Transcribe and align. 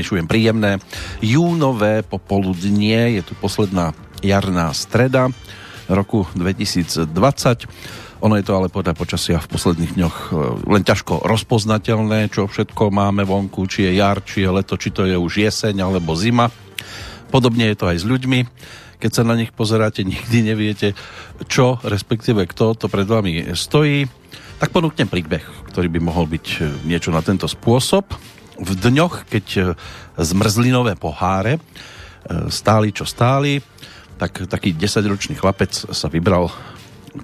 Vyšujem 0.00 0.24
príjemné 0.24 0.80
júnové 1.20 2.00
popoludnie. 2.00 3.20
Je 3.20 3.22
tu 3.22 3.36
posledná 3.36 3.92
jarná 4.24 4.72
streda 4.72 5.28
roku 5.92 6.24
2020. 6.40 7.04
Ono 8.24 8.34
je 8.40 8.44
to 8.48 8.56
ale 8.56 8.72
podľa 8.72 8.96
počasia 8.96 9.36
v 9.36 9.52
posledných 9.52 10.00
dňoch 10.00 10.16
e, 10.16 10.30
len 10.72 10.80
ťažko 10.88 11.20
rozpoznateľné, 11.28 12.32
čo 12.32 12.48
všetko 12.48 12.88
máme 12.88 13.28
vonku, 13.28 13.68
či 13.68 13.92
je 13.92 14.00
jar, 14.00 14.24
či 14.24 14.40
je 14.40 14.48
leto, 14.48 14.80
či 14.80 14.88
to 14.88 15.04
je 15.04 15.20
už 15.20 15.36
jeseň 15.36 15.84
alebo 15.84 16.16
zima. 16.16 16.48
Podobne 17.28 17.68
je 17.68 17.76
to 17.76 17.92
aj 17.92 18.00
s 18.00 18.08
ľuďmi. 18.08 18.48
Keď 19.04 19.10
sa 19.12 19.20
na 19.20 19.36
nich 19.36 19.52
pozeráte, 19.52 20.00
nikdy 20.08 20.40
neviete, 20.40 20.96
čo, 21.44 21.76
respektíve 21.84 22.48
kto 22.48 22.72
to 22.72 22.88
pred 22.88 23.04
vami 23.04 23.52
stojí. 23.52 24.08
Tak 24.56 24.72
ponúknem 24.72 25.12
príbeh, 25.12 25.44
ktorý 25.68 25.92
by 25.92 26.00
mohol 26.00 26.24
byť 26.24 26.46
e, 26.56 26.88
niečo 26.88 27.12
na 27.12 27.20
tento 27.20 27.44
spôsob. 27.44 28.16
V 28.60 28.70
dňoch, 28.76 29.24
keď 29.24 29.46
e, 29.56 29.62
zmrzlinové 30.20 31.00
poháre 31.00 31.56
e, 31.56 31.60
stáli, 32.52 32.92
čo 32.92 33.08
stáli, 33.08 33.64
tak 34.20 34.44
taký 34.44 34.76
10-ročný 34.76 35.40
chlapec 35.40 35.72
sa 35.72 36.12
vybral 36.12 36.52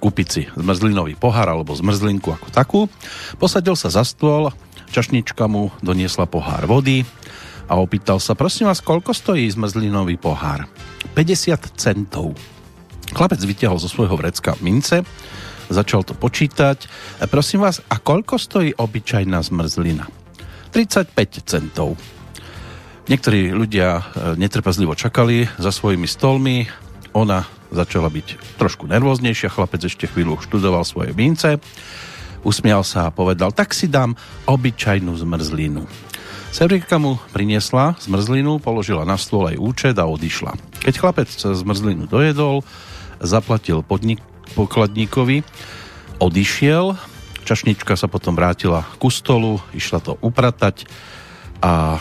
kúpiť 0.01 0.27
si 0.27 0.43
zmrzlinový 0.57 1.15
pohár 1.15 1.53
alebo 1.53 1.77
zmrzlinku 1.77 2.33
ako 2.33 2.49
takú. 2.49 2.81
Posadil 3.37 3.77
sa 3.77 3.93
za 3.93 4.03
stôl, 4.03 4.49
čašnička 4.91 5.45
mu 5.47 5.71
doniesla 5.85 6.25
pohár 6.25 6.65
vody 6.65 7.05
a 7.69 7.77
opýtal 7.77 8.17
sa, 8.17 8.33
prosím 8.33 8.73
vás, 8.73 8.81
koľko 8.81 9.13
stojí 9.13 9.45
zmrzlinový 9.53 10.17
pohár? 10.17 10.65
50 11.15 11.77
centov. 11.79 12.33
Chlapec 13.15 13.39
vytiahol 13.45 13.79
zo 13.79 13.87
svojho 13.87 14.19
vrecka 14.19 14.59
mince, 14.65 15.05
začal 15.71 16.03
to 16.03 16.17
počítať. 16.17 16.89
Prosím 17.31 17.63
vás, 17.63 17.83
a 17.87 18.01
koľko 18.01 18.39
stojí 18.39 18.75
obyčajná 18.75 19.39
zmrzlina? 19.45 20.26
35 20.75 21.47
centov. 21.47 21.95
Niektorí 23.07 23.55
ľudia 23.55 24.03
e, 24.03 24.03
netrpezlivo 24.35 24.99
čakali 24.99 25.47
za 25.63 25.71
svojimi 25.71 26.11
stolmi. 26.11 26.67
Ona 27.15 27.47
začala 27.71 28.11
byť 28.11 28.59
trošku 28.59 28.91
nervóznejšia. 28.91 29.53
Chlapec 29.53 29.87
ešte 29.87 30.11
chvíľu 30.11 30.43
študoval 30.43 30.83
svoje 30.83 31.15
mince. 31.15 31.63
Usmial 32.43 32.83
sa 32.83 33.11
a 33.11 33.15
povedal, 33.15 33.51
tak 33.51 33.75
si 33.75 33.91
dám 33.91 34.15
obyčajnú 34.47 35.15
zmrzlinu. 35.19 35.87
Severika 36.55 36.97
mu 36.97 37.19
priniesla 37.35 37.99
zmrzlinu, 38.01 38.63
položila 38.63 39.03
na 39.03 39.19
stôl 39.19 39.51
aj 39.51 39.59
účet 39.59 39.95
a 39.99 40.07
odišla. 40.07 40.55
Keď 40.83 40.95
chlapec 40.95 41.29
zmrzlinu 41.31 42.07
dojedol, 42.07 42.63
zaplatil 43.19 43.83
podnik, 43.83 44.23
pokladníkovi, 44.55 45.43
odišiel, 46.23 46.97
čašnička 47.47 47.95
sa 47.95 48.11
potom 48.11 48.35
vrátila 48.35 48.83
ku 48.99 49.07
stolu, 49.07 49.63
išla 49.71 50.03
to 50.03 50.19
upratať 50.19 50.91
a 51.63 51.97
e, 51.97 52.01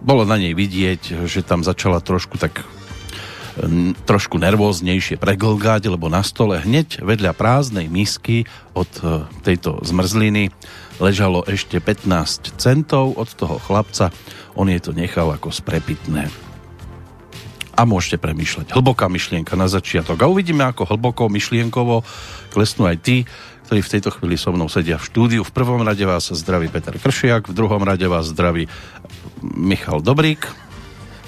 bolo 0.00 0.24
na 0.24 0.40
nej 0.40 0.56
vidieť, 0.56 1.28
že 1.28 1.44
tam 1.44 1.60
začala 1.60 2.00
trošku 2.00 2.40
tak 2.40 2.64
e, 2.64 3.94
trošku 4.08 4.40
nervóznejšie 4.40 5.20
preglgať, 5.20 5.92
lebo 5.92 6.08
na 6.08 6.24
stole 6.24 6.56
hneď 6.56 7.04
vedľa 7.04 7.36
prázdnej 7.36 7.92
misky 7.92 8.48
od 8.72 8.88
e, 9.04 9.28
tejto 9.44 9.84
zmrzliny 9.84 10.48
ležalo 10.96 11.44
ešte 11.44 11.76
15 11.78 12.56
centov 12.56 13.20
od 13.20 13.28
toho 13.36 13.60
chlapca. 13.60 14.08
On 14.56 14.64
jej 14.64 14.80
to 14.80 14.96
nechal 14.96 15.28
ako 15.28 15.52
sprepitné 15.52 16.32
a 17.74 17.82
môžete 17.82 18.22
premýšľať. 18.22 18.70
Hlboká 18.70 19.10
myšlienka 19.10 19.58
na 19.58 19.66
začiatok. 19.66 20.22
A 20.22 20.30
uvidíme, 20.30 20.62
ako 20.62 20.86
hlboko 20.94 21.26
myšlienkovo 21.26 22.06
klesnú 22.54 22.86
aj 22.86 22.98
tí, 23.02 23.16
ktorí 23.74 23.90
v 23.90 23.94
tejto 23.98 24.14
chvíli 24.14 24.38
so 24.38 24.54
mnou 24.54 24.70
sedia 24.70 25.02
v 25.02 25.10
štúdiu. 25.10 25.42
V 25.42 25.50
prvom 25.50 25.82
rade 25.82 26.06
vás 26.06 26.30
zdraví 26.30 26.70
Peter 26.70 26.94
Kršiak, 26.94 27.50
v 27.50 27.58
druhom 27.58 27.82
rade 27.82 28.06
vás 28.06 28.30
zdraví 28.30 28.70
Michal 29.42 29.98
Dobrík. 29.98 30.46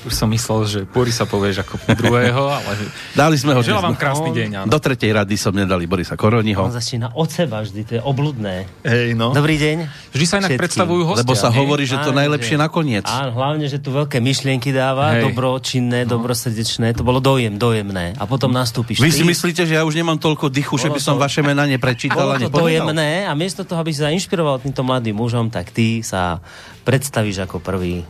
Už 0.07 0.15
som 0.15 0.31
myslel, 0.31 0.61
že 0.71 0.81
Borisa 0.87 1.27
povieš 1.27 1.67
ako 1.67 1.83
druhého, 1.99 2.47
ale... 2.47 2.73
Dali 3.19 3.35
sme 3.35 3.59
ho 3.59 3.61
Želám 3.61 3.91
vám 3.91 3.99
krásny 3.99 4.31
deň. 4.31 4.51
Áno. 4.63 4.71
Do 4.71 4.79
tretej 4.79 5.11
rady 5.11 5.35
som 5.35 5.51
nedali 5.51 5.91
Borisa 5.91 6.15
Koroniho. 6.15 6.63
On 6.63 6.71
začína 6.71 7.11
od 7.19 7.27
seba 7.27 7.67
vždy, 7.67 7.81
to 7.83 7.93
je 7.99 8.03
obludné. 8.07 8.71
Hej, 8.87 9.19
no. 9.19 9.35
Dobrý 9.35 9.59
deň. 9.59 9.91
Vždy 10.15 10.25
sa 10.25 10.39
inak 10.39 10.55
Všetkým. 10.55 10.63
predstavujú 10.63 11.03
hostia. 11.11 11.27
Lebo 11.27 11.35
sa 11.35 11.51
nie? 11.51 11.59
hovorí, 11.59 11.85
že 11.91 11.99
to 11.99 12.15
najlepšie 12.15 12.55
že- 12.55 12.63
nakoniec. 12.63 13.03
Áno, 13.11 13.35
hlavne, 13.35 13.67
že 13.67 13.83
tu 13.83 13.91
veľké 13.91 14.23
myšlienky 14.23 14.71
dáva, 14.71 15.19
Hej. 15.19 15.27
dobročinné, 15.27 16.07
no. 16.07 16.23
dobrosrdečné, 16.23 16.95
to 16.95 17.03
bolo 17.03 17.19
dojem, 17.19 17.59
dojemné. 17.59 18.15
A 18.15 18.31
potom 18.31 18.55
nastúpiš 18.55 19.03
Vy 19.03 19.11
ty. 19.11 19.21
si 19.21 19.25
myslíte, 19.27 19.67
že 19.67 19.75
ja 19.75 19.83
už 19.83 19.99
nemám 19.99 20.23
toľko 20.23 20.55
dychu, 20.55 20.79
že 20.79 20.87
by 20.87 21.03
Bolo 21.03 21.07
som 21.11 21.19
to- 21.19 21.25
vaše 21.27 21.43
mená 21.43 21.67
neprečítal 21.67 22.31
Bolo 22.31 22.47
povedal? 22.47 22.63
dojemné 22.63 23.27
a 23.27 23.35
miesto 23.35 23.67
toho, 23.67 23.83
aby 23.83 23.91
si 23.91 24.07
sa 24.07 24.15
inšpiroval 24.15 24.63
týmto 24.63 24.87
mladým 24.87 25.19
mužom, 25.19 25.51
tak 25.51 25.75
ty 25.75 25.99
sa 26.07 26.39
predstavíš 26.87 27.43
ako 27.43 27.59
prvý. 27.59 28.07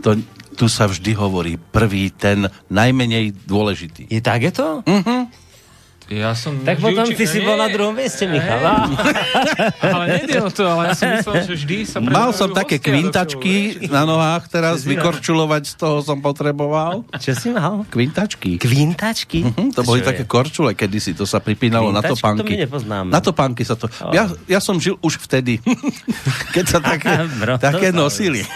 To, 0.00 0.16
tu 0.56 0.66
sa 0.66 0.88
vždy 0.88 1.12
hovorí 1.12 1.60
prvý, 1.60 2.08
ten 2.08 2.48
najmenej 2.66 3.36
dôležitý. 3.44 4.08
Je 4.08 4.18
tak 4.18 4.40
je 4.40 4.52
to? 4.52 4.80
Ja 6.06 6.38
som... 6.38 6.62
Tak 6.62 6.78
vždy 6.78 6.86
potom 6.86 7.02
učil- 7.04 7.18
ty 7.18 7.24
si 7.26 7.42
bol 7.42 7.58
na 7.58 7.66
druhom 7.66 7.90
mieste, 7.90 8.30
Michal. 8.30 8.62
Ale 9.82 10.04
nejde 10.06 10.38
o 10.38 10.46
to, 10.48 10.62
ale 10.62 10.86
ja 10.86 10.94
som 10.94 11.10
myslel, 11.10 11.34
že 11.42 11.54
vždy 11.58 11.76
sa 11.82 11.98
Mal 11.98 12.30
som 12.30 12.54
také 12.54 12.78
kvintačky 12.78 13.82
na 13.90 14.06
nohách, 14.06 14.46
teraz 14.46 14.86
vykorčulovať 14.86 15.62
z 15.66 15.74
toho 15.74 15.98
som 16.00 16.22
potreboval. 16.22 17.02
Čo 17.18 17.34
si 17.34 17.50
mal? 17.50 17.82
Kvintačky. 17.90 18.54
Kvintačky? 18.54 19.50
Hm, 19.50 19.74
to 19.74 19.82
boli 19.82 19.98
Čo 19.98 20.06
také 20.06 20.22
je? 20.22 20.30
korčule, 20.30 20.70
kedysi 20.72 21.10
to 21.10 21.26
sa 21.26 21.42
pripínalo 21.42 21.90
na 21.90 21.98
Kvintačky? 21.98 22.14
topánky. 22.14 22.38
To 22.38 22.46
my 22.46 22.62
nepoznáme. 22.62 23.08
Na 23.10 23.18
topánky 23.18 23.62
sa 23.66 23.74
to... 23.74 23.90
Ja, 24.14 24.30
ja 24.46 24.62
som 24.62 24.78
žil 24.78 24.94
už 25.02 25.18
vtedy, 25.18 25.58
keď 26.54 26.64
sa 26.70 26.78
také, 26.94 27.26
také 27.58 27.90
nosili. 27.90 28.46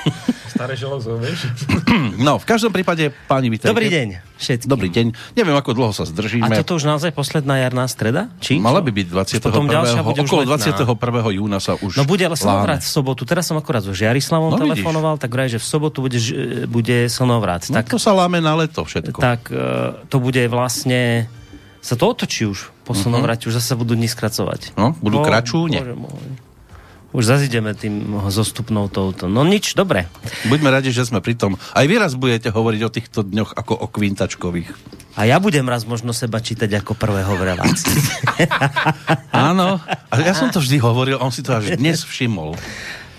Staré 0.51 0.75
železo, 0.75 1.15
vieš? 1.17 1.47
No, 2.21 2.37
v 2.37 2.47
každom 2.47 2.71
prípade, 2.75 3.11
páni, 3.31 3.49
vítajte. 3.49 3.71
Dobrý 3.73 3.89
deň 3.89 4.09
všetkým. 4.41 4.69
Dobrý 4.69 4.89
deň. 4.89 5.07
Neviem, 5.37 5.57
ako 5.57 5.71
dlho 5.77 5.93
sa 5.93 6.09
zdržíme. 6.09 6.49
A 6.49 6.61
toto 6.65 6.77
už 6.81 6.85
naozaj 6.89 7.13
posledná 7.13 7.61
jarná 7.61 7.85
streda? 7.87 8.33
Či? 8.41 8.57
Mala 8.57 8.81
by 8.81 8.91
byť 8.93 9.07
Už 9.13 9.41
potom 9.45 9.69
ďalšia 9.69 10.01
21. 10.01 10.09
bude 10.09 10.21
Okolo 10.25 10.43
letná. 10.49 10.73
21. 10.81 11.39
júna 11.39 11.59
sa 11.61 11.73
už 11.77 11.93
No 11.97 12.05
bude 12.09 12.25
ale 12.25 12.37
slnovrat 12.37 12.81
v 12.81 12.91
sobotu. 12.91 13.23
Teraz 13.29 13.49
som 13.49 13.57
akorát 13.61 13.85
so 13.85 13.93
Žiarislavom 13.93 14.53
No 14.53 14.57
no, 14.57 14.65
vidíš. 14.69 14.81
telefonoval, 14.83 15.15
tak 15.21 15.31
vraj, 15.33 15.49
že 15.53 15.61
v 15.61 15.67
sobotu 15.67 15.99
bude, 16.03 16.19
bude 16.67 16.99
slnovrat. 17.13 17.69
No, 17.69 17.81
tak, 17.81 17.93
to 17.93 17.99
sa 18.01 18.13
láme 18.17 18.41
na 18.41 18.57
leto 18.57 18.83
všetko. 18.85 19.19
tak 19.21 19.49
e, 19.53 19.61
to 20.09 20.17
bude 20.19 20.41
vlastne 20.49 21.29
sa 21.81 21.97
to 21.97 22.13
otočí 22.13 22.45
už 22.45 22.73
po 22.85 22.93
slnovrate, 22.93 23.49
už 23.49 23.57
zase 23.57 23.73
budú 23.77 23.97
dní 23.97 24.09
skracovať. 24.09 24.73
Mhm. 24.73 24.77
No, 24.77 24.87
budú 25.01 25.21
Bo- 25.21 25.27
kračúne. 25.27 25.79
Bože 25.81 25.97
môj. 25.97 26.50
Už 27.11 27.27
zazideme 27.27 27.75
tým 27.75 28.23
zostupnou 28.31 28.87
touto. 28.87 29.27
No 29.27 29.43
nič, 29.43 29.75
dobre. 29.75 30.07
Buďme 30.47 30.71
radi, 30.71 30.95
že 30.95 31.03
sme 31.03 31.19
pri 31.19 31.35
tom. 31.35 31.59
Aj 31.75 31.83
vy 31.83 31.99
raz 31.99 32.15
budete 32.15 32.55
hovoriť 32.55 32.81
o 32.87 32.91
týchto 32.91 33.21
dňoch 33.27 33.59
ako 33.59 33.75
o 33.75 33.87
kvintačkových. 33.91 34.71
A 35.19 35.27
ja 35.27 35.43
budem 35.43 35.67
raz 35.67 35.83
možno 35.83 36.15
seba 36.15 36.39
čítať 36.39 36.71
ako 36.81 36.95
prvého 36.95 37.35
v 37.35 37.43
relácii. 37.51 37.99
Áno. 39.35 39.83
A 39.83 40.15
ja 40.23 40.39
som 40.39 40.55
to 40.55 40.63
vždy 40.63 40.79
hovoril, 40.79 41.19
on 41.19 41.35
si 41.35 41.43
to 41.43 41.51
až 41.51 41.75
dnes 41.75 42.07
všimol. 42.07 42.55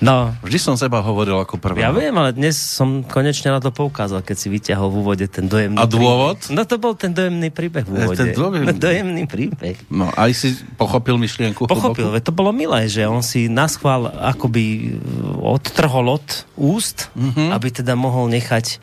No, 0.01 0.33
Vždy 0.42 0.57
som 0.57 0.74
seba 0.74 0.98
hovoril 1.00 1.38
ako 1.38 1.56
prvého. 1.56 1.86
ja 1.86 1.94
viem, 1.94 2.09
ale 2.12 2.33
dnes 2.33 2.57
som 2.57 3.01
konečne 3.01 3.48
na 3.48 3.62
to 3.62 3.69
poukázal, 3.69 4.19
keď 4.19 4.33
si 4.33 4.48
vyťahol 4.50 4.89
v 4.89 4.95
úvode 4.98 5.25
ten 5.25 5.45
dojemný 5.45 5.77
A 5.77 5.86
dôvod? 5.86 6.42
príbeh. 6.42 6.57
No 6.57 6.65
to 6.65 6.75
bol 6.75 6.94
ten 6.94 7.13
dojemný 7.13 7.48
príbeh 7.48 7.86
v 7.86 7.92
úvode. 7.95 8.18
Ten 8.18 8.33
dojemný. 8.33 8.81
dojemný 8.81 9.24
príbeh. 9.25 9.77
No, 9.88 10.09
aj 10.09 10.33
si 10.33 10.48
pochopil 10.74 11.15
myšlienku. 11.15 11.63
Pochopil, 11.63 12.09
veď 12.09 12.24
to 12.24 12.33
bolo 12.33 12.50
milé, 12.50 12.86
že 12.86 13.06
on 13.06 13.21
si 13.21 13.45
naschvál 13.45 14.09
akoby 14.09 14.63
e, 14.63 14.80
odtrhol 15.38 16.18
od 16.18 16.25
úst, 16.56 17.13
Mhm. 17.13 17.21
mm-hmm. 17.30 17.50
aby 17.53 17.68
teda 17.71 17.94
mohol 17.94 18.25
nechať 18.27 18.65
e, 18.68 18.75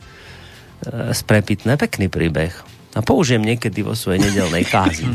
sprepitné 1.11 1.75
pekný 1.75 2.07
príbeh. 2.07 2.55
A 2.95 3.03
použijem 3.03 3.43
niekedy 3.43 3.83
vo 3.83 3.93
svojej 3.93 4.23
nedelnej 4.23 4.65
kázni. 4.65 5.13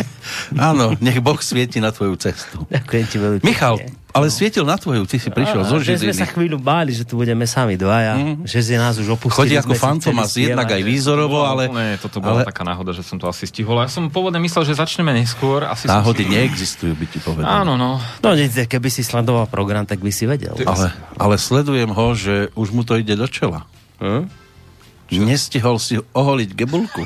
Áno, 0.56 0.94
nech 0.98 1.20
Boh 1.20 1.38
svieti 1.38 1.78
na 1.78 1.90
tvoju 1.90 2.16
cestu. 2.16 2.64
Ďakujem 2.66 3.04
ti 3.06 3.16
veľmi 3.18 3.38
Michal, 3.42 3.76
ale 4.10 4.26
svietil 4.28 4.66
na 4.66 4.74
tvoju, 4.74 5.06
ty 5.06 5.22
si 5.22 5.30
prišiel 5.30 5.62
zo 5.62 5.78
že 5.78 5.96
sme 5.98 6.10
Žiliny. 6.10 6.20
sa 6.20 6.26
chvíľu 6.26 6.58
báli, 6.58 6.90
že 6.90 7.06
tu 7.06 7.14
budeme 7.14 7.46
sami 7.46 7.78
dvaja, 7.78 8.18
mm. 8.18 8.34
že 8.44 8.58
si 8.60 8.74
nás 8.74 8.98
už 8.98 9.14
opustili. 9.14 9.54
Chodí 9.54 9.56
ako 9.56 9.74
fantomas, 9.78 10.34
jednak 10.34 10.66
aj 10.66 10.82
výzorovo, 10.82 11.46
ale... 11.46 11.70
No, 11.70 11.78
Nie, 11.78 11.96
toto 11.96 12.18
bola 12.18 12.42
ale 12.42 12.50
taká 12.50 12.66
náhoda, 12.66 12.90
že 12.90 13.06
som 13.06 13.22
to 13.22 13.30
asi 13.30 13.46
stihol. 13.46 13.78
Ja 13.78 13.86
som 13.86 14.10
pôvodne 14.10 14.42
myslel, 14.42 14.66
že 14.66 14.74
začneme 14.74 15.14
neskôr. 15.14 15.62
Asi 15.64 15.86
náhody 15.86 16.26
som 16.26 16.30
si... 16.30 16.34
neexistujú, 16.34 16.92
by 16.98 17.06
ti 17.06 17.18
povedal. 17.22 17.46
Áno, 17.46 17.78
no. 17.78 18.02
No 18.02 18.28
nic, 18.34 18.50
keby 18.50 18.88
si 18.90 19.06
sledoval 19.06 19.46
program, 19.46 19.86
tak 19.86 20.02
by 20.02 20.10
si 20.10 20.26
vedel. 20.26 20.58
Ale, 20.66 20.90
ale 21.14 21.34
sledujem 21.38 21.90
ho, 21.94 22.06
že 22.18 22.50
už 22.58 22.74
mu 22.74 22.82
to 22.82 22.98
ide 22.98 23.14
do 23.14 23.30
čela. 23.30 23.66
Hm? 24.02 24.26
Nestihol 25.22 25.78
si 25.78 25.98
oholiť 25.98 26.50
gebulku. 26.54 27.02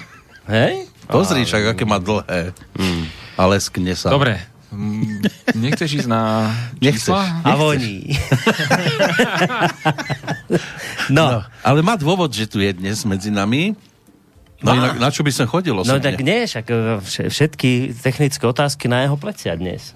Hej? 0.49 0.89
Pozri 1.09 1.45
však, 1.45 1.77
aké 1.77 1.85
má 1.85 2.01
dlhé. 2.01 2.57
A 3.37 3.43
leskne 3.49 3.93
sa. 3.93 4.09
Dobre. 4.09 4.54
Mm, 4.75 5.23
Nechceš 5.55 6.03
ísť 6.03 6.11
na 6.11 6.51
čísla? 6.77 7.47
A 7.47 7.55
voní. 7.55 8.11
no, 11.11 11.25
No, 11.31 11.41
ale 11.63 11.81
má 11.81 11.95
dôvod, 11.95 12.31
že 12.31 12.47
tu 12.47 12.59
je 12.59 12.71
dnes 12.73 12.99
medzi 13.05 13.31
nami. 13.31 13.79
No 14.65 14.73
Má. 14.73 14.77
inak, 14.81 14.93
na 14.99 15.09
čo 15.13 15.21
by 15.21 15.31
som 15.31 15.45
chodil 15.45 15.77
no 15.77 15.85
tak 16.01 16.25
nie, 16.25 16.49
však 16.49 16.67
e, 16.67 16.75
vš- 16.99 17.29
všetky 17.29 17.71
technické 17.95 18.45
otázky 18.49 18.89
na 18.89 19.05
jeho 19.05 19.13
plecia 19.15 19.53
dnes. 19.55 19.93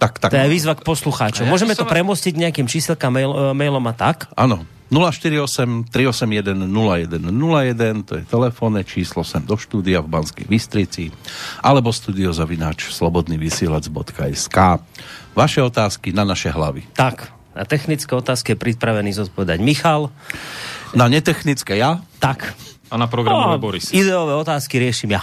Tak, 0.00 0.16
tak. 0.16 0.32
To 0.32 0.40
je 0.40 0.48
výzva 0.48 0.72
k 0.72 0.80
poslucháčom. 0.80 1.44
Ja 1.44 1.52
Môžeme 1.52 1.76
to 1.76 1.84
som- 1.84 1.92
premostiť 1.92 2.32
nejakým 2.34 2.64
číselkám 2.64 3.12
mail, 3.12 3.30
e, 3.30 3.52
mailom 3.52 3.84
a 3.84 3.92
tak? 3.92 4.32
Áno. 4.32 4.64
048 4.90 5.86
381 5.86 6.66
0101, 6.66 8.02
to 8.02 8.18
je 8.18 8.24
telefónne 8.26 8.82
číslo 8.82 9.22
sem 9.22 9.38
do 9.44 9.54
štúdia 9.54 10.02
v 10.02 10.10
Banskej 10.10 10.50
Bystrici, 10.50 11.14
alebo 11.62 11.94
studiozavináč 11.94 12.90
slobodnyvysielac.sk. 12.90 14.56
Vaše 15.30 15.60
otázky 15.62 16.10
na 16.10 16.26
naše 16.26 16.50
hlavy. 16.50 16.90
Tak. 16.98 17.30
Na 17.54 17.62
technické 17.62 18.10
otázky 18.10 18.54
je 18.54 18.58
pripravený 18.58 19.14
zodpovedať 19.14 19.58
Michal. 19.62 20.10
Na 20.90 21.06
netechnické 21.06 21.78
ja? 21.78 22.02
Tak. 22.18 22.50
A 22.90 22.98
na 22.98 23.06
programové 23.06 23.54
Boris. 23.62 23.94
Ideové 23.94 24.34
otázky 24.34 24.82
riešim 24.82 25.14
ja. 25.14 25.22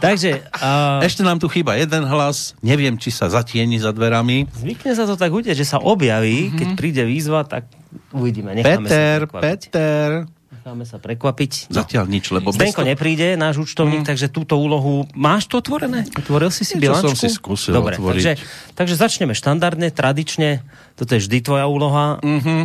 Takže... 0.00 0.48
Uh, 0.56 1.04
Ešte 1.04 1.20
nám 1.20 1.36
tu 1.36 1.52
chýba 1.52 1.76
jeden 1.76 2.08
hlas, 2.08 2.56
neviem, 2.64 2.96
či 2.96 3.12
sa 3.12 3.28
zatieni 3.28 3.76
za 3.76 3.92
dverami. 3.92 4.48
zvykne 4.56 4.96
sa 4.96 5.04
to 5.04 5.14
tak 5.20 5.28
udeť, 5.28 5.52
že 5.52 5.68
sa 5.68 5.78
objaví, 5.84 6.56
keď 6.56 6.68
príde 6.72 7.02
výzva, 7.04 7.44
tak 7.44 7.68
uvidíme. 8.16 8.56
Necháme 8.56 8.88
Peter. 8.88 9.18
Peter. 9.28 10.08
Necháme 10.64 10.88
sa 10.88 10.96
prekvapiť. 10.96 11.68
Zatiaľ 11.68 12.08
nič, 12.08 12.32
lebo 12.32 12.48
Zdenko 12.48 12.80
toho- 12.80 12.88
nepríde, 12.88 13.36
náš 13.36 13.60
účtovník, 13.60 14.00
takže 14.00 14.32
túto 14.32 14.56
úlohu... 14.56 15.04
Máš 15.12 15.44
to 15.44 15.60
otvorené? 15.60 16.08
Otvoril 16.16 16.48
si 16.48 16.64
si 16.64 16.80
bilančku? 16.80 17.12
som 17.12 17.20
si 17.20 17.28
skúsil 17.28 17.76
Dobre, 17.76 18.00
otvoriť. 18.00 18.16
takže, 18.16 18.32
takže 18.72 18.94
začneme 18.96 19.36
štandardne, 19.36 19.92
tradične. 19.92 20.64
Toto 20.96 21.12
je 21.12 21.20
vždy 21.20 21.44
tvoja 21.44 21.68
úloha. 21.68 22.16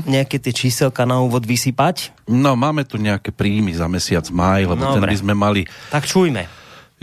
Nejaké 0.07 0.39
tie 0.39 0.55
číselka 0.55 1.03
na 1.03 1.19
úvod 1.19 1.43
vysypať. 1.43 2.15
No, 2.23 2.55
máme 2.55 2.87
tu 2.87 2.95
nejaké 2.95 3.35
príjmy 3.35 3.75
za 3.75 3.91
mesiac 3.91 4.23
maj, 4.31 4.63
lebo 4.63 4.79
ten 4.79 5.03
Dobre. 5.03 5.11
by 5.11 5.17
sme 5.19 5.33
mali... 5.35 5.61
Tak 5.91 6.07
čujme. 6.07 6.47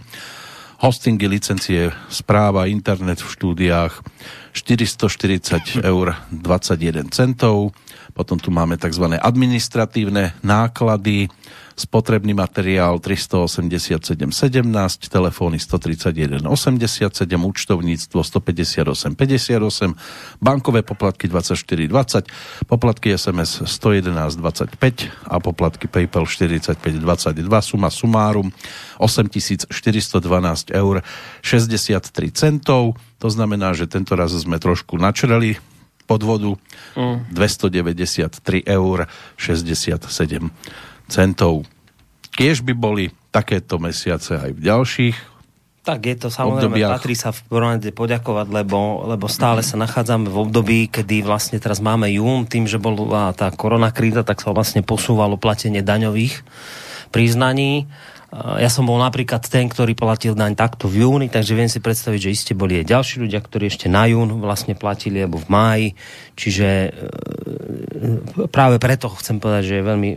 hostingy, 0.85 1.25
licencie, 1.25 1.89
správa, 2.13 2.69
internet 2.69 3.17
v 3.17 3.29
štúdiách 3.33 4.05
440 4.53 5.81
eur 5.81 6.13
21 6.29 7.09
centov. 7.09 7.73
Potom 8.13 8.37
tu 8.37 8.53
máme 8.53 8.77
tzv. 8.77 9.17
administratívne 9.17 10.37
náklady, 10.45 11.33
spotrebný 11.75 12.33
materiál 12.33 13.03
387,17, 13.03 15.11
telefóny 15.11 15.59
131,87, 15.59 16.47
účtovníctvo 17.35 18.23
158,58, 18.23 19.91
bankové 20.39 20.87
poplatky 20.87 21.27
24,20, 21.27 22.31
poplatky 22.67 23.11
SMS 23.11 23.67
111,25 23.67 25.11
a 25.27 25.35
poplatky 25.43 25.91
PayPal 25.91 26.23
45,22, 26.23 27.43
suma 27.61 27.91
sumárum 27.91 28.51
8412 28.97 30.71
eur 30.71 31.03
63 31.43 32.31
centov. 32.31 32.95
To 33.19 33.27
znamená, 33.27 33.75
že 33.75 33.91
tento 33.91 34.15
raz 34.15 34.31
sme 34.31 34.59
trošku 34.59 34.95
načreli 34.95 35.59
podvodu 36.05 36.55
293 36.95 38.63
eur 38.63 39.09
67 39.35 40.84
centov. 41.07 41.63
Kiež 42.35 42.61
by 42.65 42.73
boli 42.75 43.05
takéto 43.31 43.79
mesiace 43.79 44.39
aj 44.39 44.51
v 44.55 44.61
ďalších. 44.63 45.17
Tak 45.85 46.01
je 46.01 46.15
to 46.17 46.33
samozrejme, 46.33 46.81
obdobiach. 46.81 46.97
patrí 46.97 47.13
sa 47.13 47.29
v 47.29 47.45
prvom 47.45 47.77
rade 47.77 47.93
poďakovať, 47.93 48.47
lebo, 48.49 49.05
lebo 49.05 49.29
stále 49.29 49.61
sa 49.61 49.77
nachádzame 49.77 50.33
v 50.33 50.37
období, 50.41 50.79
kedy 50.89 51.21
vlastne 51.21 51.61
teraz 51.61 51.77
máme 51.77 52.09
jún, 52.09 52.49
tým, 52.49 52.65
že 52.65 52.81
bola 52.81 53.29
tá 53.37 53.53
koronakríza, 53.53 54.25
tak 54.25 54.41
sa 54.41 54.49
vlastne 54.49 54.81
posúvalo 54.81 55.37
platenie 55.37 55.85
daňových 55.85 56.41
priznaní. 57.13 57.85
Ja 58.35 58.67
som 58.67 58.89
bol 58.89 58.97
napríklad 58.97 59.45
ten, 59.45 59.69
ktorý 59.69 59.93
platil 59.93 60.33
daň 60.33 60.57
takto 60.57 60.89
v 60.89 61.05
júni, 61.05 61.29
takže 61.29 61.53
viem 61.55 61.69
si 61.69 61.77
predstaviť, 61.79 62.19
že 62.19 62.33
iste 62.33 62.53
boli 62.57 62.81
aj 62.81 62.89
ďalší 62.89 63.15
ľudia, 63.21 63.39
ktorí 63.39 63.69
ešte 63.69 63.87
na 63.87 64.09
jún 64.09 64.41
vlastne 64.41 64.73
platili, 64.73 65.21
alebo 65.21 65.39
v 65.39 65.47
máji. 65.47 65.87
Čiže 66.35 66.67
e, 66.67 66.89
práve 68.51 68.81
preto 68.81 69.07
chcem 69.21 69.39
povedať, 69.39 69.63
že 69.69 69.75
je 69.79 69.87
veľmi 69.87 70.11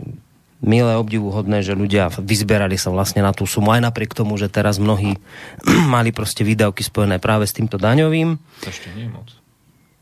milé, 0.59 0.93
obdivuhodné, 0.93 1.59
že 1.59 1.71
ľudia 1.71 2.11
vyzberali 2.11 2.75
sa 2.75 2.89
vlastne 2.89 3.19
na 3.19 3.31
tú 3.31 3.43
sumu, 3.43 3.71
aj 3.71 3.79
napriek 3.81 4.11
tomu, 4.11 4.35
že 4.35 4.47
teraz 4.47 4.75
mnohí 4.75 5.15
mali 5.93 6.11
proste 6.11 6.43
výdavky 6.43 6.81
spojené 6.81 7.17
práve 7.17 7.43
s 7.43 7.53
týmto 7.53 7.75
daňovým. 7.75 8.35
To 8.35 8.67
ešte 8.67 8.91
nie 8.91 9.07
je 9.07 9.11
moc. 9.11 9.27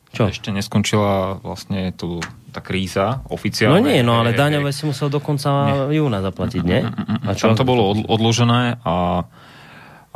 Čo? 0.07 0.23
Ešte 0.25 0.49
neskončila 0.49 1.37
vlastne 1.37 1.91
tu 1.91 2.17
tá 2.49 2.57
kríza 2.57 3.21
No 3.23 3.35
oficiálne. 3.35 3.85
nie, 3.85 4.01
no 4.01 4.17
ale 4.17 4.31
Hej, 4.31 4.33
hej, 4.33 4.41
daňové 4.41 4.71
si 4.71 4.83
musel 4.83 5.07
do 5.07 5.19
konca 5.19 5.49
júna 5.91 6.23
zaplatiť, 6.23 6.63
nie? 6.63 6.81
A 7.21 7.35
čo? 7.37 7.51
Tam 7.51 7.59
to 7.59 7.67
bolo 7.67 7.91
od- 7.91 8.07
odložené 8.07 8.81
a 8.81 9.27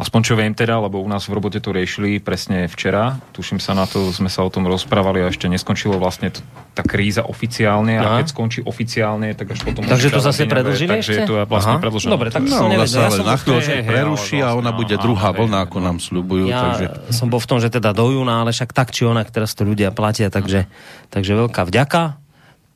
aspoň 0.01 0.19
čo 0.25 0.33
viem 0.33 0.49
teda, 0.51 0.81
lebo 0.81 0.97
u 0.97 1.05
nás 1.05 1.29
v 1.29 1.37
robote 1.37 1.61
to 1.61 1.69
riešili 1.69 2.17
presne 2.17 2.65
včera, 2.65 3.21
tuším 3.31 3.61
sa 3.61 3.77
na 3.77 3.85
to, 3.85 4.09
sme 4.09 4.33
sa 4.33 4.41
o 4.41 4.49
tom 4.49 4.65
rozprávali 4.65 5.21
a 5.21 5.29
ešte 5.29 5.45
neskončilo 5.45 6.01
vlastne 6.01 6.33
t- 6.33 6.41
tá 6.73 6.81
kríza 6.81 7.21
oficiálne 7.21 8.01
a 8.01 8.03
Aha. 8.03 8.17
keď 8.19 8.27
skončí 8.33 8.59
oficiálne, 8.65 9.37
tak 9.37 9.53
až 9.53 9.61
potom... 9.61 9.85
Takže 9.85 10.09
to 10.09 10.17
zase 10.17 10.49
predlžili 10.49 10.97
Takže 10.97 11.05
ešte? 11.05 11.13
je 11.13 11.29
to 11.29 11.35
vlastne 11.45 11.77
Aha. 11.77 11.83
predlžené. 11.85 12.09
Dobre, 12.09 12.29
tak 12.33 12.41
som 12.49 12.65
No, 12.65 12.65
ona 12.65 12.73
nevedel. 12.81 12.97
Ja 12.97 13.05
ale 13.05 13.17
som 13.21 13.27
na 13.29 13.37
chvíľočku 13.37 13.77
preruší 13.85 14.37
a 14.41 14.49
ona 14.57 14.71
bude 14.73 14.95
áno, 14.97 15.03
druhá 15.05 15.29
hej, 15.29 15.37
vlna, 15.37 15.59
ako 15.69 15.77
no. 15.77 15.83
nám 15.85 15.97
sľubujú. 16.01 16.43
Ja 16.49 16.59
Takže 16.73 16.85
som 17.13 17.27
bol 17.29 17.37
v 17.37 17.47
tom, 17.47 17.57
že 17.61 17.69
teda 17.69 17.93
do 17.93 18.09
júna, 18.09 18.41
ale 18.41 18.49
však 18.57 18.73
tak 18.73 18.89
či 18.89 19.05
onak 19.05 19.29
teraz 19.29 19.53
to 19.53 19.61
ľudia 19.63 19.93
platia, 19.93 20.33
takže, 20.33 20.65
takže 21.13 21.31
veľká 21.37 21.61
vďaka. 21.69 22.17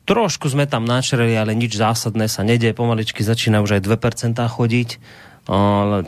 Trošku 0.05 0.45
sme 0.53 0.69
tam 0.69 0.85
načreli, 0.85 1.33
ale 1.33 1.57
nič 1.57 1.73
zásadné 1.73 2.29
sa 2.29 2.45
nedie. 2.45 2.69
Pomaličky 2.77 3.25
začína 3.25 3.65
už 3.65 3.81
aj 3.81 3.89
2% 3.89 4.37
chodiť. 4.37 4.89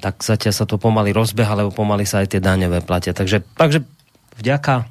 Tak 0.01 0.25
zatiaľ 0.25 0.53
sa 0.53 0.65
to 0.65 0.81
pomaly 0.81 1.13
rozbeha, 1.13 1.53
lebo 1.53 1.69
pomaly 1.69 2.09
sa 2.09 2.25
aj 2.25 2.33
tie 2.33 2.41
daňové 2.41 2.81
platia. 2.81 3.13
Takže, 3.13 3.45
takže 3.53 3.85
vďaka. 4.41 4.89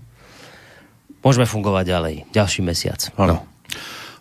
Môžeme 1.27 1.47
fungovať 1.51 1.85
ďalej. 1.91 2.15
Ďalší 2.31 2.61
mesiac. 2.63 3.01
áno. 3.19 3.43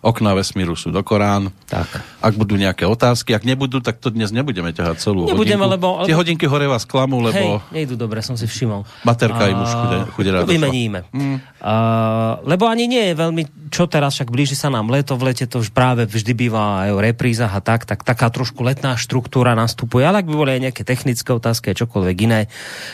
Okná 0.04 0.36
vesmíru 0.36 0.76
sú 0.76 0.92
do 0.92 1.00
Korán. 1.00 1.52
Tak. 1.66 1.88
Ak 2.22 2.34
budú 2.36 2.56
nejaké 2.56 2.84
otázky, 2.84 3.32
ak 3.32 3.44
nebudú, 3.44 3.80
tak 3.80 3.98
to 3.98 4.12
dnes 4.12 4.30
nebudeme 4.30 4.70
ťahať 4.72 5.00
celú 5.00 5.24
Nebudeme, 5.26 5.64
hodinku. 5.64 5.74
lebo- 5.76 6.06
Tie 6.06 6.16
hodinky 6.16 6.46
hore 6.46 6.66
vás 6.68 6.84
klamú, 6.84 7.20
lebo 7.24 7.60
Hej, 7.62 7.74
nejdu 7.74 7.94
dobre, 7.96 8.20
som 8.20 8.36
si 8.36 8.46
všimol. 8.46 8.84
Baterka 9.02 9.48
im 9.48 9.58
už 9.60 9.72
chude- 9.72 10.06
chuderá 10.14 10.38
vymeníme. 10.44 11.08
Mm. 11.10 11.38
Uh, 11.58 12.38
lebo 12.46 12.68
ani 12.68 12.86
nie 12.86 13.10
je 13.10 13.14
veľmi 13.18 13.42
čo 13.70 13.90
teraz, 13.90 14.14
však 14.16 14.30
blíži 14.30 14.54
sa 14.54 14.70
nám 14.70 14.88
leto, 14.88 15.18
v 15.18 15.32
lete 15.32 15.44
to 15.44 15.58
už 15.60 15.74
práve 15.74 16.06
vždy 16.06 16.32
býva 16.32 16.86
aj 16.86 16.90
o 16.94 16.98
reprízach 17.02 17.52
a 17.52 17.60
tak, 17.60 17.84
tak 17.84 18.06
taká 18.06 18.30
trošku 18.30 18.62
letná 18.62 18.94
štruktúra 18.94 19.58
nastupuje, 19.58 20.06
ale 20.06 20.22
ak 20.22 20.28
by 20.30 20.34
boli 20.34 20.50
aj 20.56 20.62
nejaké 20.70 20.82
technické 20.86 21.30
otázky, 21.34 21.74
čokoľvek 21.74 22.16
iné, 22.24 22.40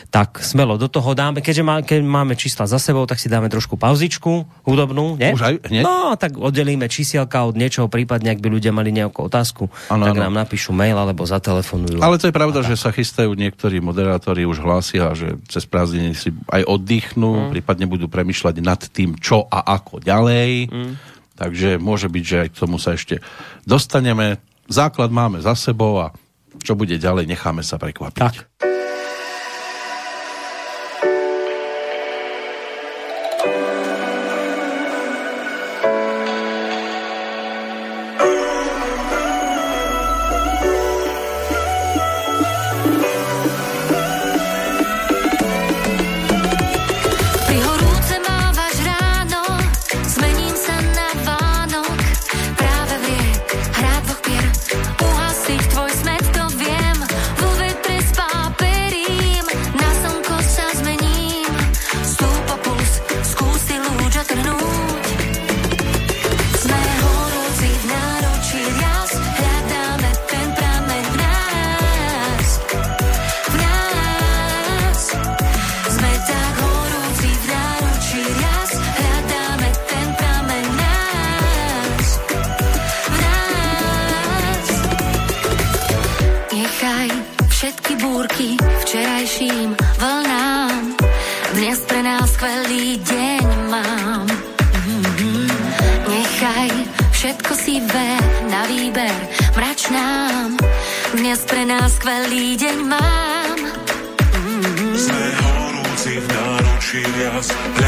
tak 0.09 0.41
smelo 0.41 0.81
do 0.81 0.89
toho 0.89 1.13
dáme, 1.13 1.45
keďže 1.45 1.63
má, 1.65 1.79
keď 1.85 2.01
máme 2.03 2.35
čísla 2.35 2.65
za 2.65 2.81
sebou, 2.81 3.05
tak 3.05 3.21
si 3.21 3.29
dáme 3.29 3.53
trošku 3.53 3.77
pauzičku 3.77 4.65
hudobnú, 4.65 5.21
nie? 5.21 5.31
Už 5.37 5.45
aj 5.45 5.55
hneď? 5.69 5.85
No, 5.85 6.17
tak 6.17 6.41
oddelíme 6.41 6.89
čísielka 6.93 7.41
od 7.49 7.57
niečoho, 7.57 7.89
prípadne 7.89 8.37
ak 8.37 8.45
by 8.45 8.49
ľudia 8.53 8.69
mali 8.77 8.93
nejakú 8.93 9.33
otázku, 9.33 9.73
ano, 9.89 10.05
tak 10.05 10.17
ano. 10.21 10.29
nám 10.29 10.35
napíšu 10.45 10.77
mail 10.77 11.01
alebo 11.01 11.25
zatelefonujú. 11.25 12.05
Ale 12.05 12.21
to 12.21 12.29
je 12.29 12.37
pravda, 12.37 12.61
že 12.61 12.77
sa 12.77 12.93
chystajú 12.93 13.33
niektorí 13.33 13.81
moderátori, 13.81 14.45
už 14.45 14.61
hlásia, 14.61 15.17
že 15.17 15.41
cez 15.49 15.65
prázdniny 15.65 16.13
si 16.13 16.29
aj 16.53 16.69
oddychnú, 16.69 17.49
mm. 17.49 17.51
prípadne 17.57 17.89
budú 17.89 18.13
premyšľať 18.13 18.57
nad 18.61 18.81
tým, 18.93 19.17
čo 19.17 19.49
a 19.49 19.65
ako 19.81 20.05
ďalej. 20.05 20.69
Mm. 20.69 20.93
Takže 21.33 21.81
môže 21.81 22.13
byť, 22.13 22.25
že 22.25 22.37
aj 22.45 22.49
k 22.53 22.59
tomu 22.61 22.77
sa 22.77 22.93
ešte 22.93 23.25
dostaneme. 23.65 24.37
Základ 24.69 25.09
máme 25.09 25.41
za 25.41 25.57
sebou 25.57 25.99
a 25.99 26.13
čo 26.61 26.77
bude 26.77 27.01
ďalej, 27.01 27.27
necháme 27.27 27.65
sa 27.65 27.81
prekvapiť. 27.81 28.21
Tak. 28.21 28.37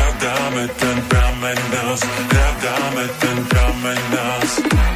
Grab 0.04 0.20
verdammt, 0.20 0.70
verdammt, 0.76 1.10
verdammt, 1.10 1.40
verdammt, 1.40 2.00
verdammt, 2.00 2.60
verdammt, 2.60 3.10
verdammt, 3.14 3.80
verdammt, 3.80 4.00
verdammt, 4.10 4.93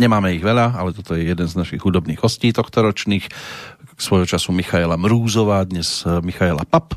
Nemáme 0.00 0.32
ich 0.32 0.40
veľa, 0.40 0.80
ale 0.80 0.96
toto 0.96 1.12
je 1.12 1.28
jeden 1.28 1.44
z 1.44 1.60
našich 1.60 1.84
hudobných 1.84 2.24
hostí 2.24 2.56
tohto 2.56 2.80
ročných. 2.80 3.28
Svojho 4.00 4.24
času 4.24 4.48
Michaela 4.56 4.96
Mrúzová, 4.96 5.60
dnes 5.68 6.08
eh, 6.08 6.24
Michaela 6.24 6.64
Pap 6.64 6.96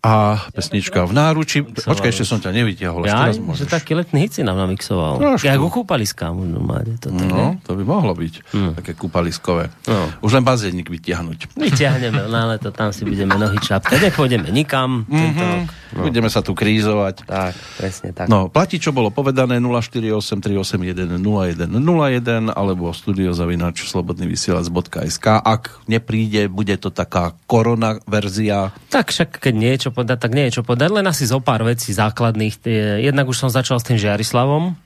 a 0.00 0.48
pesnička 0.56 1.04
v 1.04 1.12
náruči. 1.12 1.60
Počkaj, 1.60 2.08
ešte 2.08 2.24
som 2.24 2.40
ťa 2.40 2.56
nevytiahol. 2.56 3.04
Ja, 3.04 3.28
teraz 3.28 3.36
môžeš. 3.36 3.68
že 3.68 3.68
taký 3.68 3.92
letný 3.92 4.24
hit 4.24 4.32
si 4.32 4.40
nám 4.40 4.56
namixoval. 4.56 5.20
Trošku. 5.20 5.44
Ako 5.44 5.68
kúpaliská 5.68 6.32
možno 6.32 6.64
máte. 6.64 6.96
Toto, 6.96 7.20
no, 7.20 7.36
ne? 7.36 7.60
to 7.60 7.76
by 7.76 7.84
mohlo 7.84 8.16
byť. 8.16 8.34
Hmm. 8.56 8.72
Také 8.80 8.96
kúpaliskové. 8.96 9.68
No. 9.84 10.08
Už 10.24 10.40
len 10.40 10.44
bazénik 10.44 10.88
vytiahnuť. 10.88 11.52
Vytiahneme, 11.52 12.32
no 12.32 12.34
ale 12.48 12.56
to 12.56 12.72
tam 12.72 12.96
si 12.96 13.04
budeme 13.04 13.36
nohy 13.36 13.60
čapkať. 13.60 14.08
Nepôjdeme 14.08 14.48
nikam. 14.48 15.04
Mm-hmm. 15.04 15.92
No. 16.00 16.08
Budeme 16.08 16.32
sa 16.32 16.40
tu 16.40 16.56
krízovať. 16.56 17.28
Tak, 17.28 17.52
presne 17.76 18.16
tak. 18.16 18.32
No, 18.32 18.48
platí, 18.48 18.80
čo 18.80 18.96
bolo 18.96 19.12
povedané 19.12 19.60
0483810101 19.60 22.56
alebo 22.56 22.88
studiozavinač 22.94 23.84
slobodnyvysielac.sk 23.90 25.26
Ak 25.44 25.82
nepríde, 25.90 26.46
bude 26.48 26.78
to 26.80 26.88
taká 26.94 27.34
korona 27.44 27.98
verzia. 28.06 28.70
Tak 28.88 29.10
však, 29.12 29.42
keď 29.42 29.54
niečo 29.58 29.89
čo 29.90 29.92
podať, 29.92 30.18
tak 30.22 30.32
nie 30.38 30.46
je 30.46 30.60
čo 30.60 30.62
podať, 30.62 30.94
len 30.94 31.06
asi 31.10 31.26
zo 31.26 31.42
pár 31.42 31.66
vecí 31.66 31.90
základných. 31.90 32.62
Jednak 33.02 33.26
už 33.26 33.42
som 33.42 33.50
začal 33.50 33.82
s 33.82 33.86
tým 33.90 33.98
Žiarislavom, 33.98 34.78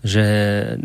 že 0.00 0.24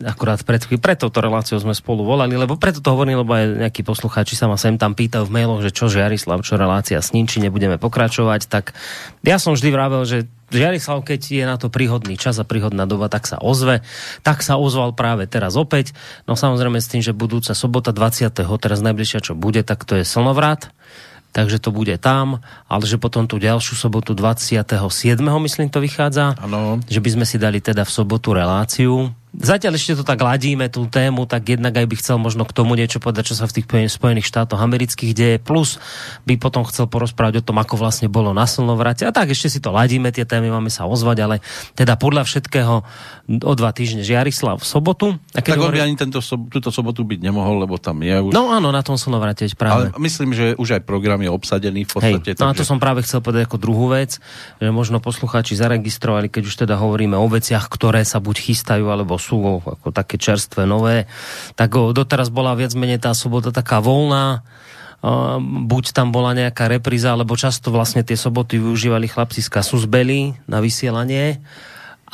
akurát 0.03 0.43
pred, 0.43 0.59
pred 0.67 0.97
touto 0.99 1.23
reláciou 1.23 1.55
sme 1.55 1.71
spolu 1.71 2.03
volali, 2.03 2.35
lebo 2.35 2.59
preto 2.59 2.83
to 2.83 2.91
hovorím, 2.91 3.23
lebo 3.23 3.31
aj 3.31 3.63
nejakí 3.63 3.79
poslucháči 3.87 4.35
sa 4.35 4.51
ma 4.51 4.59
sem 4.59 4.75
tam 4.75 4.91
pýtajú 4.91 5.23
v 5.23 5.33
mailoch, 5.39 5.63
že 5.63 5.71
čo 5.71 5.87
Žiarislav, 5.87 6.43
čo 6.43 6.59
relácia 6.59 6.99
s 6.99 7.15
ním, 7.15 7.23
či 7.23 7.39
nebudeme 7.39 7.79
pokračovať, 7.79 8.51
tak 8.51 8.75
ja 9.23 9.39
som 9.39 9.55
vždy 9.55 9.69
vravel, 9.71 10.03
že 10.03 10.27
Žiarislav, 10.51 11.07
keď 11.07 11.21
je 11.31 11.43
na 11.47 11.55
to 11.55 11.71
príhodný 11.71 12.19
čas 12.19 12.37
a 12.37 12.45
príhodná 12.45 12.83
doba, 12.85 13.07
tak 13.09 13.25
sa 13.25 13.39
ozve. 13.41 13.81
Tak 14.21 14.45
sa 14.45 14.61
ozval 14.61 14.93
práve 14.93 15.25
teraz 15.25 15.57
opäť. 15.57 15.97
No 16.29 16.37
samozrejme 16.37 16.77
s 16.77 16.91
tým, 16.91 17.01
že 17.01 17.17
budúca 17.17 17.57
sobota 17.57 17.89
20. 17.89 18.29
teraz 18.35 18.79
najbližšia 18.83 19.25
čo 19.25 19.33
bude, 19.33 19.65
tak 19.65 19.87
to 19.87 19.97
je 19.97 20.05
slnovrat 20.05 20.74
takže 21.35 21.59
to 21.59 21.75
bude 21.75 21.91
tam, 21.99 22.39
ale 22.71 22.87
že 22.87 22.95
potom 22.95 23.27
tú 23.27 23.35
ďalšiu 23.35 23.75
sobotu 23.75 24.15
27. 24.15 24.71
myslím 25.19 25.67
to 25.67 25.83
vychádza, 25.83 26.39
ano. 26.39 26.79
že 26.87 27.03
by 27.03 27.09
sme 27.11 27.25
si 27.27 27.35
dali 27.35 27.59
teda 27.59 27.83
v 27.83 27.91
sobotu 27.91 28.31
reláciu 28.31 29.11
Zatiaľ 29.35 29.75
ešte 29.75 29.99
to 29.99 30.03
tak 30.07 30.19
ladíme, 30.23 30.71
tú 30.71 30.87
tému, 30.87 31.27
tak 31.27 31.47
jednak 31.51 31.75
aj 31.75 31.85
by 31.85 31.95
chcel 31.99 32.15
možno 32.15 32.47
k 32.47 32.55
tomu 32.55 32.79
niečo 32.79 33.03
povedať, 33.03 33.33
čo 33.33 33.35
sa 33.35 33.45
v 33.45 33.61
tých 33.61 33.67
Spojených 33.91 34.27
štátoch 34.27 34.59
amerických 34.59 35.11
deje, 35.11 35.37
plus 35.43 35.77
by 36.23 36.39
potom 36.39 36.63
chcel 36.63 36.87
porozprávať 36.87 37.41
o 37.41 37.45
tom, 37.45 37.59
ako 37.59 37.75
vlastne 37.75 38.07
bolo 38.07 38.31
na 38.31 38.47
slnovrate. 38.47 39.03
A 39.03 39.11
tak 39.11 39.35
ešte 39.35 39.51
si 39.51 39.59
to 39.59 39.75
ladíme, 39.75 40.07
tie 40.15 40.23
témy 40.23 40.47
máme 40.47 40.71
sa 40.71 40.87
ozvať, 40.87 41.17
ale 41.19 41.35
teda 41.75 41.99
podľa 41.99 42.23
všetkého 42.23 42.73
o 43.41 43.53
dva 43.57 43.73
týždne 43.73 44.05
Žiarislav 44.05 44.61
v 44.61 44.65
sobotu. 44.65 45.07
A 45.33 45.41
keď 45.41 45.57
tak 45.57 45.59
hovorí... 45.59 45.77
on 45.77 45.81
by 45.81 45.87
ani 45.89 45.95
tento, 45.97 46.19
túto 46.47 46.69
sobotu 46.69 47.01
byť 47.03 47.19
nemohol, 47.25 47.65
lebo 47.65 47.81
tam 47.81 47.99
je 48.05 48.13
už... 48.13 48.31
No 48.31 48.53
áno, 48.53 48.69
na 48.69 48.85
tom 48.85 48.95
slnovrate 48.95 49.49
práve. 49.57 49.89
Ale 49.89 49.99
myslím, 49.99 50.31
že 50.37 50.53
už 50.55 50.79
aj 50.79 50.81
program 50.85 51.19
je 51.25 51.29
obsadený 51.33 51.89
v 51.89 51.91
podstate. 51.91 52.31
Hej, 52.31 52.37
no 52.37 52.47
takže... 52.47 52.53
a 52.53 52.59
to 52.61 52.63
som 52.63 52.77
práve 52.77 53.01
chcel 53.01 53.25
povedať 53.25 53.49
ako 53.49 53.57
druhú 53.57 53.91
vec, 53.91 54.21
že 54.61 54.69
možno 54.69 55.01
poslucháči 55.01 55.57
zaregistrovali, 55.57 56.29
keď 56.29 56.43
už 56.45 56.55
teda 56.65 56.77
hovoríme 56.77 57.17
o 57.17 57.27
veciach, 57.27 57.65
ktoré 57.65 58.05
sa 58.05 58.21
buď 58.21 58.35
chystajú, 58.51 58.85
alebo 58.85 59.17
sú 59.25 59.41
ako 59.65 59.89
také 59.89 60.21
čerstvé, 60.21 60.69
nové, 60.69 61.09
tak 61.57 61.73
doteraz 61.73 62.29
bola 62.29 62.53
viac 62.53 62.77
menej 62.77 63.01
tá 63.01 63.17
sobota 63.17 63.49
taká 63.49 63.81
voľná, 63.81 64.45
buď 65.65 65.93
tam 65.93 66.13
bola 66.13 66.37
nejaká 66.37 66.69
repríza, 66.69 67.13
alebo 67.13 67.37
často 67.37 67.73
vlastne 67.73 68.05
tie 68.05 68.17
soboty 68.17 68.61
využívali 68.61 69.09
chlapci 69.09 69.41
z 69.41 69.49
Kasusbeli 69.49 70.37
na 70.45 70.61
vysielanie 70.61 71.41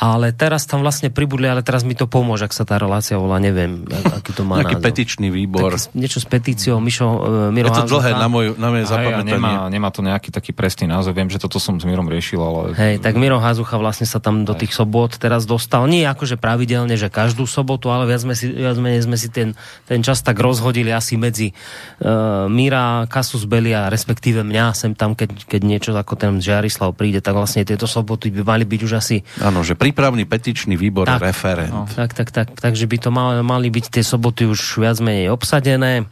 ale 0.02 0.34
teraz 0.34 0.66
tam 0.66 0.82
vlastne 0.82 1.14
pribudli, 1.14 1.46
ale 1.46 1.62
teraz 1.62 1.86
mi 1.86 1.94
to 1.94 2.10
pomôže, 2.10 2.50
ak 2.50 2.50
sa 2.50 2.66
tá 2.66 2.74
relácia 2.74 3.14
volá, 3.14 3.38
neviem, 3.38 3.86
aký 3.86 4.34
to 4.34 4.42
má 4.42 4.58
Nejaký 4.58 4.82
názov. 4.82 4.86
petičný 4.90 5.28
výbor. 5.30 5.78
Tak, 5.78 5.94
niečo 5.94 6.18
s 6.18 6.26
petíciou, 6.26 6.82
Mišo, 6.82 7.06
uh, 7.06 7.18
Miro 7.54 7.70
Je 7.70 7.86
to 7.86 7.86
dlhé 7.86 8.18
na, 8.18 8.26
môj, 8.26 8.58
na 8.58 8.74
moje 8.74 8.90
zapamätanie. 8.90 9.38
Nemá, 9.38 9.70
nemá 9.70 9.94
to 9.94 10.02
nejaký 10.02 10.34
taký 10.34 10.50
presný 10.50 10.90
názov, 10.90 11.14
viem, 11.14 11.30
že 11.30 11.38
toto 11.38 11.62
som 11.62 11.78
s 11.78 11.86
Mirom 11.86 12.10
riešil, 12.10 12.42
ale... 12.42 12.74
Hej, 12.74 12.94
tak 12.98 13.14
Miro 13.14 13.38
Hazucha 13.38 13.78
vlastne 13.78 14.02
sa 14.02 14.18
tam 14.18 14.42
do 14.42 14.58
tých 14.58 14.74
sobot 14.74 15.14
teraz 15.22 15.46
dostal. 15.46 15.86
Nie 15.86 16.10
akože 16.10 16.34
pravidelne, 16.34 16.98
že 16.98 17.06
každú 17.06 17.46
sobotu, 17.46 17.94
ale 17.94 18.10
viac, 18.10 18.26
sme 18.26 18.34
si, 18.34 18.50
viac 18.50 18.74
menej 18.82 19.06
sme 19.06 19.14
si 19.14 19.30
ten, 19.30 19.54
ten 19.86 20.02
čas 20.02 20.18
tak 20.26 20.34
rozhodili 20.42 20.90
asi 20.90 21.14
medzi 21.14 21.54
uh, 22.02 22.50
Mira, 22.50 23.06
Kasus 23.06 23.46
Belia, 23.46 23.86
respektíve 23.86 24.42
mňa 24.42 24.74
sem 24.74 24.98
tam, 24.98 25.14
keď, 25.14 25.46
keď 25.46 25.60
niečo 25.62 25.90
ako 25.94 26.18
ten 26.18 26.42
Žiarislav 26.42 26.90
príde, 26.98 27.22
tak 27.22 27.38
vlastne 27.38 27.62
tieto 27.62 27.86
soboty 27.86 28.34
by 28.34 28.42
mali 28.42 28.66
byť 28.66 28.80
už 28.82 28.92
asi... 28.98 29.22
Áno, 29.38 29.62
že 29.62 29.78
pri 29.78 29.91
prípravný 29.92 30.24
petičný 30.24 30.80
výbor 30.80 31.04
tak, 31.04 31.20
referent. 31.20 31.68
No. 31.68 31.84
Tak, 31.84 32.16
tak, 32.16 32.32
tak, 32.32 32.48
takže 32.56 32.88
by 32.88 32.96
to 32.96 33.12
mal, 33.12 33.36
mali 33.44 33.68
byť 33.68 33.92
tie 33.92 34.00
soboty 34.00 34.48
už 34.48 34.80
viac 34.80 34.96
menej 35.04 35.28
obsadené. 35.28 36.08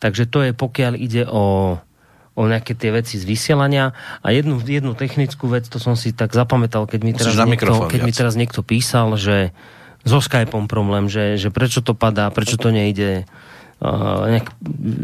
Takže 0.00 0.24
to 0.24 0.48
je 0.48 0.56
pokiaľ 0.56 0.96
ide 0.96 1.28
o, 1.28 1.76
o 2.32 2.42
nejaké 2.48 2.72
tie 2.72 2.88
veci 2.88 3.20
z 3.20 3.28
vysielania. 3.28 3.92
A 4.24 4.32
jednu, 4.32 4.56
jednu 4.64 4.96
technickú 4.96 5.52
vec, 5.52 5.68
to 5.68 5.76
som 5.76 5.92
si 5.92 6.16
tak 6.16 6.32
zapamätal, 6.32 6.88
keď 6.88 7.00
mi, 7.04 7.12
teraz 7.12 7.36
niekto, 7.36 7.84
keď 7.92 8.00
mi 8.00 8.12
teraz 8.16 8.32
niekto 8.32 8.64
písal, 8.64 9.20
že 9.20 9.52
so 10.08 10.18
Skypeom 10.18 10.72
problém, 10.72 11.12
že, 11.12 11.36
že 11.36 11.52
prečo 11.52 11.84
to 11.84 11.92
padá, 11.92 12.32
prečo 12.32 12.56
to 12.56 12.72
nejde. 12.72 13.28
Uh, 13.82 14.40
nejak, 14.40 14.48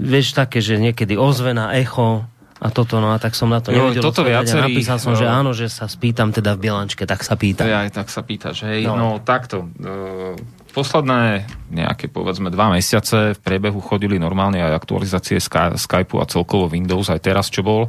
vieš 0.06 0.33
také, 0.33 0.64
že 0.64 0.80
niekedy 0.80 1.14
ozvena, 1.20 1.76
echo, 1.76 2.24
a 2.59 2.75
toto, 2.75 2.99
no 2.99 3.14
a 3.14 3.23
tak 3.23 3.38
som 3.38 3.47
na 3.55 3.62
to 3.62 3.71
nevedel 3.71 4.03
toto 4.03 4.27
viacerí, 4.27 4.75
napísal 4.75 4.99
som, 4.99 5.14
no. 5.14 5.18
že 5.18 5.31
áno, 5.31 5.55
že 5.55 5.71
sa 5.71 5.87
spýtam 5.87 6.35
teda 6.35 6.59
v 6.59 6.66
Bielančke, 6.66 7.07
tak 7.07 7.23
sa 7.23 7.38
pýtam. 7.38 7.71
Ja 7.71 7.87
tak 7.87 8.11
sa 8.11 8.27
pýtaš, 8.27 8.66
hej. 8.66 8.83
No, 8.83 8.99
no 8.99 9.09
takto. 9.23 9.71
E, 9.79 10.35
posledné 10.75 11.47
nejaké, 11.71 12.11
povedzme, 12.11 12.51
dva 12.51 12.75
mesiace 12.75 13.38
v 13.38 13.40
priebehu 13.40 13.79
chodili 13.79 14.18
normálne 14.18 14.59
aj 14.59 14.75
aktualizácie 14.75 15.38
Sky, 15.38 15.79
Skypeu 15.79 16.18
a 16.18 16.27
celkovo 16.27 16.66
Windows, 16.66 17.07
aj 17.07 17.23
teraz, 17.23 17.47
čo 17.47 17.62
bol. 17.62 17.87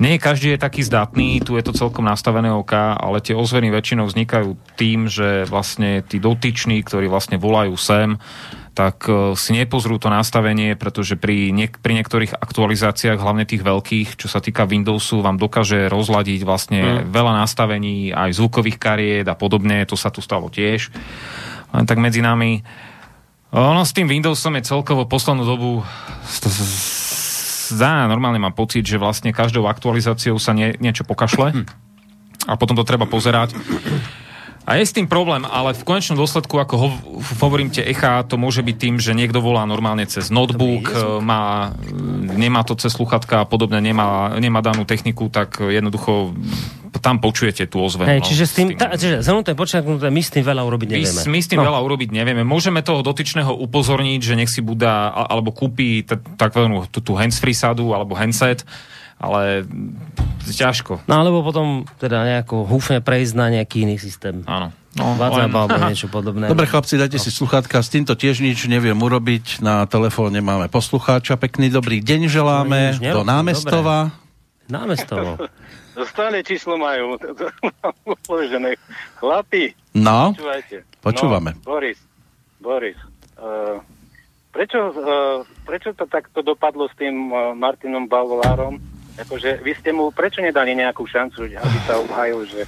Nie 0.00 0.16
každý 0.16 0.56
je 0.56 0.64
taký 0.64 0.82
zdatný, 0.82 1.44
tu 1.44 1.60
je 1.60 1.62
to 1.62 1.76
celkom 1.76 2.08
nastavené 2.08 2.48
OK, 2.48 2.72
ale 2.74 3.20
tie 3.20 3.36
ozveny 3.36 3.68
väčšinou 3.68 4.08
vznikajú 4.08 4.56
tým, 4.74 5.04
že 5.06 5.44
vlastne 5.46 6.00
tí 6.00 6.16
dotyční, 6.16 6.80
ktorí 6.80 7.12
vlastne 7.12 7.36
volajú 7.36 7.76
sem, 7.76 8.16
tak 8.72 9.04
e, 9.04 9.36
si 9.36 9.52
nepozrú 9.52 10.00
to 10.00 10.08
nastavenie, 10.08 10.72
pretože 10.80 11.20
pri, 11.20 11.52
niek- 11.52 11.76
pri 11.80 11.92
niektorých 12.00 12.40
aktualizáciách, 12.40 13.20
hlavne 13.20 13.44
tých 13.44 13.60
veľkých, 13.60 14.16
čo 14.16 14.32
sa 14.32 14.40
týka 14.40 14.64
Windowsu, 14.64 15.20
vám 15.20 15.36
dokáže 15.36 15.92
rozladiť 15.92 16.40
vlastne 16.48 16.80
mm. 16.80 17.12
veľa 17.12 17.32
nastavení, 17.44 18.16
aj 18.16 18.32
zvukových 18.32 18.80
kariet 18.80 19.26
a 19.28 19.36
podobne, 19.36 19.84
to 19.84 19.96
sa 19.96 20.08
tu 20.08 20.24
stalo 20.24 20.48
tiež. 20.48 20.88
Len 21.72 21.84
tak 21.84 22.00
medzi 22.00 22.24
nami, 22.24 22.64
ono 23.52 23.84
s 23.84 23.92
tým 23.92 24.08
Windowsom 24.08 24.56
je 24.56 24.64
celkovo 24.64 25.04
poslednú 25.04 25.44
dobu 25.44 25.84
zdá, 27.72 28.08
normálne 28.08 28.40
mám 28.40 28.56
pocit, 28.56 28.84
že 28.84 29.00
vlastne 29.00 29.32
každou 29.32 29.68
aktualizáciou 29.68 30.36
sa 30.36 30.52
nie, 30.52 30.76
niečo 30.80 31.04
pokašle 31.04 31.52
hm. 31.52 31.64
a 32.48 32.56
potom 32.56 32.76
to 32.76 32.88
treba 32.88 33.04
pozerať. 33.08 33.52
A 34.62 34.78
je 34.78 34.86
s 34.86 34.94
tým 34.94 35.10
problém, 35.10 35.42
ale 35.42 35.74
v 35.74 35.82
konečnom 35.82 36.14
dôsledku, 36.14 36.54
ako 36.54 36.74
ho, 36.78 36.88
hovorím 37.42 37.74
tie 37.74 37.82
echa, 37.82 38.22
to 38.22 38.38
môže 38.38 38.62
byť 38.62 38.76
tým, 38.78 38.94
že 39.02 39.10
niekto 39.10 39.42
volá 39.42 39.66
normálne 39.66 40.06
cez 40.06 40.30
notebook, 40.30 40.86
má, 41.18 41.74
nemá 42.30 42.62
to 42.62 42.78
cez 42.78 42.94
sluchatka 42.94 43.42
a 43.42 43.48
podobne, 43.48 43.82
nemá, 43.82 44.38
nemá 44.38 44.62
danú 44.62 44.86
techniku, 44.86 45.26
tak 45.26 45.58
jednoducho 45.58 46.30
tam 47.02 47.18
počujete 47.18 47.66
tú 47.66 47.82
ozvenu. 47.82 48.06
Hey, 48.06 48.22
no, 48.22 48.28
čiže 48.30 48.44
s 48.46 48.52
tým, 48.54 48.68
tým... 48.70 48.78
Ta, 48.78 48.94
čiže 48.94 49.26
zhrnuté, 49.26 49.58
my 50.06 50.22
s 50.22 50.30
tým 50.30 50.46
veľa 50.46 50.62
urobiť 50.62 50.88
nevieme. 50.94 51.20
My, 51.26 51.30
my 51.34 51.40
s 51.42 51.48
tým 51.50 51.58
no. 51.58 51.66
veľa 51.66 51.80
urobiť 51.82 52.08
nevieme. 52.14 52.42
Môžeme 52.46 52.86
toho 52.86 53.02
dotyčného 53.02 53.50
upozorniť, 53.50 54.20
že 54.22 54.34
nech 54.38 54.46
si 54.52 54.62
budá, 54.62 55.10
alebo 55.10 55.50
kúpi 55.50 56.06
takzvanú 56.38 56.86
tú 56.86 57.18
handsfree 57.18 57.58
sadu 57.58 57.90
alebo 57.90 58.14
handset, 58.14 58.62
ale 59.22 59.62
ťažko. 60.42 61.06
No 61.06 61.22
alebo 61.22 61.46
potom 61.46 61.86
teda 62.02 62.26
nejako 62.26 62.66
húfne 62.66 62.98
prejsť 62.98 63.32
na 63.38 63.46
nejaký 63.54 63.86
iný 63.86 63.96
systém. 64.02 64.42
Áno. 64.44 64.74
No, 64.92 65.16
WhatsApp 65.16 65.54
alebo 65.56 65.76
niečo 65.88 66.12
podobné. 66.12 66.52
Dobre 66.52 66.68
chlapci, 66.68 67.00
dajte 67.00 67.16
no. 67.16 67.24
si 67.24 67.30
sluchátka, 67.32 67.80
s 67.80 67.88
týmto 67.88 68.12
tiež 68.12 68.44
nič 68.44 68.68
neviem 68.68 68.98
urobiť. 68.98 69.64
Na 69.64 69.88
telefóne 69.88 70.44
máme 70.44 70.68
poslucháča, 70.68 71.40
pekný 71.40 71.72
dobrý 71.72 72.04
deň 72.04 72.28
želáme 72.28 73.00
no, 73.00 73.00
do 73.00 73.20
Námestova. 73.24 74.12
Dobre. 74.12 74.20
Námestovo. 74.72 75.36
Stále 76.12 76.40
číslo 76.40 76.80
majú 76.80 77.20
chlapi. 79.20 79.64
No, 79.92 80.32
Počúvajte. 80.32 80.76
počúvame. 81.04 81.50
No, 81.52 81.76
Boris, 81.76 82.00
Boris, 82.56 82.96
uh, 83.36 83.76
prečo, 84.48 84.80
uh, 84.88 85.44
prečo 85.68 85.92
to 85.92 86.08
takto 86.08 86.40
dopadlo 86.40 86.88
s 86.88 86.96
tým 86.96 87.28
uh, 87.28 87.52
Martinom 87.52 88.08
Balvolárom? 88.08 88.80
Akože 89.22 89.62
vy 89.62 89.72
ste 89.78 89.90
mu 89.94 90.10
prečo 90.10 90.42
nedali 90.42 90.74
nejakú 90.74 91.06
šancu, 91.06 91.46
aby 91.46 91.78
sa 91.86 91.98
obhajil, 92.02 92.44
že, 92.46 92.62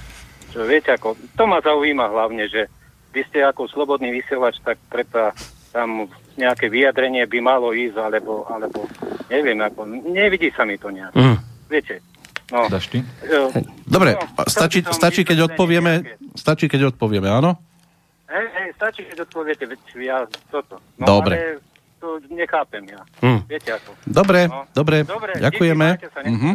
že 0.55 0.59
viete 0.63 0.95
ako, 0.95 1.19
to 1.35 1.43
ma 1.45 1.59
zaujíma 1.59 2.07
hlavne, 2.09 2.47
že 2.47 2.71
vy 3.11 3.21
ste 3.27 3.43
ako 3.43 3.67
slobodný 3.67 4.11
vysielač, 4.11 4.59
tak 4.63 4.79
preto 4.91 5.31
tam 5.75 6.07
nejaké 6.39 6.71
vyjadrenie 6.71 7.27
by 7.27 7.39
malo 7.43 7.75
ísť, 7.75 7.95
alebo, 7.99 8.47
alebo 8.47 8.87
neviem, 9.27 9.59
ako, 9.59 9.87
nevidí 10.07 10.51
sa 10.55 10.63
mi 10.63 10.79
to 10.79 10.91
nejak. 10.91 11.11
Mm. 11.15 11.37
Viete, 11.67 11.99
No. 12.53 12.69
Daš 12.69 12.93
ty? 12.93 13.01
Dobre, 13.89 14.13
no, 14.13 14.45
stačí, 14.45 14.85
stačí, 14.85 15.25
keď 15.25 15.49
odpovieme, 15.53 16.13
stačí, 16.37 16.69
keď 16.69 16.93
odpovieme, 16.93 17.25
áno? 17.25 17.57
Hej, 18.29 18.47
hej, 18.53 18.69
stačí, 18.77 19.01
keď 19.01 19.25
odpoviete, 19.25 19.65
veď 19.65 19.79
ja 19.97 20.17
toto. 20.53 20.77
No, 21.01 21.05
Dobre. 21.09 21.33
Ale 21.33 21.74
to 22.05 22.21
nechápem 22.29 22.85
ja. 22.85 23.01
Hm. 23.25 23.39
Viete 23.49 23.69
ako. 23.73 23.89
Dobre, 24.05 24.45
no. 24.45 24.69
dobre, 24.77 25.01
dobre, 25.01 25.33
ďakujeme. 25.41 25.87
Díky, 25.97 26.07
sa, 26.13 26.21
uh-huh. 26.21 26.53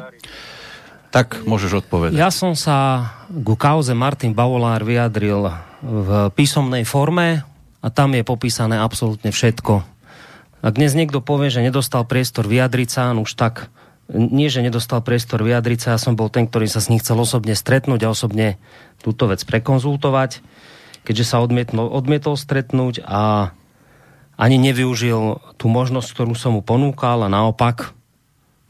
Tak 1.10 1.26
môžeš 1.42 1.82
odpovedať. 1.82 2.14
Ja 2.14 2.30
som 2.30 2.54
sa 2.54 3.10
ku 3.26 3.58
kauze 3.58 3.90
Martin 3.98 4.30
Bavolár 4.30 4.86
vyjadril 4.86 5.50
v 5.82 6.30
písomnej 6.38 6.86
forme 6.86 7.42
a 7.82 7.86
tam 7.90 8.14
je 8.14 8.22
popísané 8.22 8.78
absolútne 8.78 9.34
všetko. 9.34 9.82
Ak 10.60 10.76
dnes 10.78 10.94
niekto 10.94 11.18
povie, 11.18 11.50
že 11.50 11.66
nedostal 11.66 12.06
priestor 12.06 12.46
vyjadriť 12.46 12.88
sa, 12.92 13.10
no 13.10 13.26
už 13.26 13.34
tak 13.34 13.72
nie, 14.10 14.50
že 14.50 14.62
nedostal 14.62 15.02
priestor 15.02 15.42
vyjadriť 15.42 15.78
sa, 15.82 15.88
ja 15.94 16.00
som 16.02 16.18
bol 16.18 16.30
ten, 16.30 16.46
ktorý 16.46 16.66
sa 16.66 16.82
s 16.82 16.90
ním 16.90 16.98
chcel 16.98 17.18
osobne 17.18 17.54
stretnúť 17.54 18.06
a 18.06 18.12
osobne 18.12 18.58
túto 19.02 19.30
vec 19.30 19.42
prekonzultovať, 19.46 20.42
keďže 21.06 21.24
sa 21.26 21.42
odmietol, 21.42 21.90
odmietol 21.90 22.34
stretnúť 22.34 23.06
a 23.06 23.54
ani 24.40 24.56
nevyužil 24.56 25.36
tú 25.60 25.68
možnosť, 25.68 26.08
ktorú 26.16 26.32
som 26.32 26.56
mu 26.56 26.64
ponúkal 26.64 27.28
a 27.28 27.28
naopak 27.28 27.92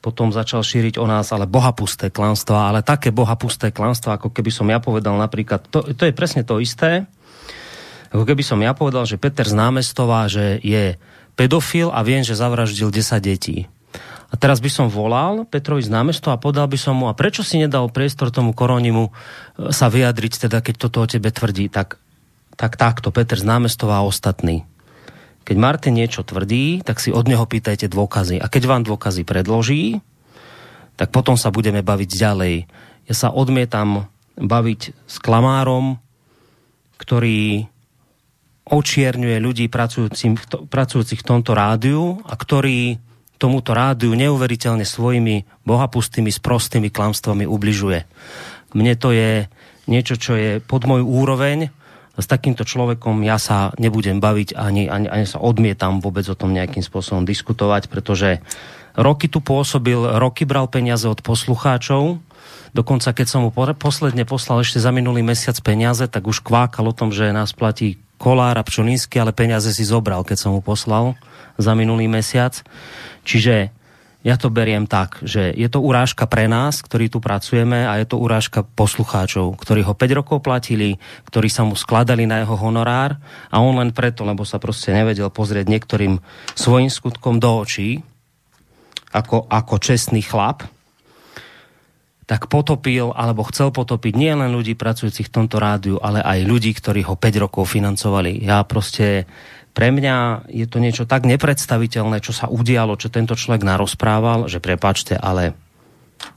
potom 0.00 0.32
začal 0.32 0.64
šíriť 0.64 0.96
o 0.96 1.04
nás 1.04 1.28
ale 1.30 1.44
bohapusté 1.44 2.08
klanstva, 2.08 2.72
ale 2.72 2.80
také 2.80 3.12
bohapusté 3.12 3.70
klanstva, 3.70 4.16
ako 4.16 4.32
keby 4.32 4.50
som 4.50 4.66
ja 4.66 4.80
povedal 4.80 5.14
napríklad, 5.14 5.68
to, 5.68 5.84
to 5.92 6.08
je 6.08 6.16
presne 6.16 6.42
to 6.42 6.58
isté, 6.58 7.06
Ako 8.10 8.26
keby 8.26 8.42
som 8.42 8.58
ja 8.58 8.74
povedal, 8.74 9.06
že 9.06 9.22
Peter 9.22 9.46
z 9.46 9.54
námestová, 9.54 10.26
že 10.26 10.58
je 10.66 10.98
pedofil 11.38 11.94
a 11.94 12.02
viem, 12.02 12.26
že 12.26 12.34
zavraždil 12.34 12.90
10 12.90 13.22
detí. 13.22 13.70
A 14.30 14.34
teraz 14.34 14.58
by 14.58 14.70
som 14.70 14.86
volal 14.90 15.46
Petrovi 15.46 15.82
z 15.82 15.90
námestova 15.90 16.38
a 16.38 16.42
podal 16.42 16.66
by 16.66 16.78
som 16.78 16.98
mu, 16.98 17.06
a 17.06 17.14
prečo 17.14 17.42
si 17.42 17.58
nedal 17.58 17.90
priestor 17.90 18.34
tomu 18.34 18.54
koronimu 18.54 19.10
e, 19.10 19.12
sa 19.74 19.90
vyjadriť, 19.90 20.46
teda 20.46 20.62
keď 20.62 20.74
toto 20.78 21.02
o 21.02 21.06
tebe 21.06 21.30
tvrdí, 21.34 21.66
tak, 21.66 21.98
tak 22.54 22.78
takto, 22.78 23.10
Peter 23.10 23.38
z 23.38 23.46
námestova 23.46 24.02
a 24.02 24.06
ostatní. 24.06 24.69
Keď 25.44 25.56
Martin 25.56 25.98
niečo 25.98 26.22
tvrdí, 26.22 26.84
tak 26.84 27.02
si 27.02 27.10
od 27.10 27.26
neho 27.26 27.42
pýtajte 27.44 27.90
dôkazy. 27.90 28.38
A 28.38 28.46
keď 28.46 28.62
vám 28.70 28.82
dôkazy 28.86 29.26
predloží, 29.26 29.98
tak 31.00 31.10
potom 31.10 31.34
sa 31.40 31.48
budeme 31.48 31.80
baviť 31.80 32.10
ďalej. 32.12 32.54
Ja 33.08 33.14
sa 33.16 33.28
odmietam 33.32 34.06
baviť 34.36 34.80
s 35.08 35.16
klamárom, 35.18 35.98
ktorý 37.00 37.66
očierňuje 38.70 39.36
ľudí 39.42 39.66
pracujúcich, 39.66 40.68
pracujúcich 40.70 41.20
v 41.24 41.28
tomto 41.28 41.56
rádiu 41.56 42.22
a 42.22 42.38
ktorý 42.38 43.00
tomuto 43.40 43.72
rádiu 43.72 44.12
neuveriteľne 44.12 44.84
svojimi 44.84 45.64
bohapustými, 45.64 46.28
sprostými 46.28 46.92
klamstvami 46.92 47.48
ubližuje. 47.48 48.04
Mne 48.76 48.94
to 49.00 49.10
je 49.10 49.48
niečo, 49.90 50.14
čo 50.20 50.36
je 50.36 50.60
pod 50.62 50.86
môj 50.86 51.02
úroveň. 51.02 51.72
S 52.20 52.28
takýmto 52.28 52.68
človekom 52.68 53.24
ja 53.24 53.40
sa 53.40 53.72
nebudem 53.80 54.20
baviť 54.20 54.54
ani, 54.54 54.86
ani, 54.86 55.08
ani 55.08 55.26
sa 55.26 55.40
odmietam 55.40 56.04
vôbec 56.04 56.28
o 56.28 56.36
tom 56.36 56.52
nejakým 56.52 56.84
spôsobom 56.84 57.24
diskutovať, 57.24 57.88
pretože 57.88 58.44
roky 58.94 59.26
tu 59.26 59.40
pôsobil, 59.40 59.96
roky 59.96 60.44
bral 60.44 60.68
peniaze 60.68 61.08
od 61.08 61.24
poslucháčov, 61.24 62.20
Dokonca, 62.70 63.10
keď 63.10 63.26
som 63.26 63.40
mu 63.42 63.50
posledne 63.50 64.22
poslal 64.22 64.62
ešte 64.62 64.78
za 64.78 64.94
minulý 64.94 65.26
mesiac 65.26 65.58
peniaze, 65.58 66.06
tak 66.06 66.30
už 66.30 66.38
kvákal 66.46 66.86
o 66.86 66.94
tom, 66.94 67.10
že 67.10 67.34
nás 67.34 67.50
platí 67.50 67.98
Kolár 68.14 68.54
a 68.54 68.62
Pčolínsky, 68.62 69.18
ale 69.18 69.34
peniaze 69.34 69.74
si 69.74 69.82
zobral, 69.82 70.22
keď 70.22 70.38
som 70.38 70.50
mu 70.54 70.62
poslal 70.62 71.18
za 71.58 71.74
minulý 71.74 72.06
mesiac. 72.06 72.54
Čiže 73.26 73.74
ja 74.20 74.36
to 74.36 74.52
beriem 74.52 74.84
tak, 74.84 75.16
že 75.24 75.48
je 75.56 75.68
to 75.72 75.80
urážka 75.80 76.28
pre 76.28 76.44
nás, 76.44 76.84
ktorí 76.84 77.08
tu 77.08 77.24
pracujeme 77.24 77.88
a 77.88 77.96
je 77.96 78.04
to 78.04 78.20
urážka 78.20 78.60
poslucháčov, 78.60 79.56
ktorí 79.56 79.80
ho 79.80 79.96
5 79.96 80.18
rokov 80.20 80.44
platili, 80.44 81.00
ktorí 81.24 81.48
sa 81.48 81.64
mu 81.64 81.72
skladali 81.72 82.28
na 82.28 82.44
jeho 82.44 82.52
honorár 82.52 83.16
a 83.48 83.56
on 83.64 83.80
len 83.80 83.96
preto, 83.96 84.28
lebo 84.28 84.44
sa 84.44 84.60
proste 84.60 84.92
nevedel 84.92 85.32
pozrieť 85.32 85.72
niektorým 85.72 86.20
svojim 86.52 86.92
skutkom 86.92 87.40
do 87.40 87.64
očí, 87.64 88.04
ako, 89.16 89.48
ako 89.48 89.74
čestný 89.80 90.20
chlap, 90.20 90.68
tak 92.30 92.46
potopil 92.46 93.10
alebo 93.10 93.42
chcel 93.50 93.74
potopiť 93.74 94.14
nie 94.14 94.30
len 94.30 94.54
ľudí 94.54 94.78
pracujúcich 94.78 95.26
v 95.26 95.34
tomto 95.34 95.58
rádiu, 95.58 95.98
ale 95.98 96.22
aj 96.22 96.46
ľudí, 96.46 96.70
ktorí 96.70 97.02
ho 97.02 97.18
5 97.18 97.42
rokov 97.42 97.66
financovali. 97.74 98.38
Ja 98.46 98.62
proste, 98.62 99.26
pre 99.70 99.94
mňa 99.94 100.46
je 100.50 100.66
to 100.66 100.82
niečo 100.82 101.04
tak 101.06 101.26
nepredstaviteľné, 101.26 102.18
čo 102.20 102.34
sa 102.34 102.50
udialo, 102.50 102.98
čo 102.98 103.12
tento 103.12 103.38
človek 103.38 103.62
narozprával, 103.62 104.50
že 104.50 104.58
prepačte, 104.58 105.14
ale 105.14 105.54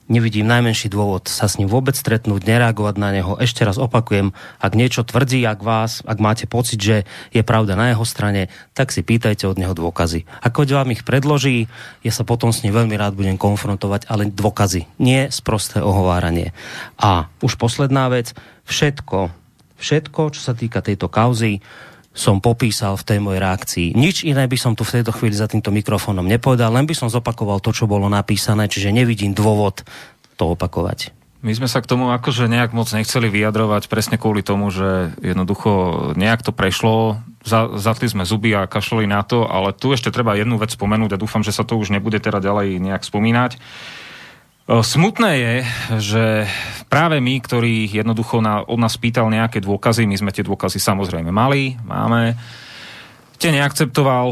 nevidím 0.08 0.48
najmenší 0.48 0.92
dôvod 0.92 1.28
sa 1.28 1.48
s 1.48 1.58
ním 1.60 1.68
vôbec 1.68 1.96
stretnúť, 1.96 2.44
nereagovať 2.44 2.96
na 3.00 3.10
neho. 3.12 3.36
Ešte 3.40 3.64
raz 3.64 3.80
opakujem, 3.80 4.36
ak 4.60 4.74
niečo 4.78 5.04
tvrdí, 5.04 5.44
ak 5.44 5.60
vás, 5.64 6.04
ak 6.04 6.20
máte 6.20 6.46
pocit, 6.48 6.80
že 6.80 6.98
je 7.32 7.44
pravda 7.44 7.76
na 7.76 7.92
jeho 7.92 8.06
strane, 8.08 8.52
tak 8.76 8.92
si 8.92 9.04
pýtajte 9.04 9.48
od 9.48 9.60
neho 9.60 9.74
dôkazy. 9.76 10.28
Ako 10.44 10.68
vám 10.70 10.94
ich 10.94 11.04
predloží, 11.04 11.68
ja 12.04 12.12
sa 12.12 12.28
potom 12.28 12.52
s 12.52 12.64
ním 12.64 12.76
veľmi 12.76 12.96
rád 12.96 13.16
budem 13.16 13.40
konfrontovať, 13.40 14.08
ale 14.08 14.30
dôkazy, 14.30 14.88
nie 15.00 15.28
sprosté 15.32 15.80
ohováranie. 15.80 16.52
A 17.00 17.32
už 17.44 17.56
posledná 17.60 18.08
vec, 18.12 18.36
všetko, 18.68 19.32
všetko, 19.80 20.22
čo 20.36 20.42
sa 20.42 20.54
týka 20.56 20.80
tejto 20.84 21.08
kauzy, 21.12 21.64
som 22.14 22.38
popísal 22.38 22.94
v 22.94 23.04
tej 23.10 23.20
mojej 23.20 23.42
reakcii. 23.42 23.88
Nič 23.98 24.22
iné 24.24 24.46
by 24.46 24.58
som 24.58 24.78
tu 24.78 24.86
v 24.86 25.02
tejto 25.02 25.12
chvíli 25.12 25.34
za 25.34 25.50
týmto 25.50 25.74
mikrofónom 25.74 26.24
nepovedal, 26.24 26.70
len 26.70 26.86
by 26.86 26.94
som 26.94 27.10
zopakoval 27.10 27.58
to, 27.60 27.74
čo 27.74 27.90
bolo 27.90 28.06
napísané, 28.06 28.70
čiže 28.70 28.94
nevidím 28.94 29.34
dôvod 29.34 29.82
to 30.38 30.54
opakovať. 30.54 31.10
My 31.44 31.52
sme 31.52 31.68
sa 31.68 31.84
k 31.84 31.90
tomu 31.92 32.08
akože 32.16 32.48
nejak 32.48 32.72
moc 32.72 32.88
nechceli 32.88 33.28
vyjadrovať 33.28 33.92
presne 33.92 34.16
kvôli 34.16 34.40
tomu, 34.40 34.72
že 34.72 35.12
jednoducho 35.20 36.16
nejak 36.16 36.40
to 36.40 36.56
prešlo, 36.56 37.20
za, 37.44 37.68
zatli 37.76 38.08
sme 38.08 38.24
zuby 38.24 38.56
a 38.56 38.64
kašľali 38.64 39.12
na 39.12 39.20
to, 39.28 39.44
ale 39.44 39.76
tu 39.76 39.92
ešte 39.92 40.08
treba 40.08 40.40
jednu 40.40 40.56
vec 40.56 40.72
spomenúť 40.72 41.12
a 41.12 41.20
dúfam, 41.20 41.44
že 41.44 41.52
sa 41.52 41.68
to 41.68 41.76
už 41.76 41.92
nebude 41.92 42.16
teda 42.24 42.40
ďalej 42.40 42.80
nejak 42.80 43.04
spomínať. 43.04 43.60
Smutné 44.64 45.32
je, 45.36 45.56
že 46.00 46.26
práve 46.88 47.20
my, 47.20 47.36
ktorí 47.44 47.92
jednoducho 47.92 48.40
na, 48.40 48.64
od 48.64 48.80
nás 48.80 48.96
pýtal 48.96 49.28
nejaké 49.28 49.60
dôkazy, 49.60 50.08
my 50.08 50.16
sme 50.16 50.32
tie 50.32 50.48
dôkazy 50.48 50.80
samozrejme 50.80 51.36
mali, 51.36 51.76
máme, 51.84 52.40
tie 53.44 53.52
neakceptoval, 53.52 54.32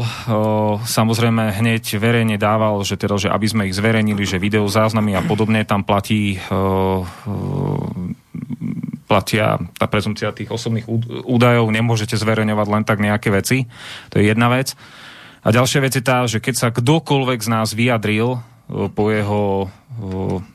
samozrejme 0.88 1.52
hneď 1.60 1.84
verejne 2.00 2.40
dával, 2.40 2.80
že 2.80 2.96
teda, 2.96 3.20
že 3.20 3.28
aby 3.28 3.44
sme 3.44 3.68
ich 3.68 3.76
zverejnili, 3.76 4.24
že 4.24 4.40
videozáznamy 4.40 5.12
a 5.12 5.20
podobne 5.20 5.68
tam 5.68 5.84
platí 5.84 6.40
platia 9.04 9.60
tá 9.76 9.84
prezumcia 9.84 10.32
tých 10.32 10.48
osobných 10.48 10.88
údajov, 11.28 11.68
nemôžete 11.68 12.16
zverejňovať 12.16 12.66
len 12.72 12.84
tak 12.88 13.04
nejaké 13.04 13.28
veci. 13.28 13.68
To 14.08 14.16
je 14.16 14.32
jedna 14.32 14.48
vec. 14.48 14.72
A 15.44 15.52
ďalšia 15.52 15.84
vec 15.84 15.92
je 15.92 16.00
tá, 16.00 16.24
že 16.24 16.40
keď 16.40 16.54
sa 16.56 16.68
kdokoľvek 16.72 17.44
z 17.44 17.48
nás 17.52 17.76
vyjadril 17.76 18.40
po 18.72 19.04
jeho, 19.12 19.68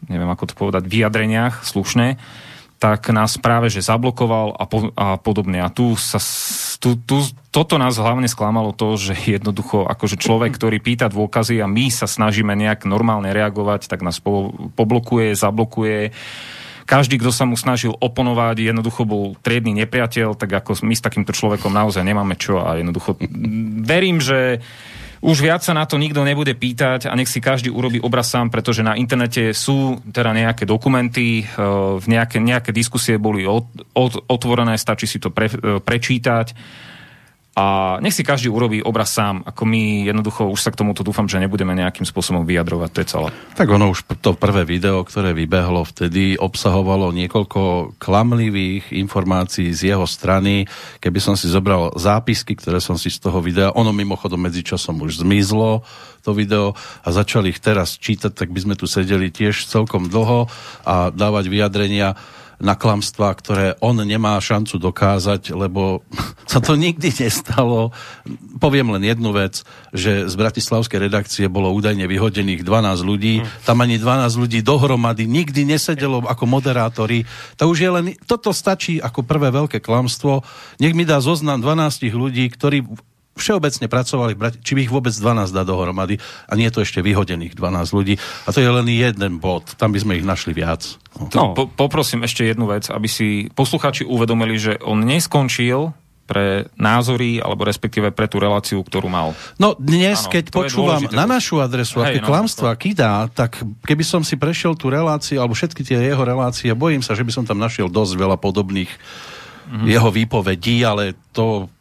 neviem 0.08 0.30
ako 0.30 0.43
to 0.50 0.54
povedať, 0.56 0.84
vyjadreniach 0.88 1.63
slušne, 1.63 2.17
tak 2.78 3.10
nás 3.10 3.41
práve 3.41 3.73
že 3.73 3.82
zablokoval 3.82 4.54
a, 4.54 4.63
po, 4.69 4.93
a 4.93 5.17
podobne. 5.17 5.65
A 5.65 5.69
tu 5.73 5.97
sa, 5.97 6.21
tu, 6.78 6.93
tu, 6.93 7.26
toto 7.50 7.82
nás 7.82 7.97
hlavne 7.97 8.30
sklamalo 8.30 8.69
to, 8.69 8.93
že 9.02 9.17
jednoducho 9.17 9.89
akože 9.89 10.21
človek, 10.21 10.54
ktorý 10.54 10.78
pýta 10.78 11.10
dôkazy 11.10 11.58
a 11.58 11.65
my 11.65 11.89
sa 11.89 12.06
snažíme 12.06 12.54
nejak 12.54 12.86
normálne 12.86 13.34
reagovať, 13.34 13.89
tak 13.89 14.06
nás 14.06 14.21
po, 14.21 14.54
poblokuje, 14.78 15.34
zablokuje. 15.34 16.13
Každý, 16.88 17.19
kto 17.19 17.36
sa 17.36 17.43
mu 17.43 17.60
snažil 17.60 17.91
oponovať, 17.97 18.63
jednoducho 18.63 19.04
bol 19.04 19.36
triedny 19.41 19.76
nepriateľ, 19.84 20.39
tak 20.39 20.54
ako 20.63 20.86
my 20.86 20.95
s 20.95 21.04
takýmto 21.04 21.36
človekom 21.36 21.73
naozaj 21.73 22.06
nemáme 22.06 22.38
čo 22.39 22.62
a 22.62 22.80
jednoducho 22.80 23.17
verím, 23.84 24.21
že 24.21 24.63
už 25.21 25.38
viac 25.41 25.62
sa 25.65 25.73
na 25.73 25.86
to 25.89 25.97
nikto 25.97 26.21
nebude 26.21 26.53
pýtať 26.53 27.10
a 27.10 27.13
nech 27.17 27.30
si 27.30 27.41
každý 27.41 27.73
urobí 27.73 27.97
obraz 28.01 28.30
sám, 28.30 28.53
pretože 28.53 28.86
na 28.86 28.93
internete 28.93 29.53
sú 29.53 29.97
teda 30.06 30.34
nejaké 30.34 30.63
dokumenty, 30.69 31.45
v 31.97 32.06
nejaké, 32.06 32.38
nejaké 32.38 32.69
diskusie 32.75 33.17
boli 33.17 33.47
od, 33.47 33.65
od, 33.97 34.30
otvorené, 34.30 34.77
stačí 34.77 35.10
si 35.10 35.17
to 35.17 35.34
pre, 35.34 35.49
eh, 35.49 35.80
prečítať 35.82 36.53
a 37.58 37.98
nech 38.06 38.13
si 38.13 38.22
každý 38.22 38.54
urobí 38.54 38.86
obraz 38.86 39.17
sám. 39.17 39.41
Ako 39.41 39.65
my 39.65 40.06
jednoducho 40.06 40.46
už 40.46 40.62
sa 40.62 40.70
k 40.70 40.78
tomuto 40.78 41.02
dúfam, 41.02 41.26
že 41.26 41.41
nebudeme 41.41 41.74
nejakým 41.74 42.06
spôsobom 42.06 42.46
vyjadrovať. 42.46 42.89
To 42.93 43.02
je 43.02 43.08
celé. 43.10 43.30
Tak 43.58 43.74
ono 43.74 43.89
už 43.89 44.06
to 44.22 44.38
prvé 44.38 44.62
video, 44.62 45.02
ktoré 45.02 45.34
vybehlo 45.34 45.82
vtedy, 45.82 46.38
obsahovalo 46.38 47.10
niekoľko 47.17 47.98
klamlivých 47.98 48.93
informácií 48.93 49.74
z 49.74 49.98
jeho 49.98 50.06
strany. 50.06 50.70
Keby 51.02 51.17
som 51.17 51.34
si 51.34 51.50
zobral 51.50 51.98
zápisky, 51.98 52.54
ktoré 52.54 52.78
som 52.78 52.93
si 52.93 53.10
z 53.10 53.26
toho 53.26 53.41
videa, 53.41 53.74
ono 53.74 53.89
mimochodom 53.89 54.38
medzi 54.38 54.62
časom 54.62 55.02
už 55.02 55.26
zmizlo 55.26 55.82
to 56.28 56.36
video 56.36 56.76
a 57.02 57.10
začali 57.10 57.56
ich 57.56 57.63
teraz 57.63 57.96
čítať, 57.96 58.36
tak 58.36 58.52
by 58.52 58.60
sme 58.60 58.76
tu 58.76 58.84
sedeli 58.84 59.32
tiež 59.32 59.63
celkom 59.63 60.12
dlho 60.12 60.52
a 60.84 61.08
dávať 61.08 61.48
vyjadrenia 61.48 62.20
na 62.58 62.74
klamstvá, 62.74 63.38
ktoré 63.38 63.78
on 63.86 64.02
nemá 64.02 64.34
šancu 64.41 64.82
dokázať, 64.82 65.54
lebo 65.54 66.02
sa 66.52 66.58
to 66.58 66.74
nikdy 66.74 67.13
nestalo. 67.13 67.93
Poviem 68.58 68.98
len 68.98 69.06
jednu 69.06 69.30
vec, 69.34 69.62
že 69.93 70.26
z 70.26 70.34
bratislavskej 70.34 70.98
redakcie 70.98 71.46
bolo 71.46 71.70
údajne 71.74 72.10
vyhodených 72.10 72.65
12 72.65 73.06
ľudí, 73.06 73.46
tam 73.62 73.86
ani 73.86 74.02
12 74.02 74.41
ľudí 74.41 74.60
dohromady 74.65 75.30
nikdy 75.30 75.70
nesedelo 75.70 76.26
ako 76.26 76.43
moderátori. 76.50 77.30
To 77.62 77.70
už 77.70 77.78
je 77.78 77.89
len, 77.93 78.06
toto 78.26 78.50
stačí 78.50 78.98
ako 78.98 79.22
prvé 79.22 79.54
veľké 79.54 79.78
klamstvo. 79.78 80.41
Nech 80.82 80.98
mi 80.98 81.06
dá 81.06 81.22
zoznam 81.22 81.62
12 81.62 82.10
ľudí, 82.10 82.50
ktorí 82.50 82.82
všeobecne 83.38 83.86
pracovali, 83.88 84.34
či 84.65 84.73
by 84.73 84.82
ich 84.84 84.91
vôbec 84.91 85.13
12 85.13 85.54
dá 85.54 85.63
dohromady 85.63 86.17
a 86.50 86.54
nie 86.58 86.67
je 86.67 86.73
to 86.76 86.84
ešte 86.84 87.00
vyhodených 87.06 87.54
12 87.56 87.97
ľudí. 87.97 88.17
A 88.45 88.50
to 88.52 88.60
je 88.60 88.69
len 88.69 88.88
jeden 88.89 89.38
bod, 89.38 89.78
tam 89.78 89.93
by 89.93 90.00
sme 90.02 90.17
ich 90.17 90.26
našli 90.26 90.52
viac. 90.58 90.97
No. 91.34 91.54
Po, 91.58 91.65
poprosím 91.69 92.26
ešte 92.26 92.45
jednu 92.45 92.69
vec, 92.69 92.89
aby 92.89 93.10
si 93.10 93.50
posluchači 93.54 94.06
uvedomili, 94.06 94.58
že 94.58 94.78
on 94.82 95.02
neskončil 95.02 95.95
pre 96.28 96.67
názory, 96.76 97.39
alebo 97.39 97.63
respektíve 97.63 98.12
pre 98.12 98.28
tú 98.28 98.43
reláciu, 98.43 98.84
ktorú 98.84 99.08
mal. 99.08 99.32
No 99.56 99.80
dnes, 99.80 100.28
ano, 100.28 100.32
keď 100.36 100.45
počúvam 100.52 101.02
na 101.15 101.23
našu 101.23 101.63
adresu, 101.63 102.04
Hej, 102.04 102.19
aké 102.19 102.19
no, 102.19 102.28
klamstvá 102.28 102.76
to... 102.76 102.80
kydá, 102.84 103.32
tak 103.32 103.63
keby 103.88 104.04
som 104.04 104.21
si 104.28 104.36
prešiel 104.36 104.76
tú 104.76 104.91
reláciu, 104.91 105.39
alebo 105.39 105.56
všetky 105.56 105.88
tie 105.88 106.12
jeho 106.12 106.21
relácie, 106.28 106.67
bojím 106.76 107.00
sa, 107.00 107.15
že 107.15 107.23
by 107.23 107.32
som 107.32 107.47
tam 107.47 107.63
našiel 107.63 107.88
dosť 107.88 108.13
veľa 108.19 108.38
podobných 108.43 108.91
mm-hmm. 108.91 109.88
jeho 109.88 110.10
výpovedí, 110.12 110.84
ale 110.84 111.15
to 111.32 111.71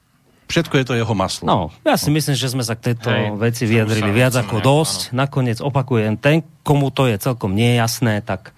všetko 0.47 0.75
je 0.79 0.85
to 0.87 0.95
jeho 0.99 1.15
maslo. 1.15 1.45
No, 1.47 1.59
ja 1.83 1.99
si 1.99 2.11
myslím, 2.11 2.35
že 2.39 2.51
sme 2.51 2.65
sa 2.65 2.79
k 2.79 2.93
tejto 2.93 3.11
Hej, 3.11 3.39
veci 3.39 3.63
vyjadrili 3.67 4.11
viac 4.15 4.35
ako 4.35 4.63
dosť. 4.63 5.01
Áno. 5.13 5.27
Nakoniec 5.27 5.59
opakujem, 5.61 6.19
ten, 6.19 6.47
komu 6.63 6.91
to 6.91 7.11
je 7.11 7.19
celkom 7.19 7.55
nejasné, 7.55 8.23
tak 8.23 8.57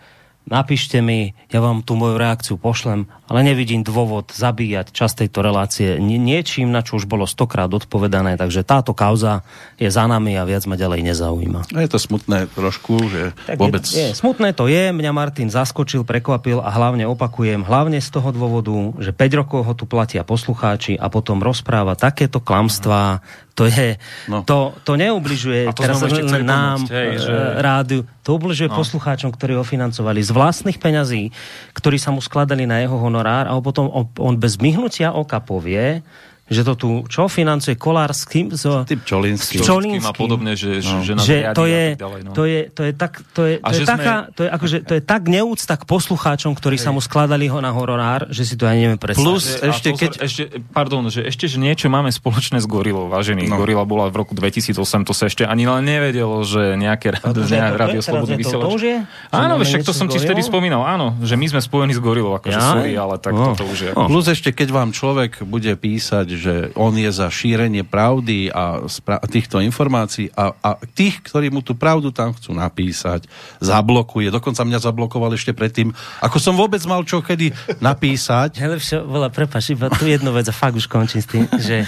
napíšte 0.49 1.01
mi, 1.05 1.37
ja 1.53 1.61
vám 1.61 1.85
tú 1.85 1.97
moju 1.97 2.17
reakciu 2.17 2.57
pošlem 2.57 3.09
ale 3.29 3.45
nevidím 3.45 3.85
dôvod 3.85 4.33
zabíjať 4.33 4.91
čas 4.91 5.13
tejto 5.13 5.45
relácie 5.45 6.01
niečím, 6.01 6.73
na 6.73 6.81
čo 6.81 6.97
už 6.97 7.05
bolo 7.05 7.29
stokrát 7.29 7.69
odpovedané, 7.69 8.41
takže 8.41 8.65
táto 8.65 8.97
kauza 8.97 9.45
je 9.77 9.87
za 9.93 10.09
nami 10.09 10.35
a 10.41 10.49
viac 10.49 10.65
ma 10.65 10.81
ďalej 10.81 11.05
nezaujíma. 11.05 11.61
A 11.77 11.79
je 11.85 11.91
to 11.93 12.01
smutné 12.01 12.49
trošku, 12.51 12.97
že 13.13 13.37
tak 13.45 13.61
vôbec... 13.61 13.85
Je, 13.85 14.11
je, 14.11 14.17
smutné 14.17 14.57
to 14.57 14.67
je, 14.67 14.91
mňa 14.91 15.13
Martin 15.13 15.53
zaskočil, 15.53 16.09
prekvapil 16.09 16.65
a 16.65 16.73
hlavne 16.73 17.05
opakujem, 17.05 17.69
hlavne 17.69 18.01
z 18.01 18.09
toho 18.09 18.33
dôvodu, 18.33 18.97
že 18.99 19.13
5 19.13 19.41
rokov 19.45 19.61
ho 19.69 19.73
tu 19.77 19.85
platia 19.85 20.25
poslucháči 20.25 20.97
a 20.97 21.13
potom 21.13 21.45
rozpráva 21.45 21.95
takéto 21.95 22.41
klamstvá, 22.41 23.21
to 23.59 23.67
je, 23.67 23.99
no. 24.31 24.47
to, 24.47 24.71
to 24.87 24.95
neubližuje 24.95 25.67
to 25.75 25.83
teraz 25.83 25.99
nám, 26.47 26.87
pomôcť, 26.87 26.95
hej, 26.95 27.11
že... 27.19 27.35
E, 27.35 27.59
rádiu, 27.59 28.01
to 28.23 28.39
ubližuje 28.39 28.71
no. 28.71 28.79
poslucháčom, 28.79 29.35
ktorí 29.35 29.59
ho 29.59 29.67
financovali 29.67 30.23
z 30.23 30.31
vlastných 30.31 30.79
peňazí, 30.79 31.35
ktorí 31.75 31.99
sa 31.99 32.15
mu 32.15 32.23
skladali 32.23 32.71
na 32.71 32.79
jeho 32.79 32.95
honorár 33.19 33.51
a 33.51 33.59
potom 33.59 33.91
on, 33.91 34.07
on 34.23 34.39
bez 34.39 34.63
myhnutia 34.63 35.11
oka 35.11 35.43
povie, 35.43 36.07
že 36.49 36.65
to 36.65 36.73
tu, 36.75 36.89
čo 37.07 37.29
financuje 37.29 37.77
Kolár 37.77 38.09
s 38.17 38.25
kým? 38.25 38.57
So, 38.57 38.89
Tým 38.89 39.05
Čolinským. 39.05 39.61
Čolinským 39.61 40.09
a 40.09 40.13
podobne, 40.17 40.57
že, 40.57 40.81
no. 40.81 41.05
že, 41.05 41.13
že 41.21 41.53
to 41.53 41.69
je, 41.69 41.95
ďalej, 41.95 42.21
no. 42.25 42.33
to 42.33 42.43
je, 42.49 42.61
to 42.73 42.83
je 42.89 42.93
tak, 42.97 43.21
to 43.37 43.43
je, 43.45 43.55
to 43.61 43.75
je, 43.77 43.85
taká, 43.85 44.15
sme... 44.25 44.35
to 44.35 44.41
je, 44.45 44.49
akože, 44.49 44.77
to 44.89 44.93
je 44.97 45.03
tak 45.05 45.23
neúcta 45.29 45.77
k 45.77 45.85
poslucháčom, 45.85 46.57
ktorí 46.57 46.81
Hej. 46.81 46.89
sa 46.89 46.91
mu 46.97 47.05
skladali 47.05 47.53
ho 47.53 47.61
na 47.61 47.69
honorár, 47.69 48.33
že 48.33 48.49
si 48.49 48.57
to 48.57 48.65
ani 48.65 48.89
neviem 48.89 48.97
predstaviť. 48.97 49.29
Plus 49.29 49.45
ešte, 49.61 49.89
pozor, 49.93 50.01
keď... 50.01 50.11
Ešte, 50.25 50.43
pardon, 50.73 51.05
že 51.13 51.21
ešte, 51.29 51.45
že 51.53 51.61
niečo 51.61 51.93
máme 51.93 52.09
spoločné 52.09 52.65
s 52.65 52.67
Gorilou, 52.67 53.13
vážený. 53.13 53.45
No. 53.45 53.61
Gorila 53.61 53.85
bola 53.85 54.09
v 54.09 54.25
roku 54.25 54.33
2008, 54.33 54.81
to 55.05 55.13
sa 55.13 55.29
ešte 55.29 55.45
ani 55.45 55.69
len 55.69 55.85
nevedelo, 55.85 56.41
že 56.49 56.81
nejaké 56.81 57.13
rádio, 57.21 57.45
rádio 57.77 58.01
Slobodný 58.01 58.41
vysielač. 58.41 59.05
Áno, 59.29 59.61
však 59.61 59.85
to 59.85 59.93
som 59.93 60.09
ti 60.09 60.17
vtedy 60.17 60.41
spomínal, 60.41 60.81
áno, 60.89 61.13
že 61.21 61.37
my 61.37 61.45
sme 61.45 61.61
spojení 61.61 61.93
s 61.93 62.01
Gorilou, 62.01 62.33
akože 62.41 62.57
sorry, 62.57 62.97
ale 62.97 63.21
tak 63.21 63.37
toto 63.37 63.69
už 63.69 63.79
je. 63.79 63.91
Plus 63.93 64.25
ešte, 64.25 64.57
keď 64.57 64.69
vám 64.73 64.89
človek 64.97 65.45
bude 65.45 65.77
písať, 65.77 66.38
že 66.39 66.55
on 66.79 66.95
je 66.95 67.11
za 67.11 67.27
šírenie 67.27 67.83
pravdy 67.83 68.49
a 68.55 68.87
týchto 69.27 69.59
informácií 69.59 70.31
a, 70.33 70.55
a 70.55 70.79
tých, 70.95 71.19
ktorí 71.27 71.51
mu 71.51 71.61
tú 71.61 71.75
pravdu 71.75 72.15
tam 72.15 72.33
chcú 72.33 72.55
napísať, 72.55 73.27
zablokuje. 73.59 74.31
Dokonca 74.31 74.63
mňa 74.63 74.79
zablokoval 74.79 75.35
ešte 75.35 75.51
predtým, 75.51 75.91
ako 76.23 76.39
som 76.39 76.55
vôbec 76.55 76.81
mal 76.87 77.03
čo 77.03 77.19
kedy 77.19 77.51
napísať. 77.83 78.63
Najlepšie, 78.63 79.03
veľa, 79.03 79.29
prepáč, 79.35 79.75
iba 79.75 79.91
tu 79.91 80.07
jednu 80.07 80.31
vec 80.31 80.47
a 80.47 80.55
fakt 80.55 80.79
už 80.79 80.87
končím 80.87 81.21
s 81.21 81.29
tým, 81.29 81.45
že 81.59 81.83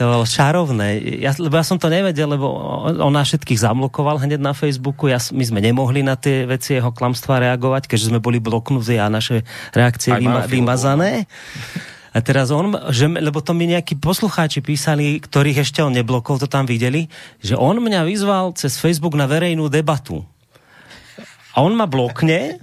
to 0.00 0.08
bolo 0.08 0.24
čarovné. 0.24 0.96
Ja, 1.20 1.36
lebo 1.36 1.60
ja 1.60 1.64
som 1.66 1.76
to 1.76 1.92
nevedel, 1.92 2.32
lebo 2.32 2.48
on 2.88 3.12
nás 3.12 3.28
všetkých 3.28 3.60
zablokoval 3.60 4.24
hneď 4.24 4.40
na 4.40 4.56
Facebooku. 4.56 5.12
Ja, 5.12 5.20
my 5.20 5.44
sme 5.44 5.60
nemohli 5.60 6.00
na 6.00 6.16
tie 6.16 6.48
veci 6.48 6.80
jeho 6.80 6.88
klamstva 6.88 7.36
reagovať, 7.44 7.84
keďže 7.84 8.08
sme 8.08 8.16
boli 8.16 8.40
bloknutí 8.40 8.96
a 8.96 9.12
naše 9.12 9.44
reakcie 9.76 10.16
vyma, 10.16 10.48
vymazané. 10.48 11.28
A 12.10 12.18
teraz 12.18 12.50
on, 12.50 12.74
že, 12.90 13.06
lebo 13.06 13.38
to 13.38 13.54
mi 13.54 13.70
nejakí 13.70 13.94
poslucháči 13.94 14.58
písali, 14.58 15.22
ktorých 15.22 15.62
ešte 15.62 15.78
on 15.78 15.94
neblokol, 15.94 16.42
to 16.42 16.50
tam 16.50 16.66
videli, 16.66 17.06
že 17.38 17.54
on 17.54 17.78
mňa 17.78 18.02
vyzval 18.02 18.50
cez 18.58 18.82
Facebook 18.82 19.14
na 19.14 19.30
verejnú 19.30 19.70
debatu. 19.70 20.26
A 21.54 21.62
on 21.62 21.74
ma 21.74 21.86
blokne, 21.86 22.58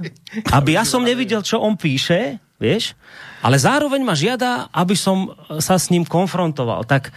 aby 0.51 0.75
ja 0.75 0.83
som 0.83 1.03
nevidel, 1.03 1.43
čo 1.43 1.63
on 1.63 1.79
píše, 1.79 2.43
vieš, 2.59 2.95
ale 3.39 3.55
zároveň 3.55 4.03
ma 4.03 4.15
žiada, 4.15 4.67
aby 4.71 4.95
som 4.99 5.31
sa 5.63 5.79
s 5.79 5.91
ním 5.91 6.03
konfrontoval. 6.03 6.83
Tak 6.83 7.11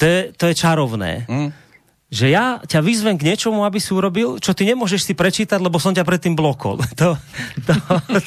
to 0.00 0.04
je, 0.08 0.18
to 0.32 0.44
je 0.48 0.54
čarovné. 0.56 1.28
Mm 1.28 1.62
že 2.12 2.28
ja 2.28 2.60
ťa 2.60 2.84
vyzvem 2.84 3.16
k 3.16 3.32
niečomu, 3.32 3.64
aby 3.64 3.80
si 3.80 3.96
urobil, 3.96 4.36
čo 4.36 4.52
ty 4.52 4.68
nemôžeš 4.68 5.08
si 5.08 5.12
prečítať, 5.16 5.56
lebo 5.56 5.80
som 5.80 5.96
ťa 5.96 6.04
predtým 6.04 6.36
blokol. 6.36 6.76
To, 7.02 7.16
to, 7.66 7.74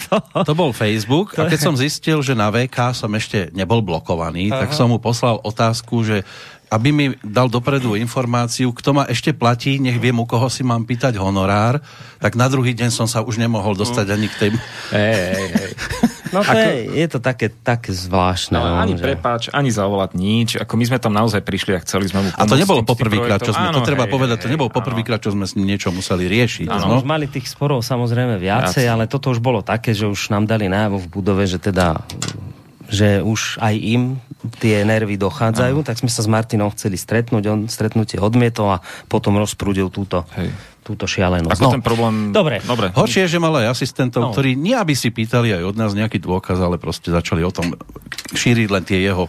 to, 0.09 0.15
to 0.43 0.53
bol 0.57 0.73
Facebook 0.73 1.37
a 1.37 1.47
keď 1.47 1.59
som 1.61 1.77
zistil, 1.77 2.19
že 2.25 2.33
na 2.33 2.49
VK 2.49 2.91
som 2.97 3.07
ešte 3.13 3.53
nebol 3.53 3.79
blokovaný, 3.85 4.49
Aha. 4.49 4.65
tak 4.65 4.75
som 4.75 4.89
mu 4.89 4.97
poslal 4.97 5.39
otázku, 5.45 6.01
že 6.01 6.25
aby 6.73 6.89
mi 6.89 7.05
dal 7.21 7.47
dopredu 7.47 7.93
informáciu, 7.95 8.73
kto 8.73 8.89
ma 8.91 9.03
ešte 9.05 9.31
platí, 9.31 9.77
nech 9.77 10.01
viem, 10.01 10.17
u 10.17 10.25
koho 10.25 10.49
si 10.49 10.65
mám 10.65 10.83
pýtať 10.83 11.15
honorár, 11.21 11.79
tak 12.17 12.33
na 12.33 12.49
druhý 12.49 12.73
deň 12.73 12.89
som 12.89 13.07
sa 13.07 13.21
už 13.21 13.37
nemohol 13.37 13.77
dostať 13.77 14.07
ani 14.09 14.27
k 14.27 14.35
tej... 14.35 14.49
Hej, 14.91 15.15
hej, 15.15 15.49
hej. 15.55 15.71
No 16.35 16.43
to 16.43 16.51
ako, 16.51 16.67
je, 16.67 16.75
je 16.99 17.07
to 17.07 17.19
také, 17.23 17.47
také 17.47 17.95
zvláštne. 17.95 18.59
No, 18.59 18.75
ani 18.75 18.99
že... 18.99 19.03
prepáč, 19.07 19.47
ani 19.55 19.71
zavolať 19.71 20.11
nič. 20.19 20.49
Ako 20.59 20.75
my 20.75 20.83
sme 20.83 20.97
tam 20.99 21.15
naozaj 21.15 21.39
prišli 21.39 21.71
a 21.75 21.79
chceli 21.79 22.11
sme 22.11 22.27
mu 22.27 22.29
A 22.35 22.43
to 22.43 22.59
nebolo 22.59 22.83
poprvýkrát, 22.83 23.39
čo 23.39 23.55
sme, 23.55 23.71
áno, 23.71 23.79
to 23.79 23.87
treba 23.87 24.05
hej, 24.05 24.13
povedať, 24.13 24.37
to 24.43 24.49
nebolo 24.51 24.67
poprvýkrát, 24.67 25.23
čo 25.23 25.31
sme 25.31 25.47
niečo 25.63 25.95
museli 25.95 26.27
riešiť. 26.27 26.67
Áno, 26.67 26.91
no? 26.91 26.99
už 26.99 27.07
mali 27.07 27.31
tých 27.31 27.47
sporov 27.47 27.79
samozrejme 27.79 28.35
viacej, 28.35 28.83
Viac. 28.83 28.93
ale 28.93 29.03
toto 29.07 29.31
už 29.31 29.39
bolo 29.39 29.63
také, 29.63 29.95
že 29.95 30.11
už 30.11 30.35
nám 30.35 30.43
dali 30.43 30.67
najavo 30.67 30.99
v 30.99 31.07
budove, 31.07 31.47
že 31.47 31.57
teda 31.57 32.03
že 32.85 33.25
už 33.25 33.57
aj 33.65 33.75
im 33.81 34.21
tie 34.61 34.85
nervy 34.85 35.17
dochádzajú, 35.17 35.77
Aha. 35.81 35.87
tak 35.89 35.97
sme 35.97 36.11
sa 36.11 36.21
s 36.21 36.29
Martinom 36.29 36.69
chceli 36.69 37.01
stretnúť, 37.01 37.43
on 37.49 37.61
stretnutie 37.65 38.21
odmietol 38.21 38.77
a 38.77 38.83
potom 39.09 39.41
rozprúdil 39.41 39.89
túto, 39.89 40.21
Hej. 40.37 40.53
Túto 40.85 41.09
šialenosť. 41.09 41.57
Ako 41.57 41.65
no. 41.65 41.73
ten 41.73 41.81
problém... 41.81 42.29
Dobre. 42.29 42.61
Dobre. 42.61 42.93
Horšie 42.93 43.25
je, 43.25 43.35
že 43.35 43.39
mal 43.41 43.57
aj 43.57 43.73
asistentov, 43.73 44.29
no. 44.29 44.31
ktorí 44.37 44.53
nie 44.53 44.77
aby 44.77 44.93
si 44.93 45.09
pýtali 45.09 45.49
aj 45.57 45.73
od 45.73 45.75
nás 45.81 45.97
nejaký 45.97 46.21
dôkaz, 46.21 46.61
ale 46.61 46.77
proste 46.77 47.09
začali 47.09 47.41
o 47.41 47.49
tom 47.49 47.73
šíriť 48.37 48.67
len 48.69 48.85
tie 48.85 49.01
jeho 49.01 49.25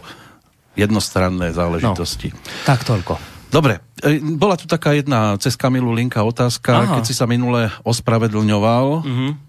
jednostranné 0.77 1.57
záležitosti. 1.57 2.29
No. 2.29 2.37
Tak 2.69 2.85
toľko. 2.85 3.17
Dobre, 3.49 3.81
e, 4.05 4.21
bola 4.21 4.53
tu 4.53 4.69
taká 4.69 4.93
jedna 4.93 5.33
cez 5.41 5.57
Kamilu 5.57 5.89
Linka 5.97 6.21
otázka, 6.21 6.85
Aha. 6.85 6.93
keď 7.01 7.03
si 7.09 7.17
sa 7.17 7.25
minule 7.25 7.73
ospravedlňoval. 7.81 9.01
Mm-hmm 9.01 9.46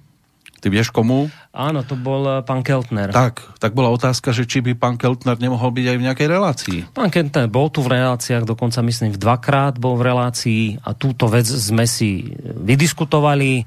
Ty 0.58 0.74
vieš 0.74 0.90
komu? 0.90 1.30
Áno, 1.54 1.86
to 1.86 1.94
bol 1.94 2.26
eh, 2.26 2.42
pán 2.42 2.66
Keltner. 2.66 3.14
Tak, 3.14 3.62
tak 3.62 3.74
bola 3.78 3.94
otázka, 3.94 4.34
že 4.34 4.42
či 4.46 4.58
by 4.58 4.74
pán 4.74 4.98
Keltner 4.98 5.38
nemohol 5.38 5.70
byť 5.70 5.86
aj 5.86 5.96
v 5.96 6.04
nejakej 6.10 6.28
relácii. 6.28 6.78
Pán 6.90 7.14
Keltner 7.14 7.46
bol 7.46 7.70
tu 7.70 7.82
v 7.86 7.94
reláciách, 7.94 8.42
dokonca 8.42 8.82
myslím 8.82 9.14
v 9.14 9.22
dvakrát 9.22 9.78
bol 9.78 9.94
v 9.94 10.10
relácii 10.10 10.62
a 10.82 10.94
túto 10.98 11.30
vec 11.30 11.46
sme 11.46 11.86
si 11.86 12.34
vydiskutovali 12.42 13.62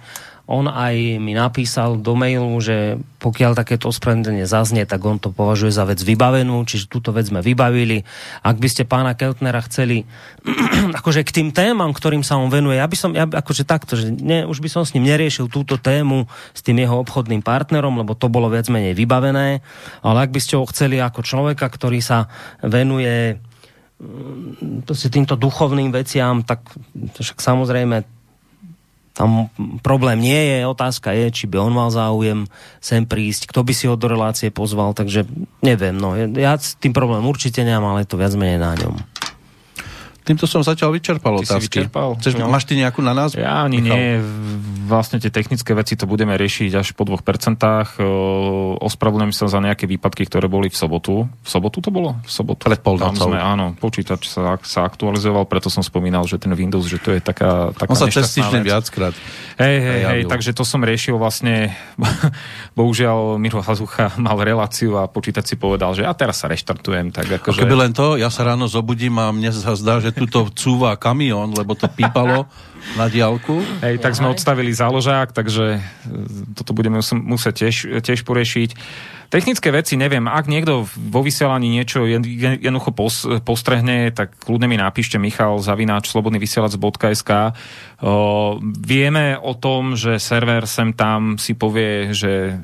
on 0.49 0.65
aj 0.65 1.21
mi 1.21 1.38
napísal 1.38 2.01
do 2.01 2.17
mailu, 2.17 2.58
že 2.60 2.97
pokiaľ 3.21 3.54
takéto 3.54 3.88
ospravedlnenie 3.93 4.49
zaznie, 4.49 4.84
tak 4.89 4.99
on 5.06 5.21
to 5.21 5.30
považuje 5.30 5.69
za 5.69 5.86
vec 5.86 6.01
vybavenú, 6.01 6.65
čiže 6.65 6.89
túto 6.89 7.13
vec 7.13 7.30
sme 7.30 7.45
vybavili. 7.45 8.01
Ak 8.41 8.58
by 8.58 8.67
ste 8.67 8.84
pána 8.89 9.13
Keltnera 9.13 9.62
chceli 9.63 10.04
akože 10.99 11.21
k 11.21 11.32
tým 11.41 11.49
témam, 11.54 11.93
ktorým 11.93 12.25
sa 12.25 12.41
on 12.41 12.49
venuje, 12.49 12.82
ja 12.82 12.89
by 12.89 12.97
som, 12.97 13.12
ja, 13.13 13.30
akože 13.30 13.63
takto, 13.63 13.93
že 13.93 14.10
ne, 14.10 14.49
už 14.49 14.60
by 14.60 14.69
som 14.69 14.82
s 14.82 14.97
ním 14.97 15.06
neriešil 15.06 15.47
túto 15.47 15.77
tému 15.77 16.25
s 16.51 16.65
tým 16.65 16.82
jeho 16.82 16.97
obchodným 17.06 17.45
partnerom, 17.45 18.01
lebo 18.01 18.17
to 18.17 18.25
bolo 18.27 18.49
viac 18.49 18.65
menej 18.67 18.97
vybavené, 18.97 19.62
ale 20.01 20.17
ak 20.25 20.34
by 20.34 20.39
ste 20.41 20.58
ho 20.58 20.65
chceli 20.65 20.97
ako 20.97 21.21
človeka, 21.21 21.69
ktorý 21.69 22.01
sa 22.01 22.25
venuje 22.65 23.38
mm, 24.01 24.89
týmto 24.89 25.38
duchovným 25.38 25.93
veciam, 25.93 26.41
tak 26.41 26.65
však 27.15 27.38
samozrejme 27.38 28.21
tam 29.12 29.52
problém 29.84 30.24
nie 30.24 30.39
je, 30.56 30.58
otázka 30.63 31.12
je, 31.12 31.28
či 31.30 31.45
by 31.52 31.60
on 31.60 31.74
mal 31.76 31.91
záujem 31.91 32.47
sem 32.80 33.04
prísť, 33.04 33.52
kto 33.52 33.67
by 33.67 33.74
si 33.76 33.86
ho 33.91 34.00
do 34.00 34.08
relácie 34.08 34.47
pozval, 34.50 34.95
takže 34.95 35.28
neviem, 35.60 35.95
no 35.95 36.15
ja 36.15 36.56
s 36.56 36.80
tým 36.80 36.95
problém 36.95 37.24
určite 37.28 37.62
nemám, 37.62 37.95
ale 37.95 38.08
je 38.08 38.12
to 38.15 38.19
viac 38.19 38.34
menej 38.39 38.60
na 38.60 38.74
ňom. 38.80 39.11
Týmto 40.32 40.48
som 40.48 40.63
zatiaľ 40.63 40.96
vyčerpal 40.96 41.44
ty 41.44 41.52
otázky. 41.52 41.84
Vyčerpal? 41.84 42.15
Chceš, 42.15 42.39
no. 42.39 42.48
Máš 42.48 42.63
ty 42.63 42.80
nejakú 42.80 43.04
na 43.04 43.12
nás? 43.12 43.36
Ja 43.36 43.67
ani 43.67 43.84
Michal? 43.84 44.00
nie. 44.00 44.24
Vlastne 44.88 45.20
tie 45.20 45.28
technické 45.28 45.76
veci 45.76 46.00
to 46.00 46.08
budeme 46.08 46.32
riešiť 46.39 46.72
až 46.80 46.88
po 46.96 47.04
dvoch 47.04 47.20
percentách. 47.20 48.00
Ospravedlňujem 48.80 49.36
sa 49.36 49.52
za 49.52 49.60
nejaké 49.60 49.91
výpadky, 49.91 50.24
ktoré 50.24 50.48
boli 50.48 50.72
v 50.72 50.78
sobotu. 50.80 51.28
V 51.28 51.50
sobotu 51.52 51.84
to 51.84 51.91
bolo? 51.91 52.15
V 52.24 52.32
sobotu. 52.32 52.63
Pred 52.63 52.80
polnocou. 52.80 53.28
Sme, 53.28 53.44
áno, 53.44 53.76
počítač 53.76 54.32
sa, 54.32 54.56
sa 54.63 54.88
aktualizoval, 54.88 55.52
preto 55.52 55.67
som 55.67 55.84
spomínal, 55.84 56.24
že 56.24 56.39
ten 56.39 56.56
Windows, 56.56 56.88
že 56.88 57.00
to 57.00 57.12
je 57.12 57.20
taká, 57.20 57.76
taká 57.76 57.91
On 57.91 58.00
sa 58.00 58.08
cez 58.08 58.32
týždeň 58.32 58.62
viackrát. 58.63 59.15
Hej, 59.60 59.78
hej, 59.84 60.02
hej, 60.08 60.22
takže 60.32 60.56
to 60.56 60.63
som 60.63 60.80
riešil 60.80 61.20
vlastne, 61.20 61.76
bohužiaľ 62.80 63.36
Miro 63.36 63.60
Hazucha 63.60 64.15
mal 64.15 64.39
reláciu 64.39 64.96
a 64.96 65.08
počítač 65.12 65.54
si 65.54 65.56
povedal, 65.60 65.91
že 65.91 66.08
ja 66.08 66.15
teraz 66.15 66.39
sa 66.39 66.48
reštartujem. 66.48 67.12
Tak 67.12 67.44
akože... 67.44 67.63
Keby 67.63 67.76
len 67.76 67.91
to, 67.91 68.15
ja 68.15 68.32
sa 68.32 68.48
ráno 68.48 68.72
zobudím 68.72 69.20
a 69.20 69.32
mne 69.32 69.52
sa 69.56 69.76
zdá, 69.76 70.00
že 70.04 70.12
tuto 70.22 70.54
cúva 70.54 70.94
kamión, 71.02 71.50
lebo 71.58 71.74
to 71.74 71.90
pípalo 71.90 72.46
na 72.94 73.10
diálku. 73.10 73.62
Hej, 73.82 74.02
tak 74.02 74.14
sme 74.14 74.30
odstavili 74.30 74.70
záložák, 74.74 75.34
takže 75.34 75.78
e, 75.78 75.80
toto 76.54 76.78
budeme 76.78 77.02
musieť 77.02 77.66
tiež, 77.66 78.06
tiež 78.06 78.22
poriešiť. 78.22 78.70
Technické 79.32 79.72
veci 79.72 79.96
neviem, 79.96 80.28
ak 80.28 80.52
niekto 80.52 80.84
vo 80.84 81.22
vysielaní 81.24 81.72
niečo 81.72 82.04
jednoducho 82.04 82.92
postrehne, 83.48 84.12
tak 84.12 84.36
kľudne 84.44 84.68
mi 84.68 84.76
napíšte 84.76 85.16
Michal 85.16 85.56
Zavináč 85.64 86.12
slobodnyvysielac.sk 86.12 87.32
Vieme 88.84 89.26
o 89.40 89.54
tom, 89.56 89.96
že 89.96 90.20
server 90.20 90.68
sem 90.68 90.92
tam 90.92 91.40
si 91.40 91.56
povie, 91.56 92.12
že 92.12 92.60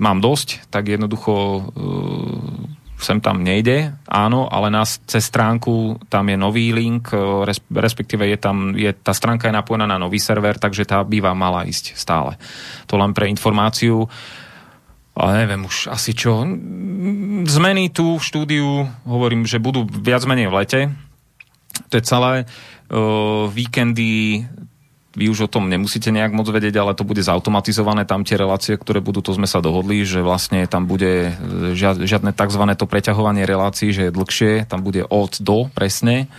mám 0.00 0.24
dosť, 0.24 0.64
tak 0.72 0.88
jednoducho 0.88 1.34
e, 1.36 1.62
sem 3.02 3.18
tam 3.18 3.42
nejde, 3.42 3.94
áno, 4.06 4.46
ale 4.46 4.70
nás 4.70 5.02
cez 5.04 5.26
stránku 5.26 5.98
tam 6.06 6.30
je 6.30 6.36
nový 6.38 6.70
link, 6.72 7.10
e, 7.10 7.18
respektíve 7.74 8.24
je 8.26 8.38
tam, 8.38 8.72
je, 8.78 8.90
tá 8.94 9.12
stránka 9.12 9.50
je 9.50 9.58
napojená 9.58 9.84
na 9.84 9.98
nový 9.98 10.22
server, 10.22 10.56
takže 10.56 10.86
tá 10.86 11.02
býva 11.02 11.34
mala 11.34 11.66
ísť 11.66 11.98
stále. 11.98 12.38
To 12.86 12.96
len 12.96 13.12
pre 13.12 13.28
informáciu. 13.28 14.06
A 15.12 15.36
neviem 15.36 15.68
už 15.68 15.92
asi 15.92 16.16
čo. 16.16 16.40
Zmeny 17.44 17.92
tu 17.92 18.16
v 18.16 18.24
štúdiu, 18.24 18.88
hovorím, 19.04 19.44
že 19.44 19.60
budú 19.60 19.84
viac 19.84 20.24
menej 20.24 20.48
v 20.48 20.56
lete. 20.56 20.80
To 21.92 22.00
je 22.00 22.04
celé. 22.04 22.48
Uh, 22.88 23.48
víkendy 23.52 24.44
vy 25.12 25.28
už 25.28 25.46
o 25.46 25.52
tom 25.52 25.68
nemusíte 25.68 26.08
nejak 26.08 26.32
moc 26.32 26.48
vedieť, 26.48 26.80
ale 26.80 26.96
to 26.96 27.04
bude 27.04 27.20
zautomatizované, 27.20 28.08
tam 28.08 28.24
tie 28.24 28.40
relácie, 28.40 28.80
ktoré 28.80 29.04
budú, 29.04 29.20
to 29.20 29.36
sme 29.36 29.44
sa 29.44 29.60
dohodli, 29.60 30.04
že 30.08 30.24
vlastne 30.24 30.64
tam 30.64 30.88
bude 30.88 31.36
žiadne 31.76 32.32
tzv. 32.32 32.62
to 32.76 32.88
preťahovanie 32.88 33.44
relácií, 33.44 33.92
že 33.92 34.08
je 34.08 34.16
dlhšie, 34.16 34.52
tam 34.66 34.80
bude 34.80 35.04
od 35.04 35.36
do 35.40 35.68
presne. 35.72 36.32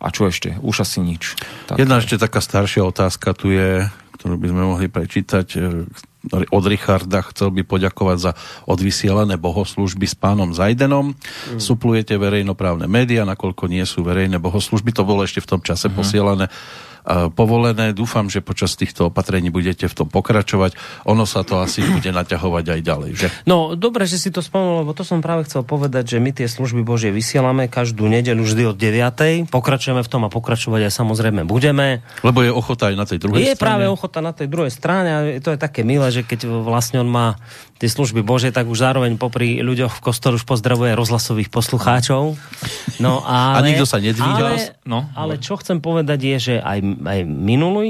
A 0.00 0.08
čo 0.08 0.26
ešte? 0.32 0.56
Už 0.64 0.80
asi 0.80 1.04
nič. 1.04 1.36
Tak. 1.68 1.76
Jedna 1.76 2.00
ešte 2.00 2.16
taká 2.16 2.40
staršia 2.40 2.88
otázka 2.88 3.36
tu 3.36 3.52
je, 3.52 3.84
ktorú 4.16 4.40
by 4.40 4.48
sme 4.48 4.62
mohli 4.64 4.88
prečítať 4.88 5.46
od 6.28 6.64
Richarda 6.68 7.24
chcel 7.32 7.48
by 7.48 7.64
poďakovať 7.64 8.18
za 8.20 8.32
odvysielané 8.68 9.40
bohoslužby 9.40 10.04
s 10.04 10.12
pánom 10.12 10.52
Zajdenom. 10.52 11.16
Mm. 11.16 11.56
Suplujete 11.56 12.20
verejnoprávne 12.20 12.84
médiá, 12.84 13.24
nakoľko 13.24 13.72
nie 13.72 13.80
sú 13.88 14.04
verejné 14.04 14.36
bohoslužby. 14.36 14.92
To 15.00 15.08
bolo 15.08 15.24
ešte 15.24 15.40
v 15.40 15.48
tom 15.56 15.60
čase 15.64 15.88
mm. 15.88 15.94
posielané 15.96 16.46
povolené. 17.34 17.92
Dúfam, 17.92 18.30
že 18.30 18.44
počas 18.44 18.78
týchto 18.78 19.10
opatrení 19.10 19.50
budete 19.50 19.90
v 19.90 19.94
tom 19.94 20.08
pokračovať. 20.08 20.78
Ono 21.10 21.26
sa 21.26 21.42
to 21.42 21.58
asi 21.58 21.82
bude 21.82 22.10
naťahovať 22.10 22.64
aj 22.76 22.80
ďalej, 22.80 23.10
že? 23.16 23.26
No, 23.44 23.74
dobre, 23.74 24.06
že 24.06 24.16
si 24.20 24.30
to 24.30 24.40
spomenul, 24.44 24.86
lebo 24.86 24.92
to 24.94 25.02
som 25.02 25.18
práve 25.18 25.46
chcel 25.46 25.66
povedať, 25.66 26.16
že 26.16 26.18
my 26.22 26.30
tie 26.30 26.46
služby 26.46 26.86
Božie 26.86 27.10
vysielame 27.10 27.66
každú 27.66 28.06
nedelu 28.06 28.40
vždy 28.40 28.62
od 28.70 28.76
9. 28.78 29.50
Pokračujeme 29.50 30.02
v 30.02 30.10
tom 30.10 30.22
a 30.26 30.30
pokračovať 30.30 30.86
aj 30.86 30.92
samozrejme 30.94 31.42
budeme. 31.44 32.02
Lebo 32.22 32.46
je 32.46 32.50
ochota 32.54 32.92
aj 32.92 32.96
na 32.96 33.06
tej 33.06 33.18
druhej 33.18 33.42
je 33.42 33.54
strane. 33.54 33.58
Je 33.58 33.64
práve 33.64 33.84
ochota 33.90 34.18
na 34.22 34.32
tej 34.32 34.46
druhej 34.46 34.72
strane 34.72 35.10
a 35.10 35.20
to 35.42 35.50
je 35.54 35.58
také 35.58 35.82
milé, 35.82 36.08
že 36.14 36.22
keď 36.22 36.46
vlastne 36.62 37.02
on 37.02 37.10
má 37.10 37.40
tie 37.80 37.88
služby 37.88 38.20
Bože, 38.20 38.52
tak 38.52 38.68
už 38.68 38.84
zároveň 38.84 39.16
popri 39.16 39.64
ľuďoch 39.64 39.96
v 39.96 40.00
kostole 40.04 40.36
už 40.36 40.44
pozdravuje 40.44 40.92
rozhlasových 40.92 41.48
poslucháčov. 41.48 42.36
No, 43.00 43.24
ale, 43.24 43.56
a 43.56 43.58
nikto 43.64 43.88
sa 43.88 43.96
nedvíhal. 43.96 44.52
Ale, 44.52 44.76
no, 44.84 45.08
ale 45.16 45.40
čo 45.40 45.56
chcem 45.56 45.80
povedať 45.80 46.20
je, 46.20 46.36
že 46.36 46.54
aj, 46.60 46.78
aj, 46.84 47.20
minulú, 47.24 47.80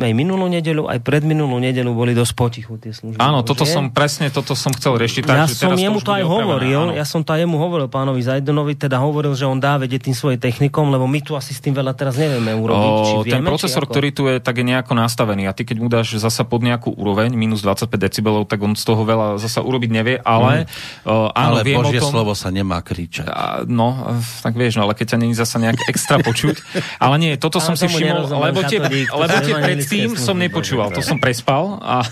aj 0.00 0.12
minulú 0.16 0.48
nedelu, 0.48 0.88
aj 0.88 1.04
predminulú 1.04 1.60
nedelu 1.60 1.92
boli 1.92 2.16
dosť 2.16 2.32
potichu 2.32 2.80
tie 2.80 2.96
služby 2.96 3.20
Áno, 3.20 3.44
Bože. 3.44 3.52
toto 3.52 3.64
som 3.68 3.92
presne, 3.92 4.32
toto 4.32 4.56
som 4.56 4.72
chcel 4.72 4.96
riešiť. 4.96 5.28
Tak, 5.28 5.36
ja 5.36 5.44
že 5.44 5.60
som 5.60 5.76
teraz 5.76 5.84
jemu 5.84 6.00
to 6.00 6.12
aj 6.16 6.24
hovoril, 6.24 6.80
áno. 6.88 6.92
ja 6.96 7.04
som 7.04 7.20
to 7.20 7.36
aj 7.36 7.44
jemu 7.44 7.56
hovoril 7.60 7.92
pánovi 7.92 8.24
Zajdenovi, 8.24 8.80
teda 8.80 8.96
hovoril, 8.96 9.36
že 9.36 9.44
on 9.44 9.60
dá 9.60 9.76
vedieť 9.76 10.08
tým 10.08 10.16
svojim 10.16 10.40
technikom, 10.40 10.88
lebo 10.88 11.04
my 11.04 11.20
tu 11.20 11.36
asi 11.36 11.52
s 11.52 11.60
tým 11.60 11.76
veľa 11.76 11.92
teraz 11.92 12.16
nevieme 12.16 12.56
urobiť. 12.56 12.88
O, 12.88 13.04
či 13.04 13.14
vieme, 13.28 13.34
ten 13.36 13.44
procesor, 13.44 13.84
či 13.84 13.92
ktorý 13.92 14.08
tu 14.16 14.22
je, 14.32 14.40
tak 14.40 14.56
je 14.56 14.64
nejako 14.64 14.96
nastavený 14.96 15.44
a 15.44 15.52
ty 15.52 15.68
keď 15.68 15.76
mu 15.76 15.92
dáš 15.92 16.16
zasa 16.16 16.48
pod 16.48 16.64
nejakú 16.64 16.96
úroveň, 16.96 17.36
minus 17.36 17.60
25 17.60 17.92
decibelov, 18.00 18.48
tak 18.48 18.64
on 18.64 18.72
z 18.72 18.84
toho 18.88 19.04
veľa 19.04 19.33
zasa 19.36 19.60
urobiť 19.64 19.90
nevie, 19.90 20.16
ale 20.22 20.64
mm. 20.64 21.08
uh, 21.08 21.30
áno, 21.34 21.60
ale 21.60 21.66
viem 21.66 21.78
Božie 21.80 22.00
o 22.00 22.08
tom, 22.08 22.12
slovo 22.14 22.32
sa 22.36 22.48
nemá 22.54 22.80
kričať. 22.80 23.26
A, 23.28 23.66
no, 23.66 24.18
tak 24.40 24.54
vieš, 24.54 24.78
no, 24.78 24.86
ale 24.86 24.94
keď 24.96 25.16
ťa 25.16 25.18
není 25.20 25.34
zasa 25.34 25.58
nejak 25.58 25.90
extra 25.90 26.20
počuť. 26.20 26.56
Ale 27.02 27.18
nie, 27.18 27.36
toto 27.36 27.58
Ale 27.58 27.66
som 27.68 27.74
si 27.74 27.86
všimol, 27.90 28.30
lebo 28.30 28.60
tie, 28.66 28.78
lebo 29.10 29.36
tie 29.42 29.54
predtým 29.54 30.08
som 30.14 30.38
nepočúval, 30.38 30.94
to 30.94 31.02
som 31.02 31.18
prespal. 31.18 31.82
A, 31.82 32.06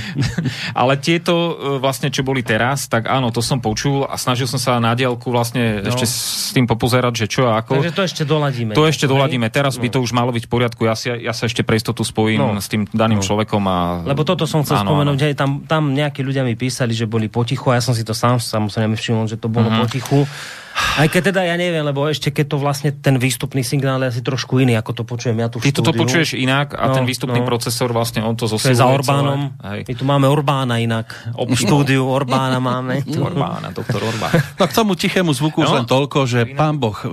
ale 0.80 0.94
tieto 1.00 1.34
e, 1.34 1.52
vlastne, 1.82 2.08
čo 2.08 2.22
boli 2.22 2.46
teraz, 2.46 2.86
tak 2.86 3.10
áno, 3.10 3.34
to 3.34 3.42
som 3.42 3.58
počul 3.58 4.06
a 4.06 4.14
snažil 4.14 4.46
som 4.46 4.60
sa 4.60 4.78
na 4.78 4.94
diálku 4.94 5.28
vlastne 5.28 5.82
no. 5.82 5.90
ešte 5.90 6.06
s 6.06 6.52
tým 6.54 6.70
popozerať, 6.70 7.24
že 7.24 7.26
čo 7.26 7.50
a 7.50 7.58
ako. 7.60 7.80
Takže 7.82 7.92
to 7.92 8.02
ešte 8.06 8.22
doladíme. 8.22 8.72
To 8.76 8.84
ešte 8.86 9.04
doladíme. 9.10 9.50
Teraz 9.50 9.76
no. 9.76 9.82
by 9.82 9.88
to 9.90 9.98
už 10.04 10.12
malo 10.14 10.30
byť 10.30 10.44
v 10.46 10.50
poriadku. 10.50 10.80
Ja, 10.86 10.94
si, 10.94 11.10
ja 11.10 11.32
sa 11.34 11.50
ešte 11.50 11.66
pre 11.66 11.80
istotu 11.80 12.06
spojím 12.06 12.38
no. 12.38 12.60
s 12.60 12.68
tým 12.70 12.86
daným 12.92 13.18
no. 13.20 13.24
človekom. 13.24 13.62
A... 13.66 13.76
Lebo 14.06 14.22
toto 14.22 14.46
som 14.46 14.62
chcel 14.62 14.84
áno, 14.84 14.94
spomenúť, 14.94 15.18
áno. 15.18 15.36
tam, 15.36 15.50
tam 15.66 15.82
nejakí 15.96 16.22
ľudia 16.22 16.43
mi 16.44 16.54
písali, 16.54 16.92
že 16.92 17.08
boli 17.08 17.32
potichu 17.32 17.72
a 17.72 17.80
ja 17.80 17.82
som 17.82 17.96
si 17.96 18.04
to 18.04 18.12
sám 18.12 18.38
samozrejme 18.38 18.94
všimol, 18.94 19.26
že 19.26 19.40
to 19.40 19.48
bolo 19.48 19.72
uh-huh. 19.72 19.82
potichu. 19.88 20.28
Aj 20.74 21.06
keď 21.06 21.30
teda 21.30 21.46
ja 21.46 21.54
neviem, 21.54 21.86
lebo 21.86 22.02
ešte 22.10 22.34
keď 22.34 22.54
to 22.54 22.56
vlastne 22.58 22.90
ten 22.90 23.14
výstupný 23.14 23.62
signál 23.62 24.02
je 24.02 24.18
asi 24.18 24.22
trošku 24.26 24.58
iný, 24.58 24.74
ako 24.74 24.90
to 24.90 25.02
počujem 25.06 25.38
ja 25.38 25.46
tu 25.46 25.62
v 25.62 25.70
Ty 25.70 25.86
to 25.86 25.94
počuješ 25.94 26.34
inak 26.34 26.74
a 26.74 26.90
no, 26.90 26.94
ten 26.98 27.06
výstupný 27.06 27.40
no. 27.42 27.46
procesor 27.46 27.94
vlastne 27.94 28.26
on 28.26 28.34
to 28.34 28.50
zosiluje. 28.50 28.74
To 28.74 28.78
je 28.78 28.82
za 28.82 28.90
Orbánom. 28.90 29.54
My 29.62 29.94
tu 29.94 30.02
máme 30.02 30.26
Orbána 30.26 30.82
inak. 30.82 31.14
V 31.38 31.54
štúdiu 31.54 32.10
Orbána 32.10 32.58
máme. 32.58 33.06
Orbána, 33.30 33.70
doktor 33.70 34.02
Orbán. 34.02 34.34
No 34.58 34.66
k 34.66 34.72
tomu 34.74 34.98
tichému 34.98 35.30
zvuku 35.30 35.62
no? 35.62 35.66
už 35.66 35.70
len 35.82 35.86
toľko, 35.86 36.26
že 36.26 36.46
pán 36.58 36.78
Boh, 36.78 36.94
e, 36.94 37.08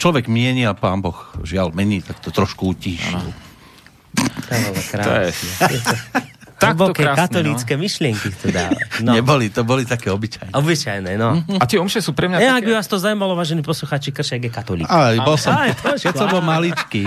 človek 0.00 0.28
mieni 0.28 0.64
a 0.64 0.72
pán 0.72 1.04
Boh 1.04 1.16
žiaľ 1.44 1.76
mení, 1.76 2.00
tak 2.00 2.20
to 2.24 2.32
trošku 2.32 2.72
utíši. 2.72 3.44
To 4.44 5.10
je 5.12 5.28
Takto 6.72 6.92
krásne, 6.96 7.20
katolícke 7.20 7.72
no. 7.76 7.80
myšlienky 7.84 8.28
to 8.40 8.46
dáva. 8.48 8.80
No. 9.04 9.12
Neboli, 9.12 9.52
to 9.52 9.66
boli 9.66 9.84
také 9.84 10.08
obyčajné. 10.08 10.54
Obyčajné, 10.54 11.12
no. 11.20 11.42
A 11.60 11.64
tie 11.68 11.76
omše 11.76 12.00
sú 12.00 12.16
pre 12.16 12.30
mňa 12.30 12.38
ja, 12.40 12.56
také... 12.56 12.58
ak 12.58 12.64
by 12.64 12.72
vás 12.78 12.86
to 12.88 12.96
zaujímalo, 12.96 13.32
vážení 13.36 13.60
posluchači, 13.60 14.14
Kršiak 14.14 14.42
je 14.46 14.50
katolík. 14.50 14.86
Aj, 14.88 15.14
bol 15.20 15.36
som, 15.36 15.52
aj, 15.52 16.00
keď 16.00 16.14
som 16.14 16.28
bol 16.32 16.42
maličký. 16.42 17.02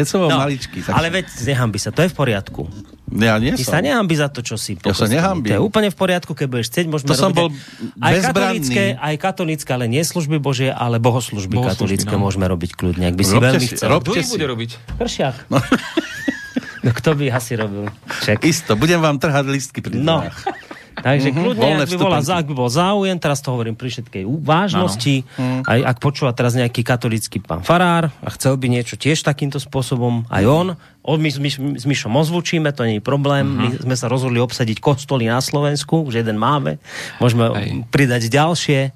Keď 0.00 0.06
som 0.08 0.18
bol 0.26 0.30
no, 0.34 0.40
maličký. 0.42 0.78
Tak 0.82 0.92
ale 0.96 1.08
veď, 1.12 1.26
nehambi 1.46 1.78
sa, 1.78 1.94
to 1.94 2.00
je 2.02 2.08
v 2.10 2.16
poriadku. 2.16 2.66
Ja 3.08 3.40
nie 3.40 3.56
Ty 3.56 3.64
som. 3.64 3.72
sa 3.76 3.78
nehambi 3.80 4.14
za 4.20 4.28
to, 4.28 4.44
čo 4.44 4.60
si 4.60 4.76
Ja 4.76 4.92
sa 4.92 5.08
nehambím. 5.08 5.48
To 5.48 5.56
je 5.56 5.62
úplne 5.64 5.88
v 5.88 5.96
poriadku, 5.96 6.36
keď 6.36 6.46
budeš 6.48 6.66
chcieť, 6.68 6.86
môžeme 6.92 7.08
to 7.08 7.16
som 7.16 7.32
bol 7.32 7.48
aj 8.04 8.14
katolícke, 8.20 8.84
aj 9.00 9.14
katolícke, 9.16 9.70
ale 9.72 9.88
nie 9.88 10.04
služby 10.04 10.36
Božie, 10.36 10.68
ale 10.68 11.00
bohoslužby, 11.00 11.56
bohoslužby 11.56 12.04
katolícke 12.04 12.14
no. 12.14 12.28
môžeme 12.28 12.44
robiť 12.44 12.70
kľudne, 12.76 13.08
ak 13.08 13.16
by 13.16 13.24
si 13.24 13.32
robte 13.32 13.46
veľmi 13.48 13.64
si, 13.64 13.74
chcel. 13.76 13.88
Robte 13.88 14.20
si. 14.20 14.32
bude 14.36 14.46
robiť? 14.52 14.70
Kršiak. 15.00 15.36
No. 15.48 15.56
No 16.82 16.90
kto 16.94 17.18
by 17.18 17.34
asi 17.34 17.58
robil? 17.58 17.90
Ček. 18.22 18.46
Isto, 18.46 18.78
budem 18.78 19.02
vám 19.02 19.18
trhať 19.18 19.46
listky 19.50 19.82
pri 19.82 19.98
No. 19.98 20.22
Takže 20.98 21.30
mm-hmm, 21.30 21.44
kľudne, 21.46 21.70
ak 21.78 21.90
by, 21.94 21.98
bola, 21.98 22.18
ak 22.18 22.46
by 22.50 22.54
bol 22.58 22.70
záujem, 22.70 23.16
teraz 23.22 23.38
to 23.38 23.54
hovorím 23.54 23.78
pri 23.78 23.86
všetkej 23.86 24.26
vážnosti, 24.42 25.22
no. 25.38 25.62
aj 25.62 25.78
ak 25.94 25.96
počúva 26.02 26.34
teraz 26.34 26.58
nejaký 26.58 26.82
katolický 26.82 27.38
pán 27.38 27.62
farár 27.62 28.10
a 28.18 28.28
chcel 28.34 28.58
by 28.58 28.66
niečo 28.66 28.98
tiež 28.98 29.22
takýmto 29.22 29.62
spôsobom, 29.62 30.26
aj 30.26 30.44
on, 30.46 30.66
od, 31.06 31.18
my, 31.22 31.30
my, 31.38 31.50
s 31.78 31.84
Myšom 31.86 32.14
ozvučíme, 32.18 32.74
to 32.74 32.82
nie 32.82 32.98
je 32.98 33.04
problém, 33.04 33.46
mm-hmm. 33.46 33.86
my 33.86 33.94
sme 33.94 33.96
sa 33.96 34.10
rozhodli 34.10 34.42
obsadiť 34.42 34.82
kostoly 34.82 35.30
na 35.30 35.38
Slovensku, 35.38 36.02
už 36.02 36.18
jeden 36.18 36.34
máme, 36.34 36.82
môžeme 37.22 37.46
aj. 37.46 37.68
pridať 37.94 38.26
ďalšie 38.26 38.90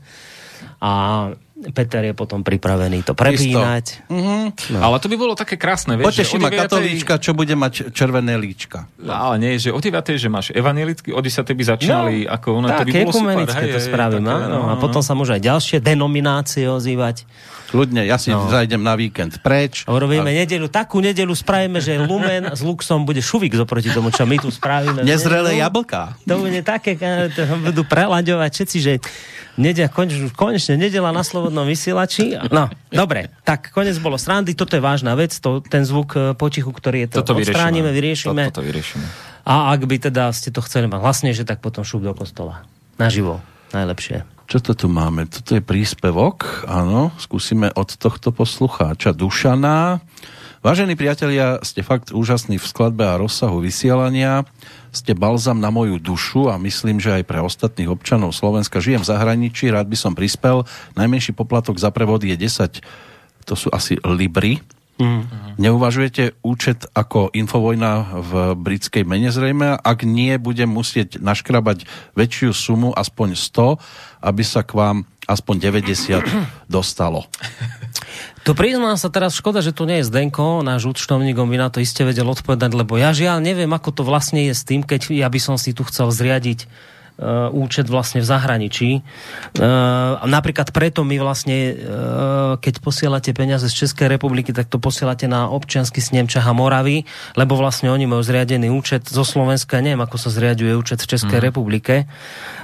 a 0.83 0.93
Peter 1.71 2.03
je 2.03 2.15
potom 2.19 2.43
pripravený 2.43 3.07
to 3.07 3.15
prepínať. 3.15 4.11
Mm-hmm. 4.11 4.75
No. 4.75 4.79
Ale 4.83 4.99
to 4.99 5.07
by 5.07 5.17
bolo 5.21 5.39
také 5.39 5.55
krásne. 5.55 5.95
Vieš, 5.95 6.11
Poteší 6.11 6.37
ma 6.43 6.51
9... 6.51 6.67
katolíčka, 6.67 7.15
čo 7.23 7.39
bude 7.39 7.55
mať 7.55 7.95
červené 7.95 8.35
líčka. 8.35 8.91
No, 8.99 9.15
ale 9.15 9.39
nie, 9.39 9.63
že 9.63 9.71
o 9.71 9.79
9. 9.79 9.95
že 10.19 10.27
máš 10.27 10.51
evanelicky, 10.51 11.15
o 11.15 11.21
10. 11.23 11.47
by 11.47 11.65
začínali, 11.79 12.27
no, 12.27 12.35
ako 12.35 12.49
ono, 12.59 12.67
tak, 12.67 12.83
to 12.83 12.85
by 12.91 12.93
bolo 13.07 13.13
super. 13.15 13.47
Hej, 13.63 13.71
to 13.71 13.81
spravím, 13.81 14.25
také, 14.27 14.47
no, 14.51 14.59
a 14.67 14.75
potom 14.83 15.03
sa 15.07 15.15
môže 15.15 15.39
aj 15.39 15.43
ďalšie 15.47 15.79
denominácie 15.79 16.67
ozývať. 16.67 17.23
Kľudne, 17.73 18.05
ja 18.05 18.21
si 18.21 18.29
no. 18.29 18.53
zajdem 18.53 18.85
na 18.85 18.93
víkend 18.93 19.41
preč. 19.41 19.89
Robíme 19.89 20.29
a... 20.29 20.37
nedelu, 20.45 20.69
takú 20.69 21.01
nedelu 21.01 21.33
spravíme, 21.33 21.81
že 21.81 21.97
Lumen 21.97 22.53
s 22.53 22.61
Luxom 22.61 23.09
bude 23.09 23.25
šuvik 23.25 23.57
zoproti 23.57 23.89
tomu, 23.89 24.13
čo 24.13 24.29
my 24.29 24.37
tu 24.37 24.53
spravíme. 24.53 25.01
Nezrelé 25.01 25.57
jablka. 25.57 26.21
To 26.29 26.45
bude 26.45 26.61
také, 26.61 27.01
to 27.33 27.49
budú 27.65 27.89
prelaďovať 27.89 28.51
všetci, 28.53 28.79
že 28.79 28.93
Nedia, 29.53 29.93
konečne, 29.93 30.33
konečne 30.33 30.81
nedela 30.81 31.13
na 31.13 31.21
slobodnom 31.21 31.69
vysielači. 31.69 32.41
No, 32.49 32.73
dobre, 32.89 33.29
tak 33.45 33.69
konec 33.69 33.93
bolo 34.01 34.17
srandy, 34.17 34.57
toto 34.57 34.81
je 34.81 34.81
vážna 34.81 35.13
vec, 35.13 35.37
to, 35.37 35.61
ten 35.61 35.85
zvuk 35.85 36.17
e, 36.17 36.33
potichu, 36.33 36.73
ktorý 36.73 37.05
je 37.05 37.09
to 37.13 37.17
toto 37.21 37.37
odstránime, 37.37 37.93
vyriešime. 37.93 38.49
Toto, 38.49 38.65
toto 38.65 38.65
vyriešime. 38.65 39.05
A 39.45 39.77
ak 39.77 39.85
by 39.85 40.09
teda 40.09 40.33
ste 40.33 40.49
to 40.49 40.65
chceli 40.65 40.89
mať 40.89 41.05
hlasnejšie, 41.05 41.45
tak 41.45 41.61
potom 41.61 41.85
šup 41.85 42.01
do 42.01 42.17
kostola. 42.17 42.65
Naživo. 42.97 43.45
Najlepšie. 43.77 44.25
Čo 44.53 44.61
to 44.61 44.85
tu 44.85 44.89
máme? 44.93 45.25
Toto 45.33 45.57
je 45.57 45.65
príspevok, 45.65 46.69
áno, 46.69 47.09
skúsime 47.17 47.73
od 47.73 47.89
tohto 47.97 48.37
poslucháča 48.37 49.17
Dušana. 49.17 50.05
Vážení 50.61 50.93
priatelia, 50.93 51.57
ste 51.65 51.81
fakt 51.81 52.13
úžasní 52.13 52.61
v 52.61 52.69
skladbe 52.69 53.01
a 53.01 53.17
rozsahu 53.17 53.65
vysielania 53.65 54.45
ste 54.93 55.17
balzam 55.17 55.57
na 55.57 55.73
moju 55.73 55.97
dušu 55.97 56.53
a 56.53 56.61
myslím, 56.61 57.01
že 57.01 57.17
aj 57.17 57.25
pre 57.25 57.41
ostatných 57.41 57.89
občanov 57.89 58.37
Slovenska. 58.37 58.85
Žijem 58.85 59.01
v 59.01 59.09
zahraničí, 59.09 59.73
rád 59.73 59.89
by 59.89 59.97
som 59.97 60.13
prispel. 60.13 60.69
Najmenší 61.01 61.33
poplatok 61.33 61.81
za 61.81 61.89
prevod 61.89 62.21
je 62.21 62.37
10, 62.37 62.85
to 63.49 63.57
sú 63.57 63.73
asi 63.73 63.97
libry. 64.05 64.61
Mm. 65.01 65.57
Neuvažujete 65.57 66.37
účet 66.45 66.85
ako 66.93 67.33
Infovojna 67.33 68.23
v 68.23 68.33
britskej 68.55 69.09
mene 69.09 69.33
zrejme? 69.33 69.75
Ak 69.81 70.05
nie, 70.05 70.37
budem 70.37 70.69
musieť 70.69 71.19
naškrabať 71.19 71.89
väčšiu 72.13 72.51
sumu, 72.53 72.91
aspoň 72.93 73.35
100, 73.35 73.81
aby 74.23 74.43
sa 74.45 74.61
k 74.63 74.73
vám 74.77 74.97
aspoň 75.27 75.55
90 75.73 76.23
dostalo. 76.77 77.25
To 78.43 78.59
priznám 78.59 78.99
sa 78.99 79.07
teraz, 79.09 79.39
škoda, 79.39 79.63
že 79.63 79.71
tu 79.71 79.87
nie 79.87 80.03
je 80.03 80.09
Zdenko, 80.11 80.67
náš 80.67 80.91
účtovník, 80.91 81.39
on 81.39 81.47
by 81.47 81.59
na 81.63 81.71
to 81.71 81.79
iste 81.79 82.03
vedel 82.03 82.27
odpovedať, 82.27 82.75
lebo 82.75 82.99
ja 82.99 83.15
žiaľ 83.15 83.39
neviem, 83.39 83.71
ako 83.71 83.95
to 83.95 84.03
vlastne 84.03 84.51
je 84.51 84.55
s 84.55 84.67
tým, 84.67 84.83
keď 84.83 85.15
ja 85.15 85.31
by 85.31 85.39
som 85.39 85.55
si 85.55 85.71
tu 85.71 85.87
chcel 85.87 86.11
zriadiť 86.11 86.67
účet 87.53 87.87
vlastne 87.87 88.21
v 88.21 88.27
zahraničí. 88.27 88.91
Uh, 89.57 90.19
napríklad 90.27 90.75
preto 90.75 91.07
my 91.07 91.17
vlastne, 91.23 91.73
uh, 91.73 91.75
keď 92.59 92.83
posielate 92.83 93.31
peniaze 93.33 93.69
z 93.71 93.87
Českej 93.87 94.11
republiky, 94.11 94.51
tak 94.51 94.67
to 94.67 94.83
posielate 94.83 95.31
na 95.31 95.47
občiansky 95.47 96.03
snem 96.03 96.27
Čaha 96.27 96.51
Moravy, 96.51 97.07
lebo 97.39 97.55
vlastne 97.55 97.89
oni 97.93 98.11
majú 98.11 98.23
zriadený 98.25 98.69
účet 98.73 99.07
zo 99.07 99.23
Slovenska, 99.23 99.79
neviem, 99.79 100.03
ako 100.03 100.17
sa 100.19 100.31
zriaduje 100.35 100.75
účet 100.75 101.03
v 101.03 101.11
Českej 101.17 101.39
mm. 101.39 101.47
republike. 101.47 101.95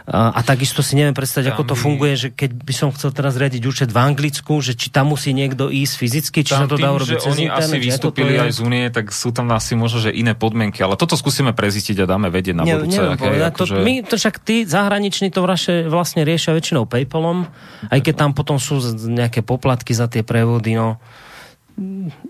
A, 0.09 0.33
a 0.33 0.41
takisto 0.41 0.81
si 0.81 0.97
neviem 0.97 1.13
predstaviť, 1.13 1.53
ako 1.53 1.63
to 1.69 1.75
funguje, 1.77 2.17
že 2.17 2.29
keď 2.33 2.51
by 2.65 2.73
som 2.73 2.89
chcel 2.97 3.13
teraz 3.13 3.37
riadiť 3.37 3.63
účet 3.69 3.89
v 3.93 3.99
Anglicku, 4.01 4.65
že 4.65 4.73
či 4.73 4.89
tam 4.89 5.13
musí 5.13 5.37
niekto 5.37 5.69
ísť 5.69 5.95
fyzicky, 6.01 6.39
či 6.49 6.57
tam 6.57 6.65
sa 6.65 6.73
to 6.73 6.81
dá 6.81 6.97
urobiť 6.97 7.21
cez 7.21 7.29
oni 7.37 7.45
internet. 7.53 7.69
asi 7.69 7.77
vystúpili 7.77 8.33
aj 8.41 8.57
z 8.57 8.61
únie, 8.65 8.89
tak 8.89 9.13
sú 9.13 9.37
tam 9.37 9.53
asi 9.53 9.77
možno, 9.77 10.09
že 10.09 10.11
iné 10.17 10.33
podmienky, 10.33 10.81
ale 10.81 10.97
toto 10.97 11.13
skúsime 11.13 11.53
prezistiť 11.53 12.01
a 12.01 12.05
dáme 12.09 12.33
vedieť 12.33 12.57
na 12.57 12.65
ne, 12.65 12.73
budúce. 12.81 12.97
Neviem, 12.97 13.13
aké, 13.21 13.29
to, 13.29 13.47
akože... 13.53 13.75
my, 13.85 13.95
to 14.09 14.15
však 14.17 14.35
tí 14.49 14.65
zahraniční 14.65 15.29
to 15.29 15.45
vlastne 15.93 16.25
riešia 16.25 16.57
väčšinou 16.57 16.89
Paypalom, 16.89 17.45
aj 17.93 18.01
keď 18.01 18.15
tam 18.17 18.31
potom 18.33 18.57
sú 18.57 18.81
nejaké 19.05 19.45
poplatky 19.45 19.93
za 19.93 20.09
tie 20.09 20.25
prevody, 20.25 20.73
no 20.73 20.97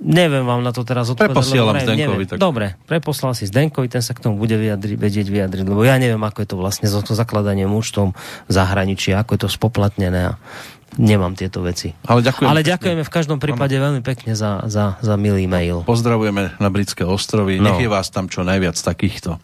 neviem 0.02 0.44
vám 0.44 0.60
na 0.60 0.74
to 0.74 0.84
teraz 0.84 1.08
odpovedať. 1.08 1.32
Preposielam 1.32 1.78
Zdenkovi. 1.80 2.24
Tak... 2.28 2.36
Dobre, 2.36 2.76
preposlal 2.84 3.32
si 3.32 3.48
Zdenkovi, 3.48 3.88
ten 3.88 4.04
sa 4.04 4.12
k 4.12 4.20
tomu 4.20 4.36
bude 4.36 4.58
vyjadri, 4.58 4.98
vedieť 4.98 5.30
vyjadriť, 5.30 5.64
lebo 5.64 5.86
ja 5.86 5.96
neviem, 5.96 6.20
ako 6.20 6.44
je 6.44 6.48
to 6.52 6.56
vlastne 6.58 6.84
so 6.90 7.00
to 7.00 7.16
zakladaním 7.16 7.72
účtom 7.72 8.12
v 8.44 8.50
zahraničí, 8.52 9.14
ako 9.14 9.38
je 9.38 9.40
to 9.46 9.48
spoplatnené 9.48 10.34
a 10.34 10.42
nemám 11.00 11.32
tieto 11.32 11.64
veci. 11.64 11.96
Ale, 12.04 12.20
ďakujem 12.20 12.48
Ale 12.50 12.60
ďakujeme 12.66 13.02
v 13.06 13.12
každom 13.12 13.38
prípade 13.40 13.78
ano. 13.78 13.88
veľmi 13.88 14.02
pekne 14.04 14.36
za, 14.36 14.68
za, 14.68 15.00
za 15.00 15.14
milý 15.16 15.48
mail. 15.48 15.86
Pozdravujeme 15.86 16.58
na 16.60 16.68
Britské 16.68 17.08
ostrovy. 17.08 17.56
No. 17.56 17.72
Nech 17.72 17.80
je 17.80 17.88
vás 17.88 18.12
tam 18.12 18.28
čo 18.28 18.44
najviac 18.44 18.76
takýchto 18.76 19.40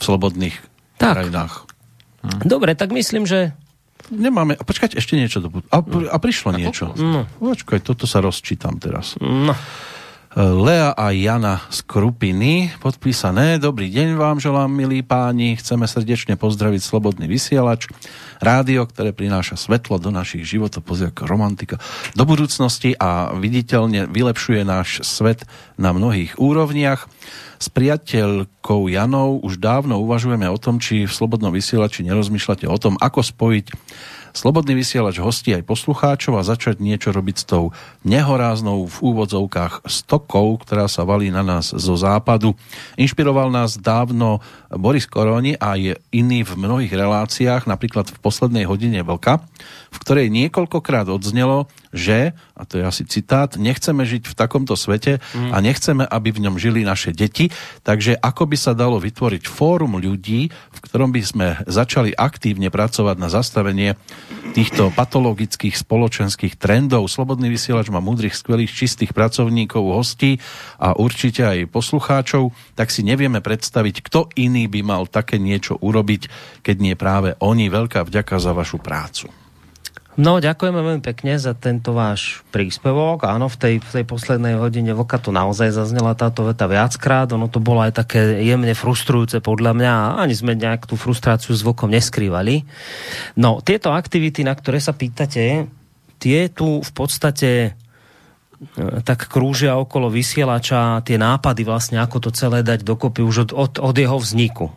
slobodných 0.00 0.75
tak. 0.96 1.20
krajinách. 1.20 1.68
Hm. 2.24 2.40
Dobre, 2.48 2.74
tak 2.74 2.90
myslím, 2.92 3.24
že 3.28 3.52
Nemáme, 4.06 4.54
a 4.54 4.62
počkať, 4.62 4.94
ešte 4.94 5.18
niečo. 5.18 5.42
Do, 5.42 5.50
a, 5.66 5.82
a 5.82 6.16
prišlo 6.22 6.54
a 6.54 6.58
niečo. 6.62 6.94
No. 6.94 7.26
Počkaj, 7.42 7.82
toto 7.82 8.06
sa 8.06 8.22
rozčítam 8.22 8.78
teraz. 8.78 9.18
No. 9.18 9.50
Lea 10.36 10.92
a 10.92 11.16
Jana 11.16 11.64
z 11.72 11.80
Krupiny, 11.88 12.68
podpísané. 12.76 13.56
Dobrý 13.56 13.88
deň 13.88 14.20
vám 14.20 14.36
želám, 14.36 14.68
milí 14.68 15.00
páni. 15.00 15.56
Chceme 15.56 15.88
srdečne 15.88 16.36
pozdraviť 16.36 16.84
Slobodný 16.84 17.24
vysielač. 17.24 17.88
Rádio, 18.44 18.84
ktoré 18.84 19.16
prináša 19.16 19.56
svetlo 19.56 19.96
do 19.96 20.12
našich 20.12 20.44
životov, 20.44 20.84
pozri 20.84 21.08
ako 21.08 21.24
romantika, 21.24 21.80
do 22.12 22.28
budúcnosti 22.28 22.92
a 23.00 23.32
viditeľne 23.32 24.12
vylepšuje 24.12 24.60
náš 24.60 25.08
svet 25.08 25.48
na 25.80 25.96
mnohých 25.96 26.36
úrovniach. 26.36 27.08
S 27.56 27.72
priateľkou 27.72 28.92
Janou 28.92 29.40
už 29.40 29.56
dávno 29.56 30.00
uvažujeme 30.02 30.46
o 30.48 30.60
tom, 30.60 30.76
či 30.80 31.08
v 31.08 31.12
Slobodnom 31.12 31.52
vysielači 31.52 32.04
nerozmýšľate 32.04 32.68
o 32.68 32.76
tom, 32.76 33.00
ako 33.00 33.20
spojiť 33.24 33.66
Slobodný 34.36 34.76
vysielač 34.76 35.16
hostí 35.16 35.56
aj 35.56 35.64
poslucháčov 35.64 36.36
a 36.36 36.44
začať 36.44 36.76
niečo 36.76 37.08
robiť 37.08 37.36
s 37.40 37.48
tou 37.48 37.72
nehoráznou 38.04 38.84
v 38.84 38.96
úvodzovkách 39.00 39.88
stokou, 39.88 40.60
ktorá 40.60 40.92
sa 40.92 41.08
valí 41.08 41.32
na 41.32 41.40
nás 41.40 41.72
zo 41.72 41.96
západu. 41.96 42.52
Inšpiroval 43.00 43.48
nás 43.48 43.80
dávno 43.80 44.44
Boris 44.68 45.08
Koroni 45.08 45.56
a 45.56 45.80
je 45.80 45.96
iný 46.12 46.44
v 46.44 46.52
mnohých 46.52 46.92
reláciách, 46.92 47.64
napríklad 47.64 48.12
v 48.12 48.20
poslednej 48.20 48.68
hodine 48.68 49.00
Vlka, 49.00 49.40
v 49.88 49.96
ktorej 50.04 50.28
niekoľkokrát 50.28 51.08
odznelo, 51.08 51.72
že, 51.96 52.36
a 52.54 52.62
to 52.68 52.78
je 52.78 52.84
asi 52.84 53.02
citát, 53.08 53.56
nechceme 53.56 54.04
žiť 54.04 54.28
v 54.28 54.34
takomto 54.36 54.76
svete 54.76 55.18
mm. 55.18 55.50
a 55.50 55.56
nechceme, 55.64 56.04
aby 56.04 56.28
v 56.30 56.46
ňom 56.46 56.60
žili 56.60 56.84
naše 56.84 57.16
deti, 57.16 57.48
takže 57.82 58.14
ako 58.20 58.44
by 58.46 58.56
sa 58.60 58.76
dalo 58.76 59.00
vytvoriť 59.00 59.48
fórum 59.48 59.96
ľudí, 59.96 60.52
v 60.52 60.78
ktorom 60.84 61.10
by 61.10 61.22
sme 61.24 61.46
začali 61.64 62.12
aktívne 62.12 62.68
pracovať 62.68 63.16
na 63.16 63.32
zastavenie 63.32 63.96
týchto 64.52 64.92
patologických 64.92 65.76
spoločenských 65.76 66.56
trendov. 66.56 67.08
Slobodný 67.08 67.52
vysielač 67.52 67.88
má 67.92 68.00
múdrych, 68.00 68.36
skvelých, 68.36 68.72
čistých 68.72 69.12
pracovníkov, 69.16 69.84
hostí 69.96 70.40
a 70.76 70.96
určite 70.96 71.44
aj 71.44 71.72
poslucháčov, 71.72 72.52
tak 72.76 72.92
si 72.92 73.00
nevieme 73.04 73.40
predstaviť, 73.40 74.04
kto 74.04 74.28
iný 74.36 74.68
by 74.68 74.80
mal 74.84 75.02
také 75.08 75.40
niečo 75.40 75.80
urobiť, 75.80 76.28
keď 76.60 76.76
nie 76.76 76.94
práve 76.96 77.36
oni. 77.40 77.68
Veľká 77.68 78.04
vďaka 78.04 78.36
za 78.40 78.52
vašu 78.52 78.80
prácu. 78.80 79.45
No, 80.16 80.40
ďakujeme 80.40 80.80
veľmi 80.80 81.02
pekne 81.04 81.36
za 81.36 81.52
tento 81.52 81.92
váš 81.92 82.40
príspevok. 82.48 83.28
Áno, 83.28 83.52
v 83.52 83.56
tej, 83.60 83.74
v 83.84 83.90
tej 84.00 84.04
poslednej 84.08 84.56
hodine 84.56 84.96
voka 84.96 85.20
tu 85.20 85.28
naozaj 85.28 85.76
zaznela 85.76 86.16
táto 86.16 86.48
veta 86.48 86.64
viackrát. 86.64 87.28
Ono 87.36 87.52
to 87.52 87.60
bolo 87.60 87.84
aj 87.84 88.00
také 88.00 88.40
jemne 88.40 88.72
frustrujúce 88.72 89.44
podľa 89.44 89.76
mňa 89.76 89.92
ani 90.16 90.32
sme 90.32 90.56
nejak 90.56 90.88
tú 90.88 90.96
frustráciu 90.96 91.52
s 91.52 91.60
vokom 91.60 91.92
neskrývali. 91.92 92.64
No, 93.36 93.60
tieto 93.60 93.92
aktivity, 93.92 94.40
na 94.40 94.56
ktoré 94.56 94.80
sa 94.80 94.96
pýtate, 94.96 95.68
tie 96.16 96.40
tu 96.48 96.80
v 96.80 96.92
podstate 96.96 97.50
e, 97.60 97.70
tak 99.04 99.28
krúžia 99.28 99.76
okolo 99.76 100.08
vysielača 100.08 101.04
tie 101.04 101.20
nápady 101.20 101.60
vlastne, 101.68 102.00
ako 102.00 102.24
to 102.24 102.30
celé 102.32 102.64
dať 102.64 102.88
dokopy 102.88 103.20
už 103.20 103.36
od, 103.48 103.50
od, 103.52 103.72
od 103.84 103.92
jeho 103.92 104.16
vzniku. 104.16 104.72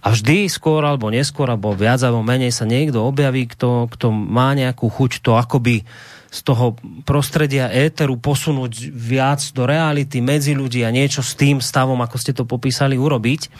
A 0.00 0.16
vždy 0.16 0.48
skôr 0.48 0.80
alebo 0.80 1.12
neskôr, 1.12 1.44
alebo 1.52 1.76
viac 1.76 2.00
alebo 2.00 2.24
menej 2.24 2.56
sa 2.56 2.64
niekto 2.64 3.04
objaví, 3.04 3.44
kto, 3.52 3.88
kto 3.92 4.08
má 4.08 4.56
nejakú 4.56 4.88
chuť 4.88 5.20
to 5.20 5.36
akoby 5.36 5.84
z 6.30 6.40
toho 6.46 6.78
prostredia 7.02 7.68
éteru 7.68 8.14
posunúť 8.14 8.94
viac 8.94 9.42
do 9.50 9.66
reality 9.66 10.22
medzi 10.22 10.54
ľudí 10.54 10.86
a 10.86 10.94
niečo 10.94 11.26
s 11.26 11.34
tým 11.34 11.58
stavom, 11.58 11.98
ako 11.98 12.16
ste 12.16 12.32
to 12.32 12.46
popísali, 12.46 12.94
urobiť. 12.94 13.50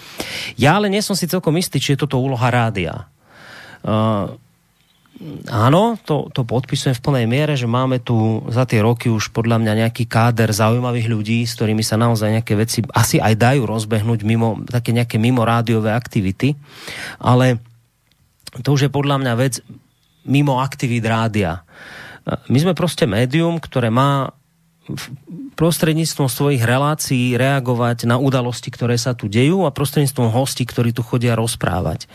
Ja 0.54 0.78
ale 0.78 0.86
nie 0.86 1.02
som 1.02 1.18
si 1.18 1.26
celkom 1.26 1.58
istý, 1.58 1.82
či 1.82 1.98
je 1.98 2.06
toto 2.06 2.22
úloha 2.22 2.46
rádia. 2.46 3.10
Uh, 3.82 4.38
áno, 5.52 6.00
to, 6.00 6.32
to 6.32 6.48
podpisujem 6.48 6.96
v 6.96 7.04
plnej 7.04 7.26
miere, 7.28 7.52
že 7.52 7.68
máme 7.68 8.00
tu 8.00 8.40
za 8.48 8.64
tie 8.64 8.80
roky 8.80 9.12
už 9.12 9.36
podľa 9.36 9.60
mňa 9.60 9.86
nejaký 9.86 10.08
káder 10.08 10.48
zaujímavých 10.48 11.08
ľudí, 11.12 11.38
s 11.44 11.56
ktorými 11.60 11.84
sa 11.84 12.00
naozaj 12.00 12.40
nejaké 12.40 12.56
veci 12.56 12.80
asi 12.96 13.20
aj 13.20 13.34
dajú 13.36 13.68
rozbehnúť 13.68 14.20
mimo, 14.24 14.64
také 14.64 14.96
nejaké 14.96 15.20
mimo 15.20 15.44
rádiové 15.44 15.92
aktivity, 15.92 16.56
ale 17.20 17.60
to 18.64 18.74
už 18.74 18.88
je 18.88 18.90
podľa 18.90 19.20
mňa 19.20 19.32
vec 19.36 19.60
mimo 20.24 20.58
aktivít 20.58 21.04
rádia. 21.04 21.62
My 22.48 22.58
sme 22.60 22.76
proste 22.76 23.04
médium, 23.08 23.60
ktoré 23.60 23.88
má 23.88 24.32
prostredníctvom 25.58 26.28
svojich 26.30 26.62
relácií 26.64 27.36
reagovať 27.36 28.08
na 28.08 28.16
udalosti, 28.16 28.72
ktoré 28.72 28.96
sa 28.96 29.12
tu 29.12 29.28
dejú 29.28 29.68
a 29.68 29.74
prostredníctvom 29.74 30.32
hostí, 30.32 30.64
ktorí 30.64 30.96
tu 30.96 31.04
chodia 31.04 31.36
rozprávať. 31.36 32.08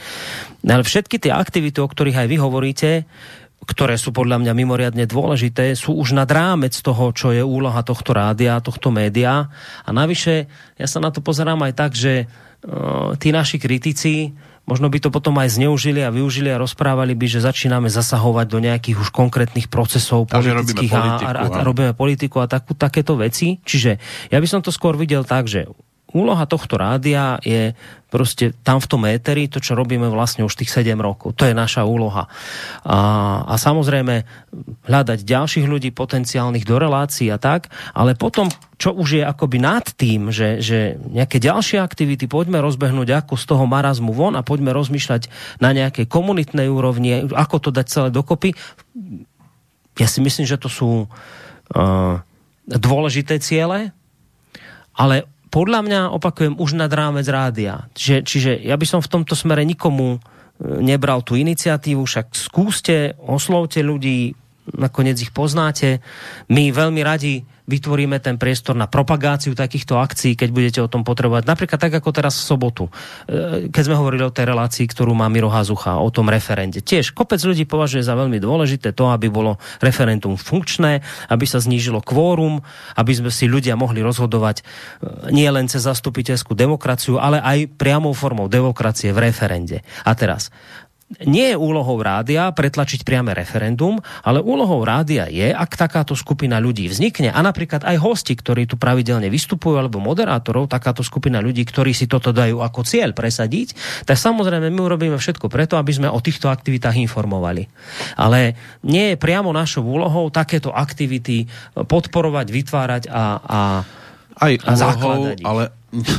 Ale 0.65 0.82
všetky 0.82 1.21
tie 1.21 1.30
aktivity, 1.30 1.78
o 1.78 1.88
ktorých 1.88 2.26
aj 2.26 2.28
vy 2.32 2.38
hovoríte, 2.41 2.89
ktoré 3.65 3.97
sú 3.97 4.13
podľa 4.13 4.45
mňa 4.45 4.53
mimoriadne 4.53 5.05
dôležité, 5.09 5.73
sú 5.73 5.97
už 5.97 6.13
nad 6.13 6.30
rámec 6.30 6.78
toho, 6.78 7.09
čo 7.13 7.34
je 7.34 7.41
úloha 7.41 7.82
tohto 7.82 8.13
rádia, 8.13 8.61
tohto 8.61 8.93
média. 8.93 9.49
A 9.82 9.89
navyše, 9.89 10.45
ja 10.78 10.86
sa 10.86 11.01
na 11.01 11.09
to 11.09 11.26
pozerám 11.26 11.65
aj 11.65 11.73
tak, 11.73 11.91
že 11.97 12.26
uh, 12.26 13.17
tí 13.17 13.34
naši 13.34 13.57
kritici 13.57 14.38
možno 14.66 14.89
by 14.89 14.97
to 14.97 15.09
potom 15.13 15.38
aj 15.38 15.55
zneužili 15.55 16.01
a 16.01 16.09
využili 16.09 16.49
a 16.49 16.61
rozprávali 16.61 17.13
by, 17.13 17.26
že 17.30 17.45
začíname 17.45 17.89
zasahovať 17.89 18.45
do 18.49 18.59
nejakých 18.61 18.97
už 18.97 19.09
konkrétnych 19.13 19.70
procesov 19.70 20.26
politických 20.30 20.91
a, 20.91 20.97
politiku, 20.97 21.30
a, 21.30 21.41
a, 21.45 21.61
a 21.61 21.61
robíme 21.61 21.93
politiku 21.93 22.38
a 22.41 22.49
takú, 22.49 22.74
takéto 22.74 23.13
veci. 23.16 23.61
Čiže 23.61 24.01
ja 24.34 24.38
by 24.41 24.47
som 24.49 24.59
to 24.66 24.74
skôr 24.74 24.97
videl 24.97 25.22
tak, 25.24 25.45
že 25.45 25.70
úloha 26.16 26.47
tohto 26.47 26.80
rádia 26.80 27.36
je 27.43 27.76
proste 28.07 28.55
tam 28.63 28.80
v 28.80 28.88
tom 28.88 29.03
éteri, 29.03 29.51
to, 29.51 29.59
čo 29.59 29.76
robíme 29.76 30.07
vlastne 30.07 30.47
už 30.47 30.55
tých 30.55 30.72
7 30.72 30.95
rokov. 30.95 31.36
To 31.36 31.43
je 31.43 31.51
naša 31.51 31.84
úloha. 31.84 32.32
A, 32.88 32.97
a 33.43 33.55
samozrejme 33.59 34.24
hľadať 34.88 35.20
ďalších 35.28 35.68
ľudí 35.68 35.91
potenciálnych 35.91 36.63
do 36.63 36.80
relácií 36.80 37.28
a 37.28 37.36
tak, 37.36 37.68
ale 37.91 38.16
potom, 38.16 38.47
čo 38.80 38.95
už 38.95 39.20
je 39.20 39.24
akoby 39.28 39.59
nad 39.59 39.84
tým, 39.84 40.32
že, 40.32 40.63
že 40.63 40.95
nejaké 41.11 41.43
ďalšie 41.43 41.84
aktivity 41.84 42.32
poďme 42.32 42.63
rozbehnúť 42.63 43.28
ako 43.28 43.36
z 43.36 43.45
toho 43.51 43.68
marazmu 43.68 44.16
von 44.16 44.39
a 44.39 44.47
poďme 44.47 44.72
rozmýšľať 44.72 45.28
na 45.59 45.76
nejakej 45.76 46.07
komunitnej 46.07 46.72
úrovni, 46.72 47.28
ako 47.36 47.68
to 47.68 47.70
dať 47.76 47.86
celé 47.91 48.09
dokopy. 48.16 48.55
Ja 49.99 50.07
si 50.07 50.24
myslím, 50.24 50.47
že 50.47 50.55
to 50.55 50.72
sú 50.72 51.03
uh, 51.03 52.16
dôležité 52.63 53.43
ciele, 53.43 53.91
ale 54.95 55.28
podľa 55.56 55.80
mňa, 55.88 56.01
opakujem, 56.20 56.60
už 56.60 56.76
nad 56.76 56.91
rámec 56.91 57.24
rádia. 57.32 57.88
Čiže, 57.95 58.18
čiže 58.28 58.51
ja 58.60 58.76
by 58.76 58.84
som 58.84 58.99
v 58.99 59.08
tomto 59.08 59.39
smere 59.39 59.64
nikomu 59.64 60.20
e, 60.20 60.20
nebral 60.84 61.24
tú 61.24 61.39
iniciatívu, 61.39 62.03
však 62.03 62.36
skúste, 62.36 63.16
oslovte 63.24 63.80
ľudí, 63.80 64.36
nakoniec 64.74 65.22
ich 65.22 65.30
poznáte. 65.30 66.01
My 66.49 66.74
veľmi 66.74 67.01
radi 67.05 67.45
vytvoríme 67.66 68.22
ten 68.22 68.38
priestor 68.38 68.78
na 68.78 68.86
propagáciu 68.86 69.57
takýchto 69.57 69.97
akcií, 69.97 70.38
keď 70.38 70.49
budete 70.53 70.80
o 70.86 70.89
tom 70.89 71.01
potrebovať. 71.01 71.49
Napríklad 71.49 71.82
tak, 71.82 71.93
ako 71.97 72.09
teraz 72.13 72.38
v 72.38 72.45
sobotu. 72.45 72.84
E, 73.26 73.70
keď 73.74 73.84
sme 73.89 73.97
hovorili 73.97 74.22
o 74.22 74.34
tej 74.34 74.53
relácii, 74.53 74.86
ktorú 74.86 75.18
má 75.18 75.26
Miro 75.34 75.49
Hazucha, 75.49 75.97
o 75.97 76.09
tom 76.13 76.30
referende. 76.30 76.86
Tiež 76.86 77.18
kopec 77.18 77.41
ľudí 77.41 77.66
považuje 77.66 78.05
za 78.05 78.13
veľmi 78.13 78.38
dôležité 78.38 78.93
to, 78.93 79.09
aby 79.09 79.34
bolo 79.34 79.57
referendum 79.82 80.38
funkčné, 80.38 81.01
aby 81.30 81.45
sa 81.49 81.57
znížilo 81.57 82.05
kvórum, 82.05 82.61
aby 82.93 83.11
sme 83.18 83.34
si 83.34 83.49
ľudia 83.49 83.74
mohli 83.74 84.05
rozhodovať 84.05 84.61
e, 84.61 84.63
nie 85.34 85.49
len 85.49 85.66
cez 85.66 85.89
zastupiteľskú 85.89 86.53
demokraciu, 86.53 87.18
ale 87.18 87.41
aj 87.41 87.74
priamou 87.82 88.13
formou 88.13 88.45
demokracie 88.45 89.09
v 89.09 89.26
referende. 89.26 89.82
A 90.05 90.13
teraz, 90.13 90.53
nie 91.24 91.53
je 91.53 91.57
úlohou 91.57 92.03
rádia 92.03 92.51
pretlačiť 92.51 93.07
priame 93.07 93.32
referendum, 93.32 94.03
ale 94.28 94.43
úlohou 94.43 94.84
rádia 94.84 95.32
je, 95.32 95.55
ak 95.55 95.80
takáto 95.80 96.18
skupina 96.18 96.59
ľudí 96.59 96.91
vznikne 96.91 97.32
a 97.32 97.39
napríklad 97.39 97.88
aj 97.88 97.95
hosti, 98.01 98.36
ktorí 98.36 98.68
tu 98.68 98.76
pravidelne 98.76 99.32
vystupujú, 99.32 99.80
alebo 99.80 100.03
moderátorov, 100.03 100.68
takáto 100.68 101.05
skupina 101.05 101.39
ľudí, 101.39 101.63
ktorí 101.63 101.95
si 101.95 102.11
toto 102.11 102.36
dajú 102.36 102.59
ako 102.59 102.84
cieľ 102.84 103.16
presadiť, 103.16 104.03
tak 104.03 104.20
samozrejme 104.20 104.68
my 104.68 104.82
urobíme 104.84 105.16
všetko 105.16 105.47
preto, 105.47 105.80
aby 105.80 105.95
sme 105.95 106.11
o 106.11 106.20
týchto 106.20 106.51
aktivitách 106.51 106.99
informovali. 106.99 107.72
Ale 108.20 108.59
nie 108.84 109.16
je 109.16 109.22
priamo 109.22 109.55
našou 109.55 109.88
úlohou 109.88 110.28
takéto 110.34 110.76
aktivity 110.76 111.47
podporovať, 111.76 112.47
vytvárať 112.51 113.03
a, 113.07 113.24
a 113.39 113.59
aj 114.36 114.53
úlohou, 114.68 115.32
ale 115.47 115.72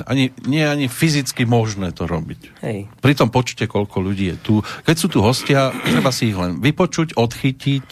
ani, 0.07 0.33
nie 0.47 0.62
je 0.62 0.68
ani 0.68 0.87
fyzicky 0.87 1.45
možné 1.45 1.93
to 1.93 2.07
robiť. 2.07 2.62
Hej. 2.62 2.89
Pri 3.03 3.12
tom 3.16 3.29
počte, 3.29 3.66
koľko 3.66 3.99
ľudí 4.01 4.33
je 4.33 4.37
tu. 4.41 4.55
Keď 4.62 4.97
sú 4.97 5.07
tu 5.11 5.18
hostia, 5.20 5.74
treba 5.85 6.14
si 6.14 6.33
ich 6.33 6.39
len 6.39 6.62
vypočuť, 6.62 7.18
odchytiť, 7.18 7.87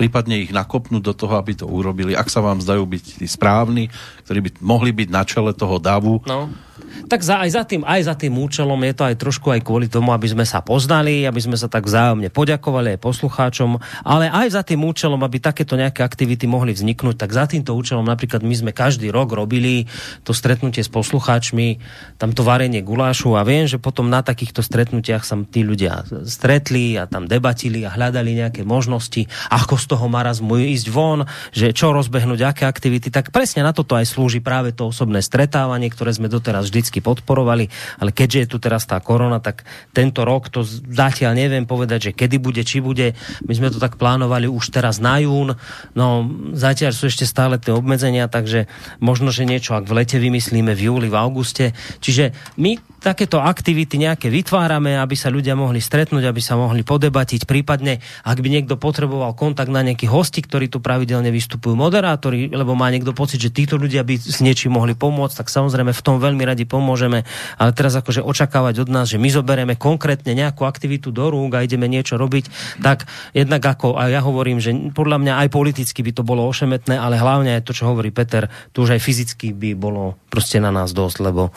prípadne 0.00 0.40
ich 0.40 0.52
nakopnúť 0.54 1.02
do 1.04 1.12
toho, 1.12 1.36
aby 1.36 1.52
to 1.52 1.68
urobili. 1.68 2.16
Ak 2.16 2.32
sa 2.32 2.40
vám 2.40 2.64
zdajú 2.64 2.88
byť 2.88 3.20
tí 3.20 3.26
správni, 3.28 3.92
ktorí 4.24 4.38
by 4.40 4.50
mohli 4.64 4.90
byť 4.96 5.08
na 5.12 5.22
čele 5.28 5.52
toho 5.52 5.76
davu, 5.76 6.24
no 6.24 6.69
tak 7.10 7.26
za, 7.26 7.42
aj, 7.42 7.50
za 7.50 7.62
tým, 7.66 7.82
aj 7.82 8.00
za 8.06 8.14
tým 8.14 8.34
účelom 8.38 8.78
je 8.86 8.94
to 8.94 9.02
aj 9.02 9.16
trošku 9.18 9.50
aj 9.50 9.60
kvôli 9.66 9.90
tomu, 9.90 10.14
aby 10.14 10.30
sme 10.30 10.46
sa 10.46 10.62
poznali, 10.62 11.26
aby 11.26 11.40
sme 11.42 11.58
sa 11.58 11.66
tak 11.66 11.90
vzájomne 11.90 12.30
poďakovali 12.30 12.96
aj 12.96 13.02
poslucháčom, 13.02 13.82
ale 14.06 14.30
aj 14.30 14.48
za 14.54 14.62
tým 14.62 14.86
účelom, 14.86 15.20
aby 15.20 15.42
takéto 15.42 15.74
nejaké 15.76 16.06
aktivity 16.06 16.46
mohli 16.46 16.72
vzniknúť, 16.72 17.18
tak 17.18 17.34
za 17.34 17.44
týmto 17.50 17.74
účelom 17.74 18.06
napríklad 18.06 18.40
my 18.46 18.54
sme 18.54 18.70
každý 18.72 19.12
rok 19.12 19.34
robili 19.34 19.90
to 20.24 20.32
stretnutie 20.32 20.80
s 20.80 20.90
poslucháčmi, 20.90 21.82
tamto 22.16 22.46
varenie 22.46 22.80
gulášu 22.80 23.36
a 23.36 23.44
viem, 23.44 23.68
že 23.68 23.82
potom 23.82 24.08
na 24.08 24.24
takýchto 24.24 24.62
stretnutiach 24.62 25.26
sa 25.26 25.36
tí 25.50 25.66
ľudia 25.66 26.06
stretli 26.24 26.94
a 26.96 27.10
tam 27.10 27.26
debatili 27.26 27.82
a 27.84 27.92
hľadali 27.92 28.38
nejaké 28.38 28.62
možnosti, 28.62 29.26
ako 29.50 29.74
z 29.76 29.84
toho 29.90 30.06
marazmu 30.06 30.56
ísť 30.56 30.86
von, 30.88 31.26
že 31.50 31.74
čo 31.74 31.90
rozbehnúť, 31.90 32.40
aké 32.46 32.64
aktivity, 32.64 33.10
tak 33.10 33.34
presne 33.34 33.66
na 33.66 33.74
toto 33.74 33.98
aj 33.98 34.06
slúži 34.06 34.38
práve 34.38 34.70
to 34.70 34.88
osobné 34.88 35.20
stretávanie, 35.20 35.90
ktoré 35.90 36.14
sme 36.14 36.30
doteraz 36.30 36.69
vždycky 36.70 37.02
podporovali, 37.02 37.66
ale 37.98 38.10
keďže 38.14 38.38
je 38.46 38.48
tu 38.48 38.56
teraz 38.62 38.86
tá 38.86 38.96
korona, 39.02 39.42
tak 39.42 39.66
tento 39.90 40.22
rok 40.22 40.48
to 40.48 40.62
zatiaľ 40.88 41.34
neviem 41.34 41.66
povedať, 41.66 42.10
že 42.10 42.16
kedy 42.16 42.38
bude, 42.38 42.62
či 42.62 42.78
bude. 42.78 43.18
My 43.44 43.52
sme 43.58 43.74
to 43.74 43.82
tak 43.82 43.98
plánovali 43.98 44.46
už 44.46 44.70
teraz 44.70 45.02
na 45.02 45.18
jún, 45.18 45.58
no 45.98 46.06
zatiaľ 46.54 46.94
sú 46.94 47.10
ešte 47.10 47.26
stále 47.26 47.58
tie 47.58 47.74
obmedzenia, 47.74 48.30
takže 48.30 48.70
možno, 49.02 49.34
že 49.34 49.44
niečo 49.44 49.74
ak 49.74 49.90
v 49.90 49.96
lete 49.98 50.16
vymyslíme 50.22 50.72
v 50.72 50.80
júli, 50.86 51.08
v 51.10 51.18
auguste. 51.18 51.74
Čiže 51.98 52.30
my 52.56 52.78
takéto 53.00 53.40
aktivity 53.40 53.96
nejaké 53.96 54.28
vytvárame, 54.28 55.00
aby 55.00 55.16
sa 55.16 55.32
ľudia 55.32 55.56
mohli 55.56 55.80
stretnúť, 55.80 56.28
aby 56.28 56.38
sa 56.44 56.60
mohli 56.60 56.84
podebatiť, 56.84 57.48
prípadne 57.48 57.98
ak 58.22 58.38
by 58.38 58.48
niekto 58.52 58.76
potreboval 58.76 59.32
kontakt 59.32 59.72
na 59.72 59.80
nejakých 59.80 60.12
hosti, 60.12 60.40
ktorí 60.44 60.68
tu 60.68 60.84
pravidelne 60.84 61.32
vystupujú, 61.32 61.72
moderátori, 61.72 62.52
lebo 62.52 62.76
má 62.76 62.92
niekto 62.92 63.16
pocit, 63.16 63.40
že 63.40 63.48
títo 63.48 63.80
ľudia 63.80 64.04
by 64.04 64.20
s 64.20 64.44
niečím 64.44 64.76
mohli 64.76 64.92
pomôcť, 64.92 65.40
tak 65.40 65.48
samozrejme 65.48 65.96
v 65.96 66.04
tom 66.04 66.20
veľmi 66.20 66.44
radi 66.44 66.59
pomôžeme. 66.64 67.28
Ale 67.60 67.70
teraz 67.76 67.94
akože 67.96 68.24
očakávať 68.24 68.84
od 68.84 68.88
nás, 68.88 69.06
že 69.12 69.20
my 69.20 69.28
zoberieme 69.28 69.74
konkrétne 69.76 70.32
nejakú 70.32 70.64
aktivitu 70.64 71.12
do 71.12 71.28
rúk 71.30 71.56
a 71.56 71.64
ideme 71.64 71.86
niečo 71.86 72.16
robiť, 72.16 72.78
tak 72.80 73.06
jednak 73.36 73.62
ako, 73.62 74.00
a 74.00 74.08
ja 74.08 74.20
hovorím, 74.24 74.58
že 74.58 74.72
podľa 74.92 75.18
mňa 75.20 75.34
aj 75.46 75.48
politicky 75.52 76.00
by 76.00 76.12
to 76.16 76.22
bolo 76.26 76.46
ošemetné, 76.48 76.96
ale 76.96 77.20
hlavne 77.20 77.60
aj 77.60 77.66
to, 77.68 77.76
čo 77.76 77.88
hovorí 77.90 78.10
Peter, 78.10 78.48
tu 78.74 78.84
už 78.84 78.96
aj 78.96 79.00
fyzicky 79.00 79.52
by 79.52 79.70
bolo 79.76 80.16
proste 80.32 80.62
na 80.62 80.72
nás 80.72 80.90
dosť, 80.92 81.16
lebo 81.22 81.52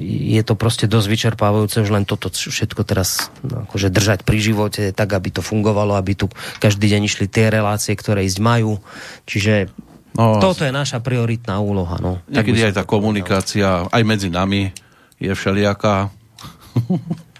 je 0.00 0.42
to 0.44 0.54
proste 0.56 0.88
dosť 0.88 1.06
vyčerpávajúce 1.08 1.84
už 1.84 1.90
len 1.92 2.04
toto 2.08 2.32
všetko 2.32 2.82
teraz 2.88 3.28
no, 3.44 3.68
akože 3.68 3.92
držať 3.92 4.24
pri 4.24 4.38
živote 4.40 4.82
tak, 4.96 5.12
aby 5.12 5.28
to 5.28 5.42
fungovalo, 5.44 5.96
aby 5.96 6.16
tu 6.16 6.26
každý 6.60 6.88
deň 6.88 7.02
išli 7.04 7.26
tie 7.28 7.52
relácie, 7.52 7.92
ktoré 7.92 8.24
ísť 8.24 8.40
majú. 8.40 8.80
Čiže 9.28 9.68
no, 10.14 10.40
toto 10.40 10.62
je 10.62 10.72
naša 10.74 11.02
prioritná 11.02 11.58
úloha. 11.58 11.98
No. 11.98 12.22
Niekedy 12.30 12.70
aj 12.70 12.74
tá 12.80 12.84
komunikácia 12.86 13.86
aj 13.90 14.02
medzi 14.02 14.30
nami 14.30 14.70
je 15.18 15.30
všelijaká. 15.30 16.10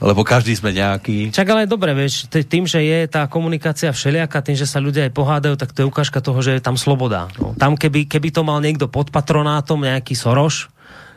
lebo 0.00 0.20
každý 0.26 0.52
sme 0.52 0.76
nejaký. 0.76 1.32
Čak 1.32 1.48
ale 1.48 1.64
dobre, 1.64 1.96
vieš, 1.96 2.28
tým, 2.28 2.68
že 2.68 2.84
je 2.84 3.08
tá 3.08 3.24
komunikácia 3.28 3.88
všelijaká, 3.92 4.44
tým, 4.44 4.58
že 4.58 4.68
sa 4.68 4.82
ľudia 4.82 5.08
aj 5.08 5.12
pohádajú, 5.16 5.54
tak 5.56 5.72
to 5.72 5.84
je 5.84 5.88
ukážka 5.88 6.20
toho, 6.20 6.36
že 6.44 6.60
je 6.60 6.62
tam 6.62 6.76
sloboda. 6.76 7.32
No. 7.40 7.56
Tam 7.56 7.78
keby, 7.78 8.04
keby 8.04 8.28
to 8.32 8.44
mal 8.44 8.60
niekto 8.60 8.92
pod 8.92 9.08
patronátom, 9.08 9.80
nejaký 9.80 10.12
Soroš, 10.12 10.68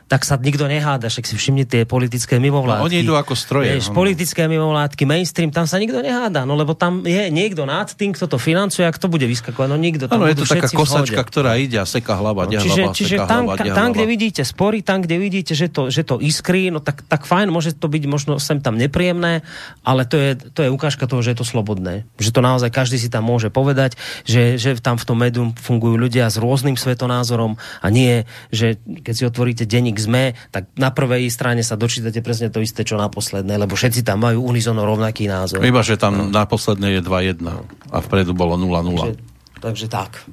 tak 0.10 0.26
sa 0.26 0.42
nikto 0.42 0.66
neháda, 0.66 1.06
však 1.06 1.30
si 1.30 1.38
všimni 1.38 1.70
tie 1.70 1.86
politické 1.86 2.42
mimovládky. 2.42 2.82
No, 2.82 2.90
oni 2.90 3.06
idú 3.06 3.14
ako 3.14 3.38
stroje. 3.38 3.78
Vieš, 3.78 3.94
politické 3.94 4.50
mimovládky, 4.50 5.06
mainstream, 5.06 5.54
tam 5.54 5.70
sa 5.70 5.78
nikto 5.78 6.02
neháda, 6.02 6.50
no 6.50 6.58
lebo 6.58 6.74
tam 6.74 7.06
je 7.06 7.30
niekto 7.30 7.70
nad 7.70 7.86
tým, 7.94 8.18
kto 8.18 8.26
to 8.26 8.42
financuje 8.42 8.90
a 8.90 8.92
kto 8.92 9.06
bude 9.06 9.30
vyskakovať, 9.30 9.70
no 9.70 9.78
nikto. 9.78 10.10
Tam 10.10 10.18
ano, 10.18 10.34
je 10.34 10.42
to 10.42 10.50
taká 10.50 10.66
kosačka, 10.74 11.22
ktorá 11.22 11.62
ide 11.62 11.78
a 11.78 11.86
seka 11.86 12.18
hlava, 12.18 12.50
no, 12.50 12.58
čiže, 12.58 12.90
hlava, 12.90 12.98
čiže 12.98 13.16
seka 13.22 13.30
tam, 13.30 13.44
hlava, 13.54 13.70
tam, 13.70 13.90
kde 13.94 14.06
vidíte 14.10 14.42
spory, 14.42 14.82
tam, 14.82 15.06
kde 15.06 15.16
vidíte, 15.22 15.54
že 15.54 15.70
to, 15.70 15.94
že 15.94 16.02
to 16.02 16.18
iskrí, 16.18 16.74
no 16.74 16.82
tak, 16.82 17.06
tak 17.06 17.30
fajn, 17.30 17.54
môže 17.54 17.78
to 17.78 17.86
byť 17.86 18.04
možno 18.10 18.42
sem 18.42 18.58
tam 18.66 18.82
nepríjemné, 18.82 19.46
ale 19.86 20.10
to 20.10 20.18
je, 20.18 20.30
to 20.58 20.66
je 20.66 20.74
ukážka 20.74 21.06
toho, 21.06 21.22
že 21.22 21.38
je 21.38 21.38
to 21.38 21.46
slobodné. 21.46 22.10
Že 22.18 22.34
to 22.34 22.42
naozaj 22.42 22.74
každý 22.74 22.98
si 22.98 23.14
tam 23.14 23.30
môže 23.30 23.54
povedať, 23.54 23.94
že, 24.26 24.58
že 24.58 24.74
tam 24.82 24.98
v 24.98 25.06
tom 25.06 25.22
médium 25.22 25.54
fungujú 25.54 26.02
ľudia 26.02 26.26
s 26.34 26.42
rôznym 26.42 26.74
svetonázorom 26.74 27.62
a 27.62 27.88
nie, 27.94 28.26
že 28.50 28.82
keď 28.82 29.14
si 29.14 29.24
otvoríte 29.30 29.64
denník 29.70 29.99
ZME, 30.00 30.26
tak 30.56 30.72
na 30.80 30.90
prvej 30.96 31.28
strane 31.28 31.62
sa 31.62 31.76
dočítate 31.76 32.24
presne 32.24 32.48
to 32.48 32.64
isté, 32.64 32.88
čo 32.88 32.96
na 32.96 33.12
poslednej, 33.12 33.60
lebo 33.60 33.76
všetci 33.76 34.02
tam 34.08 34.24
majú 34.24 34.48
unizono 34.48 34.88
rovnaký 34.88 35.28
názor. 35.28 35.60
Iba, 35.60 35.84
že 35.84 36.00
tam 36.00 36.16
no. 36.16 36.24
na 36.32 36.48
poslednej 36.48 37.00
je 37.00 37.02
2-1 37.04 37.44
a 37.92 37.98
vpredu 38.00 38.32
bolo 38.32 38.56
0-0. 38.56 38.72
Takže, 38.72 39.16
takže 39.60 39.86
tak. 39.92 40.24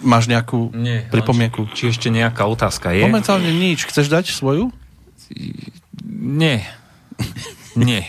Máš 0.00 0.26
nejakú 0.32 0.72
Nie, 0.72 1.04
pripomienku? 1.12 1.68
Či, 1.76 1.92
či 1.92 1.92
ešte 1.92 2.08
nejaká 2.08 2.48
otázka 2.48 2.96
je? 2.96 3.04
Momentálne 3.04 3.52
nič. 3.52 3.84
Chceš 3.84 4.08
dať 4.08 4.32
svoju? 4.32 4.72
Nie. 6.08 6.64
Nie. 7.76 8.08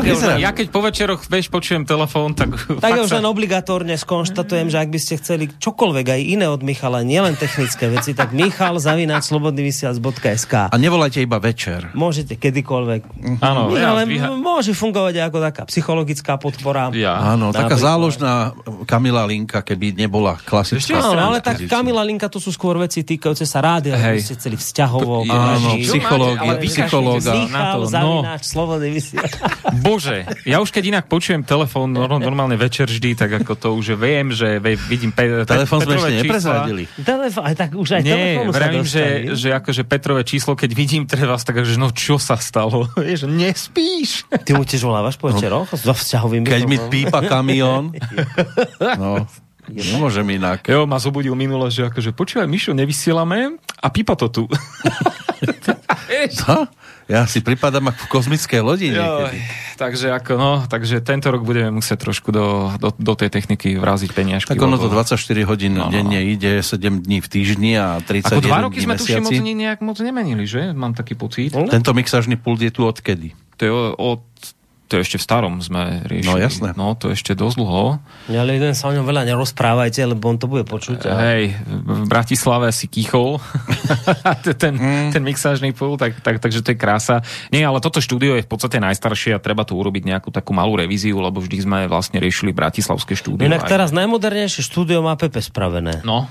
Ja, 0.00 0.40
ja 0.40 0.50
keď 0.56 0.66
po 0.72 0.80
večeroch 0.80 1.28
vieš, 1.28 1.52
počujem 1.52 1.84
telefón, 1.84 2.32
tak... 2.32 2.56
Tak 2.80 2.90
ja 2.96 3.04
už 3.04 3.20
len 3.20 3.28
obligatórne 3.28 4.00
skonštatujem, 4.00 4.72
že 4.72 4.80
ak 4.80 4.88
by 4.88 4.98
ste 4.98 5.20
chceli 5.20 5.44
čokoľvek 5.52 6.06
aj 6.08 6.20
iné 6.24 6.46
od 6.48 6.64
Michala, 6.64 7.04
nielen 7.04 7.36
technické 7.36 7.92
veci, 7.92 8.16
tak 8.16 8.32
Michal 8.32 8.80
zavináč 8.80 9.28
slobodnyvysiac.sk 9.28 10.72
A 10.72 10.76
nevolajte 10.80 11.20
iba 11.20 11.36
večer. 11.36 11.92
Môžete 11.92 12.40
kedykoľvek. 12.40 13.00
Áno. 13.44 13.76
Ja, 13.76 13.92
ale 13.92 14.08
vyha... 14.08 14.32
môže 14.32 14.72
fungovať 14.72 15.20
ako 15.28 15.38
taká 15.44 15.62
psychologická 15.68 16.40
podpora. 16.40 16.88
Ja. 16.96 17.36
Áno, 17.36 17.52
taká 17.52 17.76
záložná 17.76 18.56
Kamila 18.88 19.28
Linka, 19.28 19.60
keby 19.60 19.92
nebola 19.92 20.40
klasická. 20.40 20.96
Áno, 20.96 21.20
ale 21.20 21.44
tak 21.44 21.60
Kamila 21.68 22.00
Linka 22.00 22.32
to 22.32 22.40
sú 22.40 22.48
skôr 22.48 22.80
veci 22.80 23.04
týkajúce 23.04 23.44
sa 23.44 23.60
rádia, 23.60 24.00
aby 24.00 24.24
ste 24.24 24.32
chceli 24.40 24.56
vzťahovo. 24.56 25.28
Áno, 25.28 25.76
psychológia, 25.84 26.56
psychológa. 26.64 27.32
Michal, 27.36 27.80
no. 27.84 27.92
zavináč, 27.92 28.42
slobodný 28.48 28.88
vysiac. 28.96 29.41
Bože, 29.82 30.28
ja 30.46 30.62
už 30.62 30.70
keď 30.70 30.84
inak 30.96 31.04
počujem 31.10 31.42
telefón 31.42 31.92
normálne 32.26 32.54
večer 32.54 32.86
vždy, 32.86 33.18
tak 33.18 33.30
ako 33.42 33.52
to 33.58 33.68
už 33.74 33.98
viem, 33.98 34.30
že 34.30 34.62
vidím 34.88 35.10
pe, 35.10 35.42
Telefón 35.48 35.82
sme 35.82 35.98
ešte 35.98 36.14
neprezradili. 36.22 36.82
Telefón, 37.02 37.42
tak 37.56 37.70
už 37.74 37.88
aj 37.98 38.02
Nie, 38.04 38.46
vravím, 38.48 38.86
že, 38.86 39.34
že 39.34 39.54
akože 39.54 39.82
Petrové 39.86 40.22
číslo, 40.22 40.54
keď 40.54 40.70
vidím 40.72 41.04
teraz, 41.08 41.42
tak 41.42 41.62
že 41.62 41.76
no 41.76 41.90
čo 41.90 42.16
sa 42.16 42.38
stalo? 42.38 42.86
že 43.20 43.26
nespíš. 43.26 44.26
Ty 44.30 44.58
mu 44.58 44.62
tiež 44.62 44.86
volávaš 44.86 45.18
po 45.18 45.30
večeroch? 45.30 45.68
No. 45.68 45.76
So 45.78 45.92
vzťahovým 45.94 46.46
Keď 46.46 46.62
mi 46.68 46.78
pípa 46.90 47.24
kamión. 47.26 47.92
No, 48.82 49.24
Nemôžem 49.70 50.26
inak. 50.36 50.66
Jo, 50.66 50.90
ma 50.90 50.98
zobudil 50.98 51.38
minule, 51.38 51.70
že 51.70 51.86
akože 51.86 52.10
počúvaj, 52.10 52.50
Mišo, 52.50 52.74
nevysielame 52.74 53.56
a 53.78 53.86
pípa 53.94 54.18
to 54.18 54.26
tu. 54.26 54.44
Co? 56.42 56.66
Ja 57.12 57.28
si 57.28 57.44
pripadám 57.44 57.92
ako 57.92 58.08
v 58.08 58.08
kozmickej 58.08 58.60
lodi 58.64 58.88
niekedy. 58.88 59.38
takže, 59.76 60.16
ako, 60.16 60.32
no, 60.40 60.52
takže 60.64 61.04
tento 61.04 61.28
rok 61.28 61.44
budeme 61.44 61.68
musieť 61.68 62.08
trošku 62.08 62.32
do, 62.32 62.72
do, 62.80 62.88
do 62.96 63.12
tej 63.12 63.28
techniky 63.28 63.76
vraziť 63.76 64.10
peniažky. 64.16 64.56
Tak 64.56 64.64
ono 64.64 64.80
to 64.80 64.88
24 64.88 65.20
hodín 65.44 65.76
no, 65.76 65.86
no. 65.86 65.92
denne 65.92 66.24
ide, 66.24 66.64
7 66.64 67.04
dní 67.04 67.20
v 67.20 67.28
týždni 67.28 67.72
a 67.76 68.00
30 68.00 68.32
Ako 68.32 68.40
dva 68.40 68.64
roky 68.64 68.80
sme 68.80 68.96
tuším 68.96 69.28
moc 69.28 69.36
nejak 69.36 69.78
moc 69.84 70.00
nemenili, 70.00 70.48
že? 70.48 70.72
Mám 70.72 70.96
taký 70.96 71.12
pocit. 71.12 71.52
Tento 71.52 71.92
mixážny 71.92 72.40
pult 72.40 72.64
je 72.64 72.72
tu 72.72 72.88
odkedy? 72.88 73.36
To 73.60 73.62
je 73.62 73.72
od 74.00 74.24
to 74.92 75.00
ešte 75.00 75.16
v 75.16 75.24
starom 75.24 75.54
sme 75.64 76.04
riešili. 76.04 76.28
No, 76.28 76.36
jasné. 76.36 76.68
No, 76.76 76.92
to 76.92 77.08
ešte 77.08 77.32
dosť 77.32 77.56
dlho. 77.56 77.96
Ja, 78.28 78.44
ale 78.44 78.60
len 78.60 78.76
sa 78.76 78.92
o 78.92 78.94
ňom 78.94 79.08
veľa 79.08 79.24
nerozprávajte, 79.24 80.04
lebo 80.04 80.28
on 80.28 80.36
to 80.36 80.44
bude 80.44 80.68
počuť. 80.68 81.08
A... 81.08 81.32
Hej, 81.32 81.56
v 81.64 82.04
Bratislave 82.04 82.68
si 82.76 82.92
kýchol 82.92 83.40
ten, 84.60 84.76
mm. 84.76 85.16
ten 85.16 85.22
mixážny 85.24 85.72
pult, 85.72 85.96
tak, 85.96 86.20
tak, 86.20 86.44
takže 86.44 86.60
to 86.60 86.76
je 86.76 86.78
krása. 86.78 87.24
Nie, 87.48 87.64
ale 87.64 87.80
toto 87.80 88.04
štúdio 88.04 88.36
je 88.36 88.44
v 88.44 88.50
podstate 88.52 88.76
najstaršie 88.76 89.32
a 89.32 89.40
treba 89.40 89.64
tu 89.64 89.72
urobiť 89.80 90.04
nejakú 90.04 90.28
takú 90.28 90.52
malú 90.52 90.76
revíziu, 90.76 91.16
lebo 91.16 91.40
vždy 91.40 91.64
sme 91.64 91.78
vlastne 91.88 92.20
riešili 92.20 92.52
bratislavské 92.52 93.16
štúdio. 93.16 93.48
Inak 93.48 93.64
aj- 93.64 93.72
teraz 93.72 93.88
najmodernejšie 93.96 94.60
štúdio 94.60 95.00
má 95.00 95.16
Pepe 95.16 95.40
spravené. 95.40 96.04
No, 96.04 96.28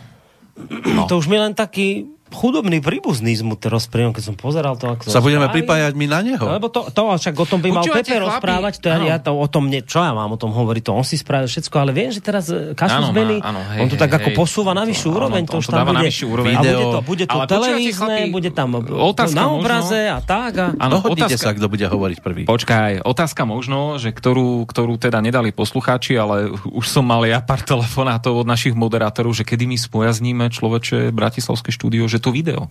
No. 0.69 1.07
To 1.07 1.17
už 1.17 1.31
mi 1.31 1.39
len 1.39 1.55
taký 1.55 2.11
chudobný 2.31 2.79
príbuzný 2.81 3.35
mu 3.43 3.59
teraz 3.59 3.85
pri 3.91 4.09
keď 4.11 4.23
som 4.23 4.35
pozeral 4.35 4.79
to, 4.79 4.89
ako 4.89 5.07
to 5.07 5.13
Sa 5.13 5.21
budeme 5.21 5.45
spraví. 5.45 5.61
pripájať 5.61 5.93
my 5.93 6.05
na 6.09 6.19
neho. 6.25 6.41
No, 6.41 6.57
lebo 6.57 6.67
to, 6.73 6.89
to 6.89 7.01
však 7.05 7.35
o 7.37 7.45
tom 7.45 7.59
by 7.61 7.69
mal 7.69 7.83
Počúvate, 7.85 8.01
Pepe 8.01 8.17
chlapi? 8.17 8.25
rozprávať, 8.25 8.73
to 8.81 8.87
ja, 8.89 9.17
to, 9.21 9.31
o 9.35 9.47
tom, 9.51 9.69
ne, 9.69 9.79
čo 9.83 10.01
ja 10.01 10.15
mám 10.15 10.31
o 10.33 10.39
tom 10.39 10.49
hovoriť, 10.55 10.81
to 10.87 10.91
on 10.95 11.05
si 11.05 11.19
spravil 11.19 11.45
všetko, 11.51 11.75
ale 11.77 11.91
viem, 11.91 12.09
že 12.09 12.23
teraz 12.23 12.49
e, 12.49 12.73
má, 12.73 13.11
zmeny, 13.11 13.37
on 13.43 13.87
to 13.91 13.95
hej, 13.97 14.01
tak 14.01 14.11
ako 14.17 14.29
hej. 14.31 14.37
posúva 14.37 14.71
na 14.71 14.87
vyššiu 14.87 15.09
úroveň, 15.11 15.43
on 15.43 15.51
to 15.51 15.57
už 15.59 15.67
to 15.67 15.73
tam 15.75 15.85
bude, 15.91 16.09
úroveň. 16.09 16.53
a 16.55 16.61
bude 16.61 16.71
Video. 16.71 16.89
to, 16.89 16.99
bude 17.03 17.25
to 17.27 17.37
televízne, 17.45 17.97
chlapi, 17.99 18.21
bude 18.31 18.49
tam 18.55 18.69
otázka 18.79 19.35
na 19.35 19.45
možno- 19.45 19.59
obraze 19.59 20.01
a 20.07 20.19
tak. 20.23 20.51
A... 20.55 20.65
áno, 20.79 20.97
otázka, 21.03 21.37
sa, 21.37 21.51
kto 21.51 21.67
bude 21.67 21.85
hovoriť 21.85 22.17
prvý. 22.23 22.41
Počkaj, 22.47 23.03
otázka 23.03 23.43
možno, 23.43 23.99
že 23.99 24.15
ktorú, 24.15 24.63
ktorú 24.65 24.95
teda 24.95 25.19
nedali 25.19 25.51
poslucháči, 25.51 26.15
ale 26.15 26.53
už 26.69 26.85
som 26.87 27.03
mal 27.03 27.27
ja 27.27 27.43
pár 27.43 27.61
telefonátov 27.65 28.45
od 28.45 28.47
našich 28.47 28.77
moderátorov, 28.77 29.35
že 29.35 29.43
kedy 29.43 29.67
my 29.67 29.77
spojazníme 29.77 30.45
človeče 30.47 31.11
Bratislavské 31.11 31.73
štúdio, 31.73 32.07
že 32.07 32.20
to 32.21 32.31
video. 32.31 32.69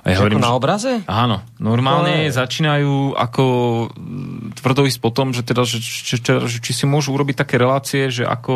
A 0.00 0.06
ja 0.08 0.16
Ako 0.18 0.32
na 0.34 0.48
že- 0.48 0.56
obraze? 0.56 0.92
Áno, 1.04 1.44
normálne 1.56 2.24
je- 2.24 2.32
začínajú 2.32 3.12
ako 3.12 3.44
mm, 3.90 4.56
tvrdo 4.56 4.84
ísť 4.84 4.98
po 4.98 5.10
tom, 5.10 5.30
že, 5.30 5.42
teda, 5.42 5.62
že, 5.62 5.76
že, 5.76 6.16
že, 6.16 6.32
že 6.40 6.56
či 6.58 6.72
si 6.72 6.84
môžu 6.84 7.12
urobiť 7.12 7.36
také 7.38 7.56
relácie, 7.56 8.08
že 8.08 8.24
ako... 8.24 8.54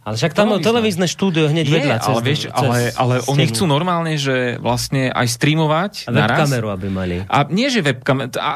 Ale 0.00 0.14
však 0.14 0.32
tam 0.32 0.54
televízne 0.56 1.04
štúdio 1.04 1.50
hneď 1.50 1.66
Je, 1.66 1.74
vedľa. 1.74 1.96
ale, 2.00 2.20
vieš, 2.20 2.46
ale, 2.48 2.94
ale 2.94 3.14
oni 3.24 3.42
Steam. 3.42 3.50
chcú 3.50 3.64
normálne, 3.66 4.14
že 4.14 4.34
vlastne 4.56 5.10
aj 5.10 5.26
streamovať 5.28 5.92
A 6.06 6.10
naraz. 6.10 6.46
webkameru, 6.46 6.68
aby 6.70 6.86
mali. 6.86 7.16
A 7.24 7.42
nie, 7.44 7.66
že 7.66 7.82
webkamer, 7.82 8.30
a, 8.36 8.50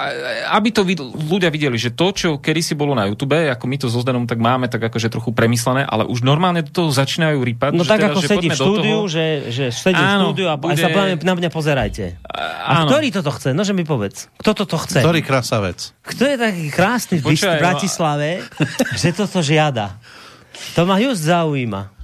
aby 0.55 0.69
to 0.71 0.83
vid- 0.83 1.03
ľudia 1.03 1.51
videli, 1.51 1.75
že 1.75 1.91
to, 1.91 2.11
čo 2.11 2.29
kedysi 2.37 2.73
bolo 2.73 2.95
na 2.95 3.05
YouTube, 3.05 3.35
ako 3.35 3.65
my 3.67 3.77
to 3.77 3.87
so 3.87 3.99
Zdenom 3.99 4.25
tak 4.25 4.39
máme, 4.39 4.67
tak 4.67 4.81
akože 4.85 5.11
trochu 5.11 5.35
premyslené, 5.35 5.83
ale 5.83 6.07
už 6.07 6.23
normálne 6.23 6.63
do 6.63 6.71
toho 6.71 6.89
začínajú 6.89 7.43
rýpať. 7.43 7.75
No 7.75 7.83
že 7.83 7.91
tak 7.91 7.99
teda, 7.99 8.09
ako 8.09 8.21
že 8.21 8.29
sedí 8.29 8.49
v 8.49 8.55
štúdiu, 8.55 8.99
toho. 9.01 9.11
že, 9.11 9.25
že 9.51 9.65
sedí 9.69 9.99
v 9.99 10.07
Áno, 10.07 10.23
štúdiu 10.31 10.47
a 10.47 10.55
bude- 10.55 10.79
sa 10.79 10.89
na 11.19 11.35
mňa 11.35 11.51
pozerajte. 11.51 12.05
A 12.29 12.85
áno. 12.85 12.93
ktorý 12.93 13.09
toto 13.09 13.33
chce? 13.33 13.57
No, 13.57 13.65
že 13.65 13.73
mi 13.73 13.89
povedz. 13.89 14.29
Kto 14.37 14.53
toto 14.53 14.77
chce? 14.77 15.01
Ktorý 15.01 15.25
krasavec? 15.25 15.97
Kto 16.05 16.23
je 16.29 16.37
taký 16.37 16.67
krásny 16.69 17.25
v 17.25 17.35
Bratislave, 17.37 18.45
že 19.01 19.17
toto 19.17 19.41
žiada? 19.41 19.97
To 20.77 20.85
ma 20.85 21.01
just 21.01 21.25
zaujíma. 21.25 21.98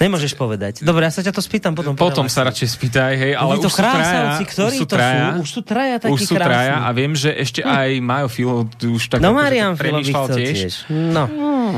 Nemôžeš 0.00 0.32
povedať. 0.32 0.80
Dobre, 0.80 1.04
ja 1.04 1.12
sa 1.12 1.20
ťa 1.20 1.28
to 1.28 1.38
spýtam 1.38 1.76
potom. 1.76 1.92
po 1.92 2.08
Potom 2.08 2.24
sa 2.24 2.40
radšej 2.42 2.68
spýtaj, 2.72 3.12
hej, 3.14 3.32
ale 3.36 3.52
Oni 3.52 3.60
to 3.60 3.68
už 3.68 3.74
sú 3.74 3.78
traja. 3.78 4.32
ktorí 4.40 4.64
už 4.66 4.72
sú 4.72 4.82
to 4.82 4.96
traja, 4.96 5.28
sú? 5.28 5.36
Už 5.36 5.50
sú 5.50 5.60
traja 5.60 5.96
takí 6.00 6.10
Už 6.10 6.20
sú 6.22 6.34
traja 6.34 6.76
a 6.80 6.88
viem, 6.90 7.12
že 7.12 7.30
ešte 7.30 7.60
aj 7.60 7.88
Majo 8.00 8.28
Filo 8.28 8.56
už 8.64 9.02
tak, 9.06 9.20
No 9.20 9.30
akože 9.30 9.38
Marian 9.38 9.72
tak 9.72 9.78
Filo 9.78 9.84
by 9.92 10.00
premýšľal 10.00 10.24
chcel 10.24 10.36
tiež, 10.40 10.56
tiež. 10.56 10.74
No, 10.88 11.24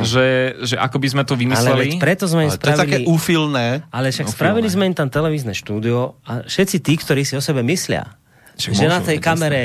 Že, 0.00 0.26
že 0.62 0.76
ako 0.78 0.96
by 0.96 1.08
sme 1.08 1.22
to 1.22 1.32
ale 1.32 1.40
vymysleli. 1.42 1.82
veď 1.82 1.92
preto 1.98 2.24
sme 2.24 2.40
im 2.46 2.48
Ale 2.48 2.56
to 2.56 2.64
je 2.64 2.74
také 2.78 2.96
spravili... 2.96 3.10
úfilné. 3.10 3.66
Ale 3.90 4.06
však 4.08 4.26
No, 4.26 4.32
spravili 4.32 4.68
sme 4.70 4.84
im 4.86 4.94
tam 4.94 5.08
televízne 5.08 5.52
štúdio 5.52 5.98
a 6.22 6.32
všetci 6.42 6.76
tí, 6.78 6.94
ktorí 6.94 7.22
si 7.22 7.34
o 7.34 7.42
sebe 7.42 7.60
myslia, 7.60 8.06
Však 8.54 8.70
že 8.72 8.86
môžu, 8.86 8.86
na 8.88 8.98
tej 9.02 9.18
kamere... 9.18 9.62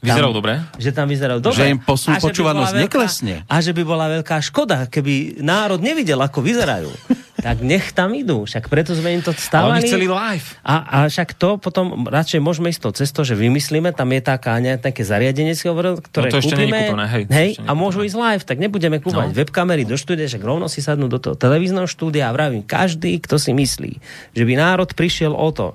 Vyzeral 0.00 0.32
dobre? 0.32 0.56
Že 0.74 0.90
tam 0.90 1.06
vyzeral 1.06 1.38
dobre. 1.38 1.60
Že 1.60 1.64
im 1.68 1.78
posú- 1.78 2.08
počúvanosť 2.10 2.72
veľká- 2.72 2.82
neklesne. 2.82 3.34
A 3.44 3.60
že 3.60 3.76
by 3.76 3.82
bola 3.84 4.08
veľká 4.10 4.40
škoda, 4.40 4.88
keby 4.88 5.36
národ 5.38 5.76
nevidel, 5.76 6.16
ako 6.16 6.40
vyzerajú. 6.40 6.88
tak 7.40 7.64
nech 7.64 7.92
tam 7.92 8.12
idú. 8.12 8.44
Však 8.44 8.68
preto 8.68 8.92
sme 8.92 9.16
im 9.16 9.22
to 9.24 9.32
stávali. 9.32 9.80
oni 9.80 9.88
chceli 9.88 10.06
live. 10.06 10.46
A, 10.60 10.74
a 10.84 10.96
však 11.08 11.34
to 11.34 11.56
potom 11.56 12.04
radšej 12.06 12.40
môžeme 12.40 12.68
ísť 12.68 12.80
tou 12.84 12.92
cestou, 12.92 13.24
že 13.24 13.32
vymyslíme, 13.34 13.90
tam 13.96 14.12
je 14.12 14.20
taká 14.20 14.60
ne, 14.60 14.76
také 14.76 15.02
zariadenie, 15.02 15.56
ktoré 15.56 16.28
No 16.28 16.32
to 16.32 16.38
ešte 16.38 16.54
kúpime, 16.54 16.80
kúpené, 16.86 17.04
hej, 17.08 17.22
to 17.24 17.32
hej 17.32 17.50
ešte 17.56 17.64
a 17.64 17.72
môžu 17.72 18.00
ísť 18.04 18.16
live, 18.16 18.44
tak 18.44 18.56
nebudeme 18.60 19.00
kúpať 19.00 19.32
No. 19.32 19.36
webkamery 19.36 19.84
do 19.88 19.96
štúdia, 19.96 20.28
že 20.28 20.36
rovno 20.38 20.68
si 20.68 20.84
sadnú 20.84 21.08
do 21.08 21.16
toho 21.18 21.34
televízneho 21.34 21.88
štúdia 21.88 22.28
a 22.28 22.34
vravím, 22.36 22.62
každý, 22.62 23.18
kto 23.24 23.40
si 23.40 23.56
myslí, 23.56 23.92
že 24.36 24.42
by 24.44 24.52
národ 24.54 24.88
prišiel 24.92 25.32
o 25.32 25.48
to, 25.50 25.72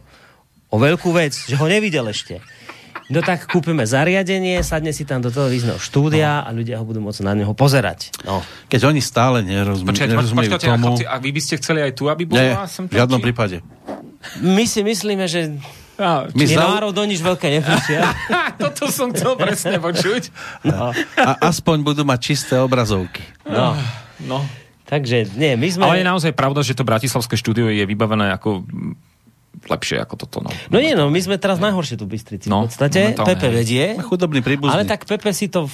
o 0.69 0.77
veľkú 0.77 1.09
vec, 1.13 1.33
že 1.33 1.55
ho 1.55 1.65
nevidel 1.65 2.05
ešte. 2.09 2.41
No 3.05 3.21
tak 3.21 3.45
kúpime 3.45 3.85
zariadenie, 3.85 4.65
sadne 4.65 4.89
si 4.89 5.05
tam 5.05 5.21
do 5.21 5.29
televízneho 5.29 5.77
štúdia 5.77 6.41
a 6.41 6.49
ľudia 6.49 6.81
ho 6.81 6.85
budú 6.89 7.05
môcť 7.05 7.21
na 7.21 7.37
neho 7.37 7.53
pozerať. 7.53 8.09
No. 8.25 8.41
Keď 8.65 8.81
oni 8.89 8.97
stále 8.97 9.45
nerozum, 9.45 9.85
Počkajte, 9.85 10.09
nerozumejú 10.09 10.49
počkajte, 10.49 10.65
a 10.65 10.73
tomu. 10.73 10.97
chlapci, 10.97 11.05
a 11.05 11.15
vy 11.21 11.29
by 11.29 11.41
ste 11.41 11.53
chceli 11.61 11.79
aj 11.85 11.91
tu, 11.93 12.09
aby 12.09 12.23
bolo 12.25 12.41
Nie, 12.41 12.57
v 12.65 12.93
žiadnom 12.97 13.21
prípade. 13.21 13.61
My 14.41 14.65
si 14.65 14.81
myslíme, 14.81 15.29
že 15.29 15.53
Á, 15.95 16.27
My 16.35 16.43
je 16.43 16.59
zau- 16.59 16.75
národ 16.75 16.91
do 16.91 17.07
nič 17.07 17.23
veľké 17.23 17.47
neprišia. 17.55 18.03
Toto 18.59 18.91
som 18.91 19.15
chcel 19.15 19.39
presne 19.39 19.79
počuť. 19.79 20.27
No. 20.67 20.91
A 21.15 21.31
aspoň 21.47 21.87
budú 21.87 22.03
mať 22.03 22.19
čisté 22.33 22.59
obrazovky. 22.59 23.23
no. 23.47 23.79
No. 24.19 24.43
Takže 24.85 25.33
nie, 25.33 25.57
my 25.57 25.67
sme... 25.71 25.81
Ale 25.81 26.05
je 26.05 26.07
naozaj 26.07 26.31
pravda, 26.37 26.61
že 26.61 26.77
to 26.77 26.85
bratislavské 26.85 27.33
štúdio 27.33 27.73
je 27.73 27.83
vybavené 27.89 28.29
ako 28.37 28.61
lepšie 29.65 29.97
ako 29.97 30.13
toto. 30.17 30.37
No, 30.39 30.49
No 30.69 30.77
nie, 30.77 30.91
no, 30.91 31.07
my 31.07 31.17
sme 31.17 31.35
teraz 31.35 31.57
najhoršie 31.57 31.95
tu 31.95 32.03
v 32.03 32.13
Bystrici. 32.13 32.45
No, 32.45 32.63
v 32.63 32.69
podstate 32.69 33.13
Pepe 33.13 33.49
vedie, 33.49 33.97
Chudobný 33.99 34.39
príbuzný. 34.39 34.71
ale 34.71 34.83
tak 34.83 35.03
Pepe 35.03 35.29
si 35.29 35.47
to, 35.47 35.65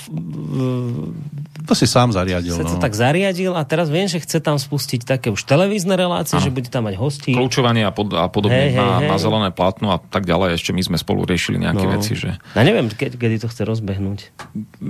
To 1.61 1.73
si 1.73 1.85
sám 1.85 2.09
zariadil. 2.09 2.51
to 2.53 2.65
No. 2.65 2.79
tak 2.79 2.91
zariadil 2.91 3.53
a 3.53 3.61
teraz 3.61 3.87
viem, 3.87 4.05
že 4.05 4.17
chce 4.17 4.39
tam 4.39 4.57
spustiť 4.57 5.03
také 5.03 5.29
už 5.29 5.43
televízne 5.43 5.93
relácie, 5.93 6.35
že 6.35 6.49
bude 6.49 6.67
tam 6.67 6.87
mať 6.87 6.95
hostí. 6.95 7.31
Kľúčovanie 7.31 7.83
a, 7.83 7.91
pod, 7.91 8.11
a 8.11 8.25
podobne 8.27 8.71
hej, 8.71 8.75
má, 8.75 8.97
hej. 8.97 9.07
má 9.07 9.17
zelené 9.17 9.49
plátno 9.49 9.91
a 9.91 9.99
tak 9.99 10.23
ďalej. 10.23 10.57
Ešte 10.57 10.71
my 10.71 10.81
sme 10.83 10.97
spolu 10.97 11.23
riešili 11.23 11.57
nejaké 11.57 11.83
No. 11.83 11.91
veci. 11.93 12.13
Že... 12.13 12.39
Ja 12.55 12.61
neviem, 12.61 12.87
ke, 12.87 13.07
kedy 13.07 13.37
to 13.37 13.47
chce 13.47 13.61
rozbehnúť. 13.61 14.19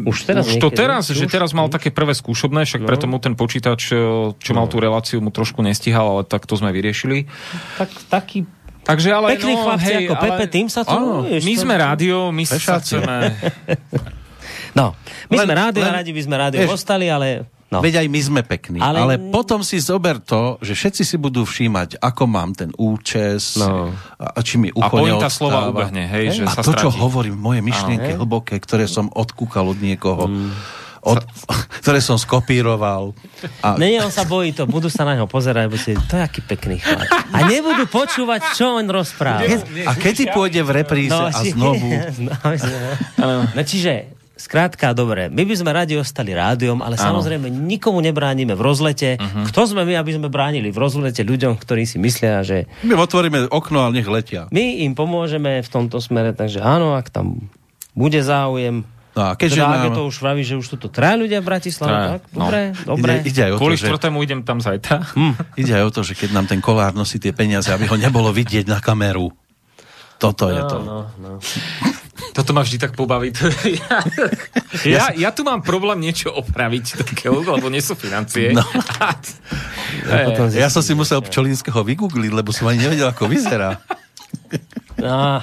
Už 0.05 0.17
teraz 0.23 0.47
Už 0.47 0.57
to 0.57 0.69
niekedy? 0.69 0.79
teraz, 0.79 1.03
že 1.07 1.25
Už? 1.25 1.29
teraz 1.29 1.51
mal 1.51 1.67
také 1.67 1.89
prvé 1.89 2.13
skúšobné, 2.13 2.63
však 2.63 2.81
No. 2.81 2.87
preto 2.87 3.05
mu 3.05 3.17
ten 3.17 3.33
počítač, 3.33 3.91
čo 4.31 4.51
mal 4.51 4.65
tú 4.65 4.77
reláciu, 4.77 5.19
mu 5.19 5.29
trošku 5.29 5.59
nestihal, 5.59 6.07
ale 6.09 6.23
tak 6.23 6.45
to 6.45 6.55
sme 6.55 6.71
vyriešili. 6.71 7.27
Tak, 7.77 7.89
taký 8.07 8.47
Takže 8.91 9.09
ale 9.09 9.27
Pekní 9.31 9.53
no, 9.53 9.61
chlapci 9.63 9.87
hej, 9.87 10.03
ako 10.03 10.13
ale... 10.13 10.23
Pepe, 10.27 10.45
tým 10.49 10.67
sa 10.67 10.81
to... 10.83 10.91
Áno, 10.91 11.13
my 11.23 11.53
sme 11.55 11.73
rádio, 11.73 12.17
my 12.29 12.43
sa 12.43 12.55
Fešáci. 12.55 12.99
chceme... 12.99 13.15
No, 14.71 14.95
my 15.27 15.35
Len- 15.35 15.45
sme 15.45 15.53
rádio, 15.53 15.83
len- 15.83 15.91
a 15.91 15.99
radi 15.99 16.11
by 16.11 16.21
sme 16.21 16.35
rádio 16.37 16.59
vieš, 16.61 16.75
ostali, 16.77 17.07
ale... 17.07 17.43
No. 17.67 17.79
Veď 17.79 18.03
aj 18.03 18.07
my 18.07 18.19
sme 18.21 18.41
pekní. 18.41 18.79
Ale... 18.79 18.99
Ale- 18.99 19.15
potom 19.31 19.59
si 19.61 19.79
zober 19.79 20.19
to, 20.19 20.59
že 20.59 20.71
všetci 20.73 21.03
si 21.03 21.15
budú 21.15 21.43
všímať, 21.43 21.99
ako 21.99 22.23
mám 22.25 22.51
ten 22.51 22.71
účes, 22.75 23.55
No. 23.55 23.91
a 24.15 24.39
či 24.39 24.55
mi 24.55 24.67
ucho 24.69 24.83
A 24.83 24.91
pointa 24.93 25.27
slova 25.27 25.67
ubehne, 25.67 26.03
hej, 26.05 26.35
že 26.35 26.43
a 26.43 26.51
sa 26.51 26.61
to, 26.61 26.71
čo 26.73 26.87
stratí. 26.87 26.99
hovorím, 26.99 27.35
moje 27.35 27.59
myšlienky 27.61 28.11
Áno. 28.11 28.23
hlboké, 28.23 28.59
ktoré 28.59 28.87
som 28.87 29.07
odkúkal 29.07 29.67
od 29.67 29.79
niekoho, 29.79 30.27
Mm. 30.27 30.51
Od, 31.01 31.19
ktoré 31.81 31.97
som 31.97 32.15
skopíroval. 32.15 33.13
A, 33.59 33.73
Nie, 33.75 33.99
on 33.99 34.09
sa 34.09 34.21
bojí 34.21 34.51
to, 34.51 34.63
budú 34.63 34.85
sa 34.85 35.01
na 35.01 35.13
ňo 35.13 35.25
pozerať, 35.25 35.65
budú 35.67 35.81
si, 35.81 35.93
to 35.99 36.13
je 36.13 36.21
aký 36.21 36.41
pekný 36.41 36.77
chlap. 36.77 37.09
A 37.29 37.43
nebudú 37.43 37.85
počúvať, 37.85 38.53
čo 38.53 38.77
on 38.77 38.85
rozpráva. 38.85 39.41
a 39.83 39.91
kedy 39.93 40.29
pôjde 40.29 40.61
v 40.61 40.71
repríze 40.75 41.11
a 41.11 41.29
či- 41.31 41.51
znovu... 41.51 41.89
No, 43.17 43.25
no 43.47 43.61
čiže, 43.61 44.09
skrátka, 44.33 44.91
dobre, 44.91 45.27
my 45.27 45.41
by 45.41 45.53
sme 45.53 45.71
radi 45.71 45.93
ostali 45.95 46.31
rádiom, 46.31 46.81
ale 46.81 46.95
Áno. 46.95 47.13
samozrejme 47.13 47.45
nikomu 47.47 47.99
nebránime 47.99 48.53
v 48.53 48.61
rozlete. 48.61 49.09
Kto 49.19 49.61
sme 49.67 49.81
my, 49.83 49.93
aby 49.95 50.11
sme 50.13 50.27
bránili 50.27 50.69
v 50.69 50.77
rozlete 50.77 51.21
ľuďom, 51.21 51.57
ktorí 51.57 51.83
si 51.83 51.97
myslia, 51.97 52.41
že 52.41 52.65
My 52.81 52.93
otvoríme 52.95 53.45
okno 53.47 53.81
a 53.81 53.89
nech 53.89 54.05
letia. 54.05 54.49
my 54.49 54.81
im 54.81 54.93
pomôžeme 54.93 55.61
v 55.61 55.69
tomto 55.69 55.97
smere, 55.97 56.31
takže 56.31 56.57
áno, 56.57 56.93
ak 56.93 57.09
tam 57.09 57.49
bude 57.91 58.17
záujem, 58.19 58.81
No 59.11 59.21
a 59.27 59.35
keďže 59.35 59.59
teda, 59.59 59.67
ak 59.67 59.83
nám... 59.91 59.95
to 59.99 60.03
už 60.07 60.15
vraví, 60.23 60.43
že 60.47 60.55
už 60.55 60.65
sú 60.71 60.75
to 60.79 60.87
traja 60.87 61.19
ľudia 61.19 61.43
v 61.43 61.45
Bratislave, 61.51 61.91
Traja, 61.91 62.09
tak? 62.15 62.21
no. 62.31 62.47
Dobre, 62.47 62.61
dobre. 62.87 63.11
Ide, 63.19 63.27
ide 63.27 63.41
aj 63.43 63.51
o 63.51 63.55
to, 63.55 63.59
Kvôli 63.59 63.75
že... 63.75 63.85
štvrtému 63.91 64.17
idem 64.23 64.39
tam 64.47 64.57
zajtra. 64.63 64.95
Ide 65.59 65.73
aj 65.75 65.83
o 65.83 65.91
to, 65.91 66.01
že 66.07 66.13
keď 66.15 66.29
nám 66.31 66.45
ten 66.47 66.63
kolár 66.63 66.95
nosí 66.95 67.19
tie 67.19 67.35
peniaze, 67.35 67.67
aby 67.75 67.91
ho 67.91 67.97
nebolo 67.99 68.31
vidieť 68.31 68.71
na 68.71 68.79
kameru. 68.79 69.35
Toto 70.15 70.47
je 70.47 70.61
to. 70.63 70.77
No, 70.79 70.99
no. 71.19 71.31
Toto 72.31 72.55
ma 72.55 72.63
vždy 72.63 72.77
tak 72.79 72.95
pobaví. 72.95 73.35
ja, 73.83 73.99
ja, 74.87 75.05
ja 75.11 75.29
tu 75.35 75.43
mám 75.43 75.59
problém 75.59 75.99
niečo 75.99 76.31
opraviť 76.31 77.03
takého, 77.03 77.43
lebo 77.43 77.67
nie 77.67 77.83
sú 77.83 77.99
financie. 77.99 78.55
No. 78.55 78.63
A 80.07 80.15
potom 80.31 80.47
Ja 80.55 80.71
som 80.71 80.79
si 80.79 80.95
musel 80.95 81.19
že- 81.19 81.27
Pčolínskeho 81.27 81.83
vygoogliť, 81.83 82.31
lebo 82.31 82.55
som 82.55 82.71
ani 82.71 82.87
nevedel, 82.87 83.11
ako 83.11 83.27
vyzerá. 83.27 83.83
No, 84.95 85.41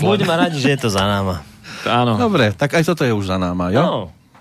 buďme 0.00 0.34
radi, 0.38 0.56
že 0.62 0.78
je 0.78 0.80
to 0.80 0.88
za 0.88 1.04
náma. 1.04 1.44
Áno. 1.84 2.16
Dobre, 2.16 2.50
tak 2.52 2.72
aj 2.72 2.82
toto 2.84 3.02
je 3.02 3.12
už 3.12 3.26
za 3.26 3.36
náma, 3.36 3.68
jo? 3.68 3.78
No, 3.78 3.90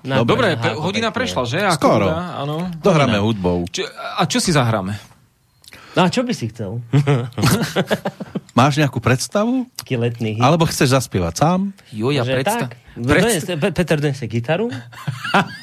na- 0.01 0.23
Dobre, 0.23 0.55
pe- 0.55 0.71
háko 0.71 0.81
hodina 0.81 1.09
pekne. 1.09 1.17
prešla, 1.17 1.43
že? 1.43 1.59
Skoro. 1.73 2.07
hudba, 2.07 2.23
Áno. 2.39 2.55
Dohráme 2.77 3.17
hudbou. 3.19 3.57
Čo, 3.67 3.83
a 3.89 4.23
čo 4.23 4.37
si 4.37 4.49
zahráme? 4.49 4.95
No 5.97 6.05
a 6.05 6.07
čo 6.07 6.21
by 6.21 6.29
si 6.29 6.45
chcel? 6.47 6.77
Máš 8.57 8.77
nejakú 8.77 8.97
predstavu? 8.97 9.65
Taký 9.75 9.97
letný 9.97 10.37
hit. 10.37 10.41
Alebo 10.41 10.65
chceš 10.65 10.93
zaspievať 10.93 11.33
sám? 11.35 11.59
Jo, 11.89 12.09
ja 12.09 12.21
predstav... 12.21 12.69
tak? 12.69 12.77
Dones, 12.93 13.45
Pe- 13.45 13.69
Peter 13.69 13.97
donese 13.97 14.25
gitaru, 14.25 14.73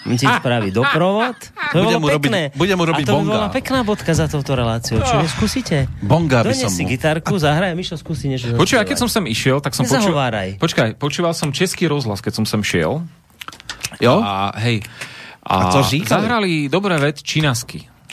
on 0.07 0.15
ti 0.15 0.23
spraví 0.23 0.71
doprovod. 0.71 1.35
To 1.71 1.83
by 1.83 1.85
Budem 1.85 1.99
mu 1.99 2.07
robiť- 2.09 2.55
budem 2.55 2.77
mu 2.79 2.85
robiť 2.87 3.03
A 3.03 3.07
to 3.07 3.13
by 3.13 3.19
bonga. 3.21 3.31
bola 3.33 3.49
pekná 3.51 3.83
bodka 3.83 4.11
za 4.11 4.27
touto 4.27 4.55
reláciou. 4.55 5.03
Čo 5.03 5.19
vy 5.19 5.27
skúsite? 5.29 5.91
Bonga 5.99 6.43
by 6.43 6.55
Dones 6.55 6.63
som 6.63 6.71
si 6.71 6.87
mu. 6.87 6.95
gitarku, 6.95 7.35
zahraj, 7.35 7.75
Mišo 7.75 7.95
skúsi 7.95 8.31
niečo 8.31 8.55
Počuj, 8.55 8.79
a 8.79 8.87
keď 8.87 8.97
som 8.97 9.11
sem 9.11 9.27
išiel, 9.27 9.59
tak 9.59 9.75
som 9.75 9.83
počul... 9.83 10.15
Počkaj, 10.57 10.95
počúval 10.95 11.35
som 11.35 11.51
český 11.51 11.91
rozhlas, 11.91 12.23
keď 12.23 12.39
som 12.39 12.45
sem 12.47 12.63
šiel. 12.63 13.03
Jo? 13.99 14.15
A 14.19 14.55
hej. 14.63 14.87
A, 15.43 15.69
A 15.69 15.71
co 15.75 15.83
říkali? 15.83 16.07
zahrali 16.09 16.51
dobré 16.71 16.95
vec 16.99 17.19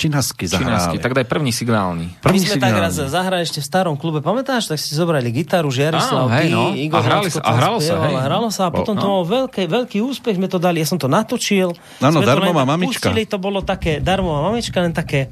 činasky. 0.01 0.49
Činasky 0.49 0.57
Činasky, 0.57 0.97
zahrali. 0.97 0.99
tak 0.99 1.11
daj 1.13 1.25
prvý 1.25 1.51
signálny. 1.51 2.05
My 2.09 2.23
Prvý 2.23 2.37
sme 2.39 2.57
tak 2.57 2.73
signál. 2.73 2.85
raz 2.89 2.93
zahrali 2.97 3.41
ešte 3.41 3.59
v 3.61 3.67
starom 3.67 3.95
klube, 3.95 4.19
pamätáš? 4.19 4.65
Tak 4.67 4.77
si 4.77 4.97
zobrali 4.97 5.29
gitaru, 5.29 5.69
Žiarislav, 5.69 6.25
ty, 6.33 6.49
no. 6.49 6.73
Igor 6.73 6.97
A 6.97 7.05
hrali 7.05 7.29
sa- 7.29 7.43
a 7.43 7.51
hralo 7.53 7.77
sa, 7.77 7.93
hej. 8.01 8.15
a 8.17 8.21
hralo 8.25 8.47
sa 8.49 8.63
a 8.67 8.71
potom 8.73 8.97
to 8.97 9.05
no. 9.05 9.21
bol 9.21 9.23
veľký, 9.23 9.69
veľký 9.69 9.97
úspech, 10.01 10.35
sme 10.35 10.49
to 10.49 10.57
dali, 10.57 10.81
ja 10.81 10.87
som 10.89 10.97
to 10.97 11.05
natočil. 11.05 11.77
Áno, 12.01 12.17
to 12.17 12.25
len 12.25 12.27
tak 12.27 12.65
mamička. 12.65 13.11
Pustili, 13.13 13.29
to 13.29 13.37
bolo 13.37 13.61
také, 13.61 14.01
darmová 14.01 14.49
mamička, 14.49 14.81
len 14.81 14.91
také 14.91 15.29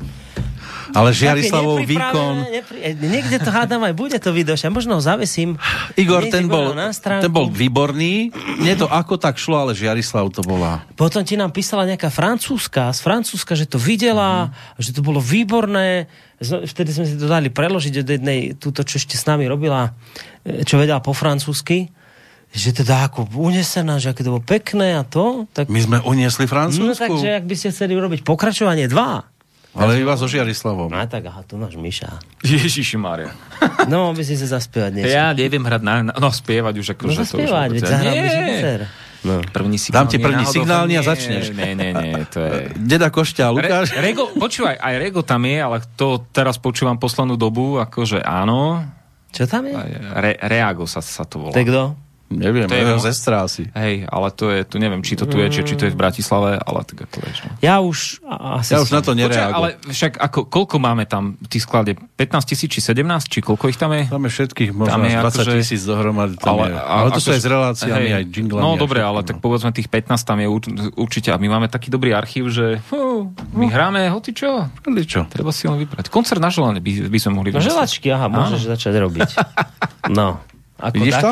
Ale 0.91 1.13
Žiarislavov 1.13 1.85
výkon. 1.85 2.33
Nepri... 2.49 2.77
e, 2.81 2.91
Niekde 2.93 3.37
to 3.39 3.49
hádam 3.49 3.85
aj 3.85 3.93
bude 3.93 4.17
to 4.17 4.29
video, 4.31 4.57
možno 4.69 4.97
ho 4.97 5.03
zavesím. 5.03 5.55
Igor, 5.93 6.25
Niekde 6.25 6.33
ten 6.33 6.45
bol, 6.45 6.73
ten 6.95 7.29
bol 7.29 7.47
výborný. 7.47 8.33
Nie 8.59 8.73
to 8.73 8.89
ako 8.89 9.21
tak 9.21 9.37
šlo, 9.37 9.69
ale 9.69 9.77
Žiarislav 9.77 10.29
to 10.33 10.41
bola. 10.41 10.83
Potom 10.97 11.21
ti 11.21 11.37
nám 11.37 11.53
písala 11.53 11.85
nejaká 11.85 12.09
francúzska, 12.09 12.89
z 12.89 12.99
Francúzska, 13.01 13.53
že 13.53 13.65
to 13.65 13.77
videla, 13.77 14.49
Mhm. 14.49 14.81
že 14.81 14.89
to 14.93 15.01
bolo 15.01 15.19
výborné. 15.19 16.09
Vtedy 16.41 16.89
sme 16.89 17.05
si 17.05 17.19
to 17.19 17.27
dali 17.27 17.51
preložiť 17.51 17.93
od 17.99 18.07
jednej, 18.07 18.39
túto, 18.55 18.81
čo 18.81 18.95
ešte 18.95 19.13
s 19.13 19.27
nami 19.27 19.45
robila, 19.45 19.91
e, 20.41 20.63
čo 20.63 20.79
vedela 20.79 20.99
po 20.99 21.11
francúzsky 21.11 21.91
že 22.49 22.73
teda 22.73 23.05
ako 23.05 23.29
unesená, 23.37 24.01
že 24.01 24.09
aké 24.09 24.25
to 24.25 24.33
bolo 24.33 24.41
pekné 24.41 24.97
a 24.97 25.05
to, 25.05 25.45
tak... 25.53 25.69
My 25.69 25.85
sme 25.85 26.01
uniesli 26.01 26.49
No 26.49 26.49
Francúzsku. 26.49 26.97
takže, 26.97 27.37
ak 27.37 27.45
by 27.45 27.53
ste 27.53 27.69
chceli 27.69 27.93
urobiť 27.93 28.25
pokračovanie 28.25 28.89
2, 28.89 29.38
Ale 29.77 30.01
iba 30.01 30.17
so 30.17 30.25
Žiarislavom. 30.25 30.89
no 30.89 30.97
tak 31.05 31.29
aha, 31.29 31.45
tu 31.45 31.55
máš 31.55 31.77
Miša. 31.77 32.17
Ježiši 32.41 32.97
Maria. 32.97 33.29
No, 33.85 34.11
by 34.11 34.23
si 34.25 34.33
sa 34.33 34.57
zaspievať 34.57 34.91
niečo. 34.97 35.13
Ja 35.13 35.29
neviem 35.31 35.61
hrať 35.61 35.81
na... 35.85 36.09
No, 36.09 36.33
spievať 36.33 36.73
už 36.81 36.87
No 36.89 36.93
akože 36.97 37.13
to 37.13 37.21
už... 37.21 37.27
zaspievať, 37.45 37.67
veď 37.77 37.81
gitar. 37.85 38.81
No. 39.19 39.43
Prvý 39.51 39.75
signál. 39.75 40.07
Dám 40.07 40.07
ti 40.07 40.17
náhodou- 40.17 40.47
signálny 40.47 40.93
a 40.95 41.03
začneš. 41.03 41.51
Nie, 41.51 41.75
nie, 41.75 41.91
nie, 41.91 42.23
to 42.31 42.39
je... 42.39 42.71
Deda 42.89 43.11
Košťa 43.11 43.43
a 43.45 43.51
Lukáš. 43.51 43.91
Re, 43.91 43.99
Rego, 43.99 44.31
počúvaj, 44.31 44.79
aj 44.79 44.93
Rego 44.95 45.21
tam 45.27 45.43
je, 45.43 45.59
ale 45.59 45.77
to 45.99 46.23
teraz 46.31 46.55
počúvam 46.55 46.95
poslednú 46.95 47.35
dobu, 47.35 47.83
akože 47.83 48.23
áno. 48.23 48.79
Čo 49.35 49.43
tam 49.45 49.67
je? 49.67 49.75
Re, 50.15 50.39
Reago 50.39 50.87
sa, 50.87 51.03
sa 51.03 51.27
to 51.27 51.43
volá. 51.45 51.51
To 51.51 51.59
je 51.59 51.67
kto? 51.67 51.83
Neviem, 52.29 52.69
To 52.69 52.77
je 52.77 52.85
jeho 52.85 52.95
mo- 52.95 53.01
sestra 53.01 53.41
asi. 53.41 53.65
Hej, 53.73 54.05
ale 54.05 54.29
to 54.29 54.53
je, 54.53 54.61
tu 54.63 54.77
neviem, 54.77 55.01
či 55.01 55.17
to 55.17 55.25
tu 55.25 55.41
je, 55.41 55.49
či, 55.49 55.65
či 55.65 55.73
to 55.73 55.89
je 55.89 55.93
v 55.93 55.97
Bratislave, 55.97 56.61
ale 56.61 56.85
tak 56.85 57.09
ako 57.09 57.25
vieš. 57.25 57.37
No. 57.41 57.51
Ja 57.57 57.81
už 57.81 58.21
asi... 58.29 58.69
Ja 58.71 58.85
už 58.85 58.93
na 58.93 59.01
to 59.01 59.17
nereagujem. 59.17 59.49
ale 59.49 59.67
však 59.83 60.21
ako, 60.21 60.45
koľko 60.45 60.77
máme 60.77 61.09
tam 61.09 61.41
tých 61.49 61.65
sklade? 61.65 61.97
15 61.97 62.45
tisíc 62.45 62.69
či 62.69 62.79
17? 62.79 63.01
Či 63.25 63.41
koľko 63.41 63.65
ich 63.67 63.75
tam 63.75 63.97
je? 63.97 64.05
Tam 64.05 64.21
je 64.21 64.29
všetkých 64.29 64.69
možno 64.71 64.93
Tam 64.93 65.01
je 65.03 65.17
až 65.17 65.23
20 65.25 65.41
akože- 65.41 65.57
tisíc 65.57 65.81
dohromady. 65.83 66.33
Tam 66.37 66.53
ale, 66.53 66.65
je. 66.69 66.73
ale 66.77 67.07
to 67.09 67.17
sú 67.17 67.27
akože- 67.27 67.33
aj 67.33 67.41
s 67.41 67.47
reláciami, 67.49 67.97
hej, 67.97 68.13
aj 68.13 68.23
jinglami. 68.29 68.61
No 68.61 68.69
dobre, 68.77 69.01
všetko, 69.01 69.09
ale 69.09 69.19
no. 69.19 69.25
tak 69.25 69.37
povedzme 69.41 69.69
tých 69.73 69.89
15 69.89 70.21
tam 70.21 70.37
je 70.37 70.47
ur- 70.47 70.69
určite. 70.95 71.29
A 71.29 71.37
my 71.37 71.47
máme 71.49 71.65
taký 71.65 71.89
dobrý 71.89 72.13
archív, 72.13 72.47
že 72.47 72.77
fú, 72.85 73.33
my 73.51 73.65
hráme 73.65 74.05
hoci 74.09 74.31
čo. 74.31 74.69
Čo? 75.09 75.25
Treba 75.25 75.49
si 75.49 75.65
len 75.65 75.81
vybrať. 75.81 76.13
Koncert 76.13 76.37
na 76.37 76.53
želanie 76.53 76.77
by, 76.77 77.09
by 77.09 77.17
sme 77.17 77.31
mohli 77.33 77.49
No 77.49 77.57
želačky, 77.57 78.13
aha, 78.13 78.29
môžeš 78.29 78.69
začať 78.69 79.01
robiť. 79.01 79.29
No. 80.13 80.37
Ako 80.79 80.95
Vidíš 80.95 81.15
to? 81.19 81.29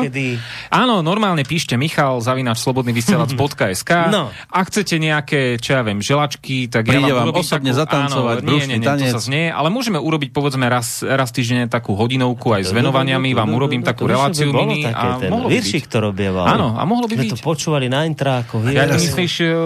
Áno, 0.68 1.00
normálne 1.00 1.40
píšte 1.40 1.72
Michal 1.74 2.20
zavinač 2.20 2.60
slobodnyvysielac.sk 2.60 3.90
No. 4.08 4.28
Ak 4.52 4.68
chcete 4.68 4.96
nejaké, 4.96 5.56
čo 5.56 5.72
ja 5.72 5.82
viem, 5.82 5.98
želačky, 5.98 6.68
tak 6.68 6.84
Príde 6.84 7.08
ja 7.08 7.16
vám 7.16 7.32
vám 7.32 7.40
osobne 7.40 7.72
takú, 7.72 7.80
zatancovať, 7.80 8.36
áno, 8.40 8.50
nie, 8.50 8.64
nie, 8.66 8.78
nie, 8.78 8.84
tanec. 8.84 9.08
to 9.08 9.16
sa 9.16 9.22
znie, 9.24 9.48
ale 9.48 9.68
môžeme 9.68 9.96
urobiť 9.96 10.30
povedzme 10.30 10.66
raz, 10.66 11.00
raz 11.00 11.30
týždenne 11.30 11.64
takú 11.66 11.94
hodinovku 11.94 12.52
aj 12.52 12.68
s 12.68 12.72
venovaníami, 12.72 13.32
vám 13.32 13.48
urobím 13.48 13.80
takú 13.80 14.04
To 14.04 14.12
reláciu 14.12 14.50
mini 14.50 14.84
a 14.84 15.16
ten 15.16 15.30
mohlo 15.30 15.48
by 15.48 15.54
Viršik 15.54 15.86
to 15.86 15.98
robieval. 15.98 16.44
Áno, 16.44 16.74
a 16.74 16.82
mohlo 16.84 17.06
by 17.06 17.16
byť. 17.16 17.30
to 17.30 17.38
počúvali 17.40 17.88
na 17.88 18.04
intrákoch. 18.04 18.60
Ja 18.68 18.84
ty 18.84 18.98
myslíš 18.98 19.32
uh, 19.46 19.56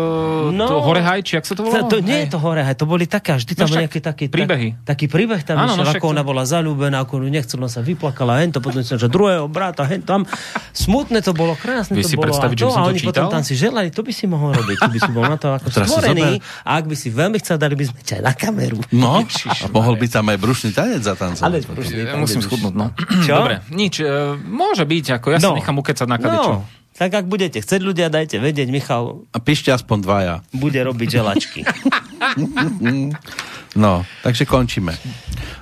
No. 0.53 0.67
to 0.69 0.77
Hore 0.79 1.01
Haj, 1.01 1.21
či 1.23 1.33
jak 1.35 1.47
sa 1.47 1.55
to 1.55 1.65
volalo? 1.65 1.89
To, 1.89 1.97
to 1.97 2.05
nie 2.05 2.23
je 2.23 2.29
to 2.29 2.39
hore, 2.39 2.61
hej, 2.61 2.77
to 2.77 2.85
boli 2.85 3.09
také, 3.09 3.35
vždy 3.35 3.53
tam 3.55 3.67
No 3.67 3.81
nejaký 3.81 3.99
taký, 3.99 4.25
príbehy. 4.29 4.69
Tak, 4.77 4.95
taký 4.95 5.07
príbeh 5.09 5.41
tam 5.43 5.57
no 5.59 5.73
ako 5.75 6.07
ona 6.07 6.21
to- 6.21 6.29
bola 6.29 6.45
zalúbená, 6.45 7.01
ako 7.01 7.25
nechcela 7.25 7.67
sa 7.67 7.81
vyplakala, 7.81 8.45
hento, 8.45 8.61
potom 8.61 8.85
som, 8.85 8.95
že 8.95 9.09
druhého 9.09 9.49
brata, 9.49 9.72
hen 9.83 10.01
tam. 10.01 10.29
Smutné 10.71 11.21
to 11.21 11.33
bolo, 11.33 11.53
krásne 11.55 11.95
Vieš 11.95 12.05
to 12.05 12.11
si 12.11 12.17
bolo. 12.17 12.25
predstaviť, 12.29 12.53
a 12.53 12.59
že 12.59 12.63
by 12.63 12.69
to, 12.69 12.71
som 12.71 12.77
a 12.77 12.85
to 12.85 12.91
oni 12.91 13.01
potom 13.01 13.13
čítal? 13.19 13.31
tam 13.31 13.43
si 13.43 13.55
želali, 13.55 13.89
to 13.89 14.01
by 14.01 14.13
si 14.13 14.25
mohol 14.27 14.51
robiť, 14.53 14.77
ty 14.77 14.89
by 14.89 14.99
si 14.99 15.11
bol 15.11 15.25
na 15.25 15.37
to 15.37 15.49
ako 15.51 15.67
Teraz 15.73 15.87
stvorený. 15.87 16.31
A 16.63 16.71
ak 16.75 16.85
by 16.85 16.95
si 16.95 17.09
veľmi 17.09 17.39
chcel, 17.39 17.57
dali 17.57 17.73
by 17.73 17.85
sme 17.87 18.01
ťa 18.03 18.17
na 18.21 18.33
kameru. 18.33 18.79
No, 18.91 19.21
a 19.21 19.53
mohol 19.71 19.95
by 19.95 20.07
tam 20.07 20.25
aj 20.27 20.39
brušný 20.39 20.71
tanec 20.71 21.01
zatancovať. 21.01 21.43
Ale 21.43 21.57
proste, 21.63 21.97
Ja 22.03 22.15
musím 22.15 22.41
schudnúť, 22.41 22.73
no. 22.73 22.93
Čo? 23.23 23.35
Dobre, 23.39 23.65
nič, 23.71 23.95
uh, 23.99 24.37
môže 24.37 24.83
byť, 24.83 25.05
ako 25.15 25.27
ja 25.29 25.39
sa 25.39 25.45
No. 25.45 25.57
nechám 25.57 25.75
ukecať 25.75 26.07
na 26.07 26.17
kadečo. 26.17 26.53
No, 26.59 26.69
tak 26.93 27.11
ak 27.11 27.25
budete 27.25 27.57
chcieť 27.57 27.81
ľudia, 27.81 28.07
dajte 28.07 28.37
vedieť, 28.37 28.69
Michal 28.69 29.25
A 29.29 29.39
píšte 29.39 29.69
aspoň 29.69 29.99
dvaja. 30.01 30.35
bude 30.51 30.77
robiť 30.79 31.09
želačky. 31.11 31.61
No, 33.73 34.05
takže 34.21 34.45
končíme. 34.45 34.93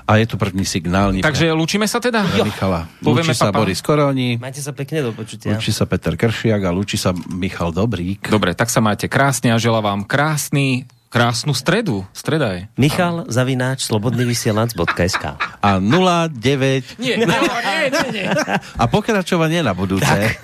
A 0.05 0.19
je 0.19 0.27
tu 0.27 0.35
prvný 0.35 0.63
signálny 0.63 1.23
Takže 1.23 1.47
lúčime 1.51 1.87
sa 1.87 1.99
teda? 1.99 2.23
pre 2.23 2.43
Michala. 2.43 2.91
Povieme 2.99 3.31
Lúči 3.31 3.39
sa 3.39 3.49
papa. 3.49 3.63
Boris 3.63 3.79
Koroni, 3.79 4.35
Majte 4.37 4.59
sa 4.59 4.73
pekne 4.73 4.99
do 5.01 5.11
počutia. 5.13 5.55
lúči 5.55 5.71
sa 5.71 5.87
Peter 5.87 6.15
Kršiak 6.15 6.61
a 6.61 6.71
lúči 6.71 6.95
sa 6.95 7.11
Michal 7.29 7.71
Dobrík. 7.71 8.27
Dobre, 8.27 8.53
tak 8.53 8.67
sa 8.67 8.79
majte 8.79 9.07
krásne 9.07 9.51
a 9.51 9.57
želám 9.57 9.87
vám 9.87 10.01
krásny, 10.03 10.91
krásnu 11.07 11.55
stredu. 11.55 12.03
Streda 12.11 12.51
je. 12.53 12.63
Michal 12.77 13.27
Zavináč, 13.27 13.87
slobodnyvysielac.sk 13.87 15.25
A 15.61 15.71
09 15.79 16.99
Nie, 16.99 17.15
nie, 17.15 17.27
nie, 17.27 17.87
nie, 17.89 18.11
nie. 18.11 18.27
a 18.75 18.85
pokračovanie 18.87 19.63
na 19.63 19.71
budúce. 19.71 20.07
Až 20.07 20.35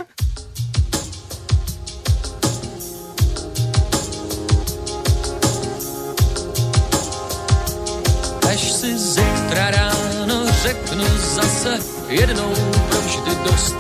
řeknu 10.97 11.19
zase 11.19 11.79
jednou 12.09 12.55
provždy 12.89 13.31
dost. 13.45 13.75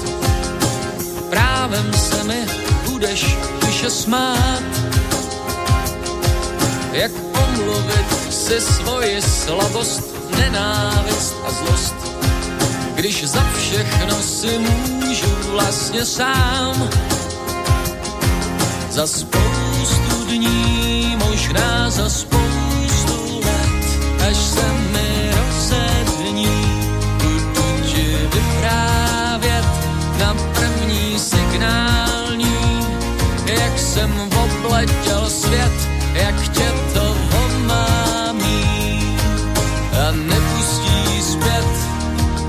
Právem 1.31 1.93
se 1.93 2.25
mi 2.25 2.47
budeš 2.91 3.37
tiše 3.67 3.91
smát. 3.91 4.63
Jak 6.93 7.13
omluvit 7.49 8.07
si 8.31 8.61
svoji 8.61 9.23
slabost, 9.23 10.03
nenávist 10.39 11.37
a 11.47 11.51
zlost. 11.51 11.95
Když 12.95 13.25
za 13.25 13.47
všechno 13.57 14.23
si 14.23 14.59
můžu 14.59 15.37
vlastně 15.51 16.05
sám. 16.05 16.91
Za 18.91 19.07
spoustu 19.07 20.25
dní, 20.27 21.17
možná 21.27 21.91
za 21.91 22.09
spoustu 22.09 23.41
let, 23.45 24.27
až 24.29 24.37
se 24.37 24.73
mi 24.73 25.26
vyprávět 28.37 29.67
na 30.19 30.35
první 30.55 31.19
signální, 31.19 32.87
jak 33.47 33.79
jsem 33.79 34.13
obletěl 34.45 35.31
svět, 35.31 35.89
jak 36.15 36.49
tě 36.49 36.73
to 36.95 37.17
omámí 37.45 39.17
a 39.93 40.13
nepustí 40.13 41.23
zpět, 41.23 41.67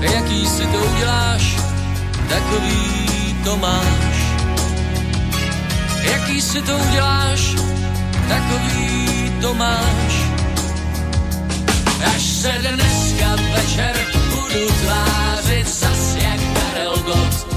jaký 0.00 0.46
si 0.46 0.66
to 0.66 0.78
uděláš, 0.78 1.56
takový 2.28 3.36
to 3.44 3.56
máš. 3.56 4.16
Jaký 6.02 6.40
si 6.40 6.62
to 6.62 6.76
uděláš, 6.76 7.54
takový 8.28 9.32
to 9.40 9.54
máš. 9.54 10.12
Až 12.14 12.22
se 12.22 12.52
dneska 12.60 13.36
večer 13.54 14.17
budu 14.52 14.66
tvářit 14.66 15.66
zas 15.68 16.16
jak 16.16 16.40
Karel 16.54 16.96
Gott. 16.96 17.47